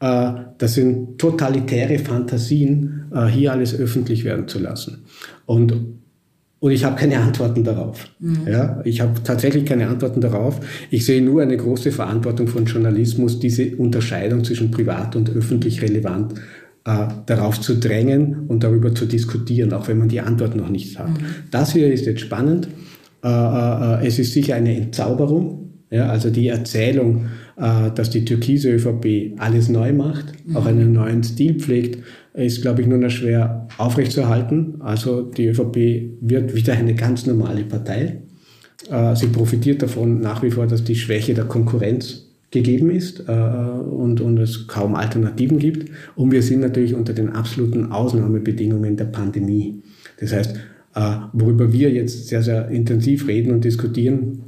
äh, 0.00 0.32
das 0.58 0.74
sind 0.74 1.16
totalitäre 1.16 1.98
Fantasien, 1.98 3.04
äh, 3.10 3.24
hier 3.24 3.52
alles 3.52 3.74
öffentlich 3.74 4.24
werden 4.24 4.48
zu 4.48 4.58
lassen. 4.58 5.04
Und 5.46 5.99
und 6.60 6.72
ich 6.72 6.84
habe 6.84 6.96
keine 6.96 7.18
Antworten 7.18 7.64
darauf. 7.64 8.08
Mhm. 8.18 8.46
Ja, 8.46 8.80
ich 8.84 9.00
habe 9.00 9.22
tatsächlich 9.24 9.64
keine 9.64 9.88
Antworten 9.88 10.20
darauf. 10.20 10.60
Ich 10.90 11.06
sehe 11.06 11.22
nur 11.22 11.40
eine 11.40 11.56
große 11.56 11.90
Verantwortung 11.90 12.46
von 12.48 12.66
Journalismus, 12.66 13.40
diese 13.40 13.74
Unterscheidung 13.76 14.44
zwischen 14.44 14.70
privat 14.70 15.16
und 15.16 15.30
öffentlich 15.34 15.80
relevant 15.80 16.34
äh, 16.84 17.08
darauf 17.24 17.60
zu 17.60 17.76
drängen 17.76 18.46
und 18.48 18.62
darüber 18.62 18.94
zu 18.94 19.06
diskutieren, 19.06 19.72
auch 19.72 19.88
wenn 19.88 19.98
man 19.98 20.08
die 20.08 20.20
Antwort 20.20 20.54
noch 20.54 20.68
nicht 20.68 20.98
hat. 20.98 21.08
Mhm. 21.08 21.24
Das 21.50 21.72
hier 21.72 21.90
ist 21.90 22.04
jetzt 22.04 22.20
spannend. 22.20 22.68
Äh, 23.24 23.28
äh, 23.28 24.06
es 24.06 24.18
ist 24.18 24.34
sicher 24.34 24.54
eine 24.54 24.76
Entzauberung. 24.76 25.56
Ja, 25.90 26.08
also 26.08 26.30
die 26.30 26.46
Erzählung, 26.46 27.26
äh, 27.49 27.49
dass 27.60 28.08
die 28.08 28.24
türkise 28.24 28.72
ÖVP 28.72 29.38
alles 29.38 29.68
neu 29.68 29.92
macht, 29.92 30.32
mhm. 30.46 30.56
auch 30.56 30.64
einen 30.64 30.94
neuen 30.94 31.22
Stil 31.22 31.54
pflegt, 31.60 32.02
ist, 32.32 32.62
glaube 32.62 32.80
ich, 32.80 32.86
nur 32.86 32.98
noch 32.98 33.10
schwer 33.10 33.68
aufrechtzuerhalten. 33.76 34.76
Also 34.80 35.22
die 35.22 35.48
ÖVP 35.48 35.76
wird 36.20 36.54
wieder 36.54 36.72
eine 36.72 36.94
ganz 36.94 37.26
normale 37.26 37.64
Partei. 37.64 38.22
Äh, 38.90 39.14
sie 39.16 39.26
profitiert 39.26 39.82
davon 39.82 40.20
nach 40.20 40.42
wie 40.42 40.50
vor, 40.50 40.66
dass 40.66 40.84
die 40.84 40.96
Schwäche 40.96 41.34
der 41.34 41.44
Konkurrenz 41.44 42.26
gegeben 42.50 42.90
ist 42.90 43.20
äh, 43.28 43.32
und, 43.32 44.20
und 44.20 44.38
es 44.38 44.66
kaum 44.66 44.94
Alternativen 44.94 45.58
gibt. 45.58 45.90
Und 46.16 46.32
wir 46.32 46.42
sind 46.42 46.60
natürlich 46.60 46.94
unter 46.94 47.12
den 47.12 47.30
absoluten 47.30 47.92
Ausnahmebedingungen 47.92 48.96
der 48.96 49.04
Pandemie. 49.04 49.82
Das 50.18 50.32
heißt, 50.32 50.56
äh, 50.94 51.16
worüber 51.32 51.72
wir 51.72 51.90
jetzt 51.90 52.28
sehr, 52.28 52.42
sehr 52.42 52.68
intensiv 52.68 53.28
reden 53.28 53.52
und 53.52 53.64
diskutieren, 53.64 54.39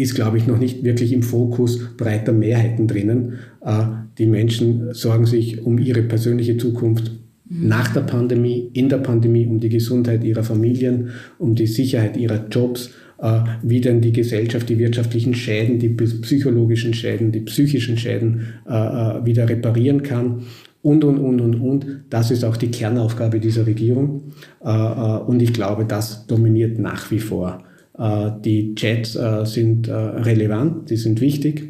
ist, 0.00 0.14
glaube 0.14 0.38
ich, 0.38 0.46
noch 0.46 0.58
nicht 0.58 0.82
wirklich 0.82 1.12
im 1.12 1.22
Fokus 1.22 1.96
breiter 1.96 2.32
Mehrheiten 2.32 2.86
drinnen. 2.86 3.34
Äh, 3.64 3.84
die 4.18 4.26
Menschen 4.26 4.94
sorgen 4.94 5.26
sich 5.26 5.62
um 5.64 5.78
ihre 5.78 6.02
persönliche 6.02 6.56
Zukunft 6.56 7.12
nach 7.48 7.92
der 7.92 8.02
Pandemie, 8.02 8.70
in 8.72 8.88
der 8.88 8.98
Pandemie, 8.98 9.46
um 9.46 9.60
die 9.60 9.68
Gesundheit 9.68 10.24
ihrer 10.24 10.44
Familien, 10.44 11.10
um 11.38 11.54
die 11.54 11.66
Sicherheit 11.66 12.16
ihrer 12.16 12.46
Jobs, 12.48 12.90
äh, 13.20 13.40
wie 13.62 13.80
denn 13.80 14.00
die 14.00 14.12
Gesellschaft 14.12 14.68
die 14.68 14.78
wirtschaftlichen 14.78 15.34
Schäden, 15.34 15.78
die 15.78 15.90
psychologischen 15.90 16.94
Schäden, 16.94 17.32
die 17.32 17.40
psychischen 17.40 17.98
Schäden 17.98 18.54
äh, 18.66 18.72
wieder 18.72 19.48
reparieren 19.48 20.02
kann 20.02 20.42
und, 20.80 21.04
und, 21.04 21.18
und, 21.18 21.40
und, 21.40 21.54
und. 21.56 21.86
Das 22.08 22.30
ist 22.30 22.44
auch 22.44 22.56
die 22.56 22.70
Kernaufgabe 22.70 23.38
dieser 23.38 23.66
Regierung. 23.66 24.32
Und 24.60 25.42
ich 25.42 25.52
glaube, 25.52 25.84
das 25.84 26.26
dominiert 26.26 26.78
nach 26.78 27.10
wie 27.10 27.18
vor. 27.18 27.62
Äh, 27.98 28.30
die 28.44 28.74
Chats 28.74 29.16
äh, 29.16 29.44
sind 29.44 29.88
äh, 29.88 29.92
relevant, 29.92 30.90
die 30.90 30.96
sind 30.96 31.20
wichtig. 31.20 31.68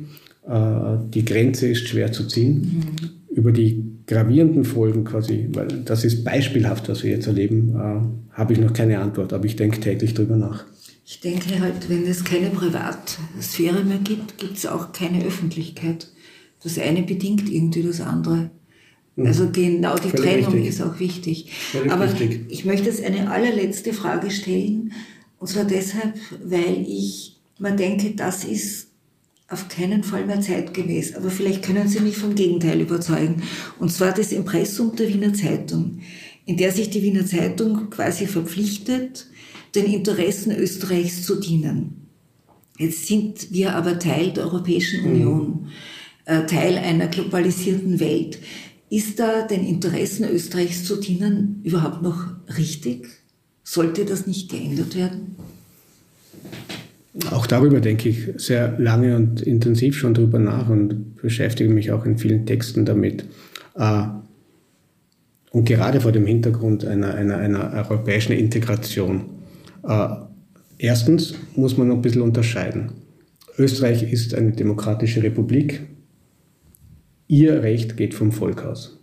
Die 1.15 1.25
Grenze 1.25 1.69
ist 1.69 1.87
schwer 1.87 2.11
zu 2.11 2.27
ziehen. 2.27 2.55
Mhm. 3.31 3.37
Über 3.37 3.53
die 3.53 3.85
gravierenden 4.07 4.65
Folgen 4.65 5.05
quasi, 5.05 5.49
weil 5.53 5.69
das 5.85 6.03
ist 6.03 6.25
beispielhaft, 6.25 6.89
was 6.89 7.05
wir 7.05 7.11
jetzt 7.11 7.29
erleben, 7.29 7.77
habe 8.33 8.53
ich 8.55 8.59
noch 8.59 8.73
keine 8.73 8.99
Antwort, 8.99 9.33
aber 9.33 9.45
ich 9.45 9.55
denke 9.55 9.79
täglich 9.79 10.15
darüber 10.15 10.37
nach. 10.37 10.65
Ich 11.07 11.21
denke 11.21 11.61
halt, 11.61 11.89
wenn 11.89 12.05
es 12.05 12.25
keine 12.25 12.51
Privatsphäre 12.51 13.85
mehr 13.85 13.99
gibt, 13.99 14.39
gibt 14.39 14.57
es 14.57 14.67
auch 14.67 14.93
keine 14.93 15.25
Öffentlichkeit. 15.25 16.09
Das 16.65 16.79
eine 16.79 17.03
bedingt 17.03 17.49
irgendwie 17.49 17.83
das 17.83 18.01
andere. 18.01 18.51
Mhm. 19.17 19.27
Also 19.27 19.51
genau 19.51 19.97
die 19.97 20.09
Völlig 20.09 20.25
Trennung 20.25 20.53
richtig. 20.53 20.69
ist 20.69 20.83
auch 20.83 20.99
wichtig. 20.99 21.53
Völlig 21.53 21.93
Aber 21.93 22.05
richtig. 22.05 22.47
ich 22.49 22.65
möchte 22.65 22.87
jetzt 22.87 23.05
eine 23.05 23.31
allerletzte 23.31 23.93
Frage 23.93 24.31
stellen. 24.31 24.93
Und 25.41 25.49
zwar 25.49 25.65
deshalb, 25.65 26.15
weil 26.45 26.85
ich 26.87 27.41
mir 27.59 27.75
denke, 27.75 28.11
das 28.11 28.45
ist 28.45 28.89
auf 29.49 29.69
keinen 29.69 30.05
Fall 30.05 30.27
mehr 30.27 30.41
zeitgemäß. 30.41 31.17
Aber 31.17 31.31
vielleicht 31.31 31.65
können 31.65 31.89
Sie 31.89 32.01
mich 32.01 32.17
vom 32.17 32.35
Gegenteil 32.35 32.81
überzeugen. 32.81 33.43
Und 33.79 33.91
zwar 33.91 34.13
das 34.13 34.33
Impressum 34.33 34.95
der 34.95 35.09
Wiener 35.09 35.33
Zeitung, 35.33 36.01
in 36.45 36.59
der 36.59 36.73
sich 36.73 36.91
die 36.91 37.03
Wiener 37.03 37.27
Zeitung 37.27 37.91
quasi 37.91 38.27
verpflichtet, 38.27 39.27
den 39.75 39.87
Interessen 39.87 40.55
Österreichs 40.55 41.25
zu 41.25 41.41
dienen. 41.41 42.07
Jetzt 42.79 43.07
sind 43.07 43.51
wir 43.51 43.75
aber 43.75 43.99
Teil 43.99 44.33
der 44.33 44.45
Europäischen 44.45 45.01
mhm. 45.01 45.11
Union, 45.11 45.69
äh, 46.27 46.45
Teil 46.45 46.77
einer 46.77 47.07
globalisierten 47.07 47.99
Welt. 47.99 48.39
Ist 48.91 49.19
da 49.19 49.47
den 49.47 49.67
Interessen 49.67 50.29
Österreichs 50.29 50.85
zu 50.85 50.97
dienen 50.97 51.61
überhaupt 51.65 52.03
noch 52.03 52.27
richtig? 52.59 53.20
Sollte 53.73 54.05
das 54.05 54.27
nicht 54.27 54.51
geändert 54.51 54.97
werden? 54.97 55.37
Auch 57.31 57.47
darüber 57.47 57.79
denke 57.79 58.09
ich 58.09 58.31
sehr 58.37 58.77
lange 58.81 59.15
und 59.15 59.43
intensiv 59.43 59.97
schon 59.97 60.13
darüber 60.13 60.41
nach 60.41 60.69
und 60.69 61.15
beschäftige 61.23 61.71
mich 61.71 61.93
auch 61.93 62.05
in 62.05 62.19
vielen 62.19 62.47
Texten 62.47 62.85
damit. 62.85 63.27
Äh, 63.77 64.07
und 65.53 65.67
gerade 65.67 66.01
vor 66.01 66.11
dem 66.11 66.27
Hintergrund 66.27 66.85
einer, 66.85 67.15
einer, 67.15 67.37
einer 67.37 67.73
europäischen 67.73 68.33
Integration. 68.33 69.27
Äh, 69.87 70.17
erstens 70.79 71.35
muss 71.55 71.77
man 71.77 71.87
noch 71.87 71.95
ein 71.95 72.03
bisschen 72.03 72.23
unterscheiden. 72.23 72.91
Österreich 73.57 74.03
ist 74.03 74.35
eine 74.35 74.51
demokratische 74.51 75.23
Republik. 75.23 75.83
Ihr 77.29 77.63
Recht 77.63 77.97
geht 77.97 78.15
vom 78.15 78.33
Volk 78.33 78.65
aus. 78.65 78.99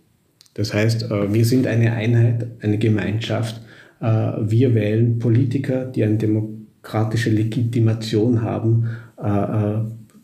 Das 0.52 0.74
heißt, 0.74 1.04
äh, 1.04 1.32
wir 1.32 1.46
sind 1.46 1.66
eine 1.66 1.94
Einheit, 1.94 2.48
eine 2.60 2.76
Gemeinschaft 2.76 3.62
wir 4.00 4.74
wählen 4.74 5.18
Politiker, 5.18 5.84
die 5.84 6.04
eine 6.04 6.16
demokratische 6.16 7.30
Legitimation 7.30 8.42
haben, 8.42 8.88
äh, 9.22 9.28
äh, 9.28 9.80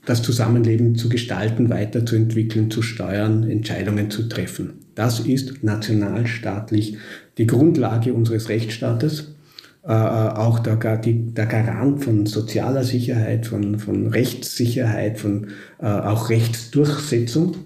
das 0.06 0.22
Zusammenleben 0.22 0.96
zu 0.96 1.08
gestalten, 1.08 1.70
weiterzuentwickeln, 1.70 2.70
zu 2.70 2.82
steuern, 2.82 3.48
Entscheidungen 3.48 4.10
zu 4.10 4.28
treffen. 4.28 4.74
Das 4.94 5.20
ist 5.20 5.64
nationalstaatlich 5.64 6.98
die 7.38 7.46
Grundlage 7.46 8.12
unseres 8.12 8.50
Rechtsstaates, 8.50 9.34
äh, 9.82 9.92
auch 9.92 10.58
der, 10.58 10.98
die, 10.98 11.32
der 11.32 11.46
Garant 11.46 12.04
von 12.04 12.26
sozialer 12.26 12.84
Sicherheit, 12.84 13.46
von, 13.46 13.78
von 13.78 14.08
Rechtssicherheit, 14.08 15.18
von 15.18 15.48
äh, 15.80 15.86
auch 15.86 16.28
Rechtsdurchsetzung. 16.30 17.56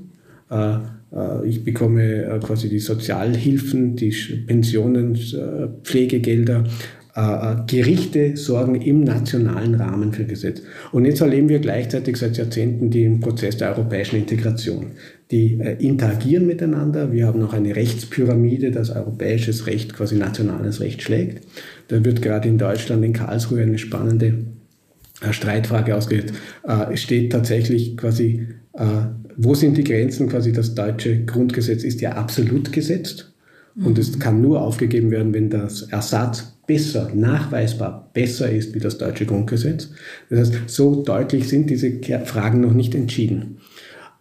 Äh, 0.50 0.74
äh 0.74 0.78
ich 1.44 1.64
bekomme 1.64 2.24
äh, 2.24 2.38
quasi 2.38 2.68
die 2.68 2.80
Sozialhilfen, 2.80 3.96
die 3.96 4.11
Pensionen, 4.46 5.14
äh, 5.14 5.68
Pflegegelder 5.82 6.64
äh, 7.18 7.20
äh, 7.20 7.56
Gerichte 7.66 8.36
sorgen 8.36 8.76
im 8.76 9.02
nationalen 9.02 9.74
Rahmen 9.74 10.12
für 10.12 10.24
Gesetz. 10.24 10.62
Und 10.92 11.04
jetzt 11.04 11.20
erleben 11.20 11.48
wir 11.48 11.59
gleichzeitig 11.59 12.16
seit 12.16 12.36
Jahrzehnten 12.36 12.90
den 12.90 13.18
Prozess 13.18 13.56
der 13.56 13.70
europäischen 13.70 14.16
Integration. 14.16 14.92
Die 15.32 15.59
äh, 15.59 15.84
interagieren 15.84 16.46
miteinander. 16.46 17.12
Wir 17.12 17.26
haben 17.26 17.40
noch 17.40 17.54
eine 17.54 17.74
Rechtspyramide, 17.74 18.70
das 18.70 18.90
europäisches 18.90 19.66
Recht 19.66 19.94
quasi 19.94 20.14
nationales 20.14 20.80
Recht 20.80 21.02
schlägt. 21.02 21.44
Da 21.88 22.04
wird 22.04 22.22
gerade 22.22 22.48
in 22.48 22.56
Deutschland, 22.56 23.04
in 23.04 23.14
Karlsruhe, 23.14 23.62
eine 23.62 23.78
spannende 23.78 24.34
Streitfrage 25.32 25.96
ausgeht. 25.96 26.32
Es 26.92 27.02
steht 27.02 27.32
tatsächlich 27.32 27.96
quasi, 27.96 28.46
wo 29.39 29.55
sind 29.55 29.78
die 29.78 29.84
Grenzen? 29.84 30.28
Quasi 30.28 30.53
das 30.53 30.74
deutsche 30.74 31.24
Grundgesetz 31.24 31.84
ist 31.84 32.01
ja 32.01 32.12
absolut 32.12 32.72
gesetzt. 32.72 33.32
Und 33.84 33.97
es 33.97 34.18
kann 34.18 34.43
nur 34.43 34.61
aufgegeben 34.61 35.12
werden, 35.12 35.32
wenn 35.32 35.51
das 35.51 35.82
Ersatz 35.82 36.59
besser, 36.66 37.12
nachweisbar 37.14 38.11
besser 38.12 38.51
ist 38.51 38.74
wie 38.74 38.80
das 38.80 38.99
deutsche 38.99 39.24
Grundgesetz. 39.24 39.91
Das 40.30 40.41
heißt, 40.51 40.53
so 40.66 41.03
deutlich 41.05 41.49
sind 41.49 41.70
diese 41.70 42.01
Fragen 42.24 42.61
noch 42.61 42.74
nicht 42.74 42.97
entschieden. 42.97 43.59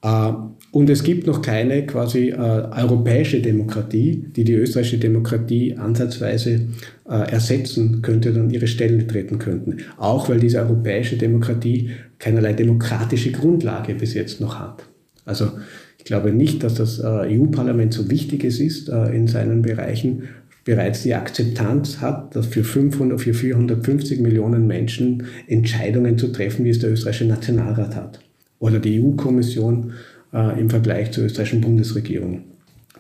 Äh, 0.03 0.32
und 0.72 0.89
es 0.91 1.03
gibt 1.03 1.26
noch 1.26 1.41
keine 1.41 1.88
quasi 1.88 2.30
äh, 2.30 2.36
europäische 2.36 3.41
Demokratie, 3.41 4.26
die 4.36 4.43
die 4.43 4.53
österreichische 4.53 4.99
Demokratie 4.99 5.76
ansatzweise 5.76 6.68
äh, 7.09 7.32
ersetzen 7.32 8.03
könnte 8.03 8.30
an 8.30 8.51
ihre 8.51 8.68
Stelle 8.68 9.07
treten 9.07 9.39
könnten. 9.39 9.78
Auch 9.97 10.30
weil 10.30 10.39
diese 10.39 10.59
europäische 10.59 11.18
Demokratie 11.18 11.89
keinerlei 12.20 12.53
demokratische 12.53 13.32
Grundlage 13.32 13.95
bis 13.95 14.13
jetzt 14.13 14.39
noch 14.39 14.59
hat. 14.59 14.88
Also 15.28 15.51
ich 15.99 16.05
glaube 16.05 16.32
nicht, 16.32 16.63
dass 16.63 16.73
das 16.75 16.99
EU-Parlament 17.03 17.93
so 17.93 18.09
wichtig 18.09 18.43
ist 18.43 18.89
in 18.89 19.28
seinen 19.28 19.61
Bereichen, 19.61 20.23
bereits 20.63 21.03
die 21.03 21.13
Akzeptanz 21.13 22.01
hat, 22.01 22.36
dass 22.36 22.47
für 22.47 22.63
500, 22.63 23.21
für 23.21 23.34
450 23.34 24.19
Millionen 24.19 24.67
Menschen 24.67 25.23
Entscheidungen 25.47 26.17
zu 26.17 26.30
treffen, 26.30 26.65
wie 26.65 26.69
es 26.69 26.80
der 26.80 26.91
österreichische 26.91 27.25
Nationalrat 27.25 27.95
hat 27.95 28.19
oder 28.59 28.80
die 28.80 29.01
EU-Kommission 29.01 29.93
äh, 30.34 30.59
im 30.59 30.69
Vergleich 30.69 31.11
zur 31.11 31.25
österreichischen 31.25 31.61
Bundesregierung. 31.61 32.43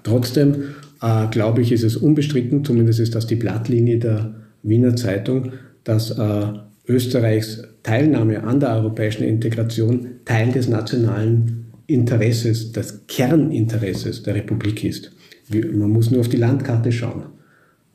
Trotzdem 0.03 0.55
äh, 1.01 1.27
glaube 1.27 1.61
ich, 1.61 1.71
ist 1.71 1.83
es 1.83 1.97
unbestritten, 1.97 2.63
zumindest 2.63 2.99
ist 2.99 3.15
das 3.15 3.27
die 3.27 3.35
Blattlinie 3.35 3.97
der 3.97 4.35
Wiener 4.63 4.95
Zeitung, 4.95 5.51
dass 5.83 6.11
äh, 6.11 6.47
Österreichs 6.87 7.63
Teilnahme 7.83 8.43
an 8.43 8.59
der 8.59 8.75
europäischen 8.75 9.23
Integration 9.23 10.07
Teil 10.25 10.51
des 10.51 10.69
nationalen 10.69 11.66
Interesses, 11.87 12.71
des 12.73 13.07
Kerninteresses 13.07 14.23
der 14.23 14.35
Republik 14.35 14.83
ist. 14.83 15.11
Man 15.49 15.89
muss 15.89 16.11
nur 16.11 16.19
auf 16.19 16.29
die 16.29 16.37
Landkarte 16.37 16.91
schauen. 16.91 17.23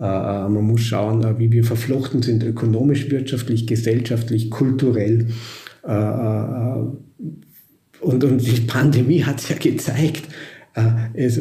Äh, 0.03 0.05
äh, 0.05 0.49
man 0.49 0.64
muss 0.64 0.80
schauen, 0.80 1.22
äh, 1.22 1.38
wie 1.38 1.53
wir 1.53 1.62
verflochten 1.62 2.22
sind, 2.22 2.43
ökonomisch, 2.43 3.11
wirtschaftlich, 3.11 3.66
gesellschaftlich, 3.66 4.51
kulturell. 4.51 5.28
Und, 8.01 8.24
und 8.24 8.47
die 8.47 8.61
Pandemie 8.66 9.22
hat 9.24 9.40
es 9.40 9.49
ja 9.49 9.57
gezeigt, 9.57 10.28
es, 11.12 11.40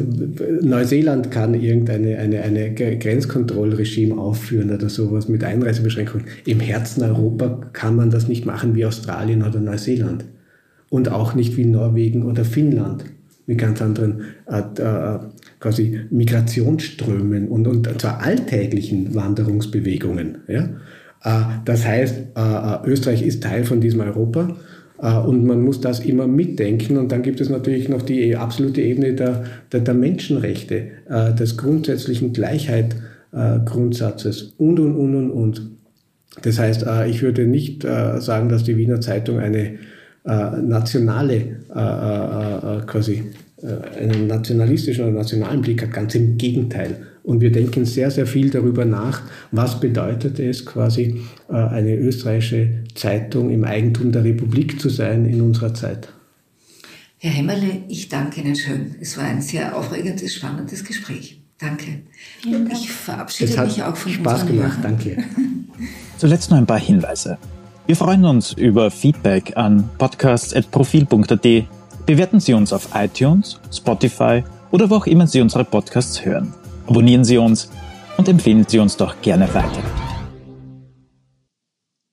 Neuseeland 0.62 1.30
kann 1.30 1.54
irgendeine 1.54 2.18
eine, 2.18 2.42
eine 2.42 2.74
Grenzkontrollregime 2.74 4.20
aufführen 4.20 4.72
oder 4.72 4.88
sowas 4.88 5.28
mit 5.28 5.44
Einreisebeschränkungen. 5.44 6.26
Im 6.44 6.58
Herzen 6.58 7.04
Europa 7.04 7.70
kann 7.72 7.94
man 7.94 8.10
das 8.10 8.26
nicht 8.26 8.46
machen 8.46 8.74
wie 8.74 8.84
Australien 8.84 9.44
oder 9.44 9.60
Neuseeland. 9.60 10.24
Und 10.92 11.10
auch 11.10 11.34
nicht 11.34 11.56
wie 11.56 11.64
Norwegen 11.64 12.26
oder 12.26 12.44
Finnland 12.44 13.06
mit 13.46 13.56
ganz 13.56 13.80
anderen 13.80 14.24
äh, 14.46 14.58
äh, 14.58 15.20
quasi 15.58 16.00
Migrationsströmen 16.10 17.48
und, 17.48 17.66
und 17.66 17.88
zwar 17.98 18.22
alltäglichen 18.22 19.14
Wanderungsbewegungen. 19.14 20.42
Ja? 20.48 20.68
Äh, 21.24 21.44
das 21.64 21.86
heißt, 21.86 22.16
äh, 22.36 22.40
äh, 22.40 22.78
Österreich 22.84 23.22
ist 23.22 23.42
Teil 23.42 23.64
von 23.64 23.80
diesem 23.80 24.00
Europa 24.00 24.54
äh, 25.00 25.16
und 25.16 25.46
man 25.46 25.62
muss 25.62 25.80
das 25.80 26.00
immer 26.00 26.26
mitdenken. 26.26 26.98
Und 26.98 27.10
dann 27.10 27.22
gibt 27.22 27.40
es 27.40 27.48
natürlich 27.48 27.88
noch 27.88 28.02
die 28.02 28.36
absolute 28.36 28.82
Ebene 28.82 29.14
der, 29.14 29.44
der, 29.72 29.80
der 29.80 29.94
Menschenrechte, 29.94 30.88
des 31.38 31.56
grundsätzlichen 31.56 32.34
Gleichheitsgrundsatzes 32.34 34.56
und, 34.58 34.78
und, 34.78 34.94
und, 34.94 35.14
und, 35.14 35.30
und. 35.30 35.70
Das 36.42 36.58
heißt, 36.58 36.84
ich 37.08 37.22
würde 37.22 37.46
nicht 37.46 37.82
sagen, 37.82 38.50
dass 38.50 38.64
die 38.64 38.76
Wiener 38.76 39.00
Zeitung 39.00 39.38
eine 39.38 39.78
nationale 40.24 41.56
quasi 42.86 43.32
äh, 43.62 43.98
einen 44.00 44.26
nationalistischen 44.26 45.04
oder 45.04 45.12
nationalen 45.12 45.62
Blick 45.62 45.82
hat. 45.82 45.92
Ganz 45.92 46.14
im 46.14 46.36
Gegenteil. 46.36 47.06
Und 47.22 47.40
wir 47.40 47.52
denken 47.52 47.84
sehr, 47.84 48.10
sehr 48.10 48.26
viel 48.26 48.50
darüber 48.50 48.84
nach, 48.84 49.22
was 49.52 49.78
bedeutet 49.78 50.40
es 50.40 50.66
quasi, 50.66 51.20
äh, 51.48 51.54
eine 51.54 51.94
österreichische 51.94 52.84
Zeitung 52.94 53.50
im 53.50 53.62
Eigentum 53.62 54.10
der 54.10 54.24
Republik 54.24 54.80
zu 54.80 54.88
sein 54.88 55.26
in 55.26 55.40
unserer 55.40 55.72
Zeit. 55.74 56.08
Herr 57.18 57.30
Hemmerle, 57.30 57.84
ich 57.88 58.08
danke 58.08 58.40
Ihnen 58.40 58.56
schön. 58.56 58.96
Es 59.00 59.16
war 59.16 59.24
ein 59.24 59.40
sehr 59.40 59.76
aufregendes, 59.76 60.34
spannendes 60.34 60.84
Gespräch. 60.84 61.40
Danke. 61.58 62.00
Ich 62.72 62.90
verabschiede 62.90 63.62
mich 63.62 63.80
auch 63.84 63.94
von 63.94 64.10
Spaß 64.10 64.46
gemacht, 64.46 64.78
Hörern. 64.78 64.98
danke. 64.98 65.18
Zuletzt 66.18 66.50
noch 66.50 66.58
ein 66.58 66.66
paar 66.66 66.80
Hinweise. 66.80 67.38
Wir 67.86 67.96
freuen 67.96 68.24
uns 68.24 68.52
über 68.52 68.92
Feedback 68.92 69.56
an 69.56 69.90
podcasts.profil.at 69.98 71.66
Bewerten 72.06 72.38
Sie 72.38 72.54
uns 72.54 72.72
auf 72.72 72.88
iTunes, 72.94 73.58
Spotify 73.72 74.44
oder 74.70 74.88
wo 74.88 74.96
auch 74.96 75.06
immer 75.06 75.26
Sie 75.26 75.40
unsere 75.40 75.64
Podcasts 75.64 76.24
hören. 76.24 76.54
Abonnieren 76.86 77.24
Sie 77.24 77.38
uns 77.38 77.70
und 78.16 78.28
empfehlen 78.28 78.64
Sie 78.68 78.78
uns 78.78 78.96
doch 78.96 79.20
gerne 79.20 79.52
weiter. 79.52 79.82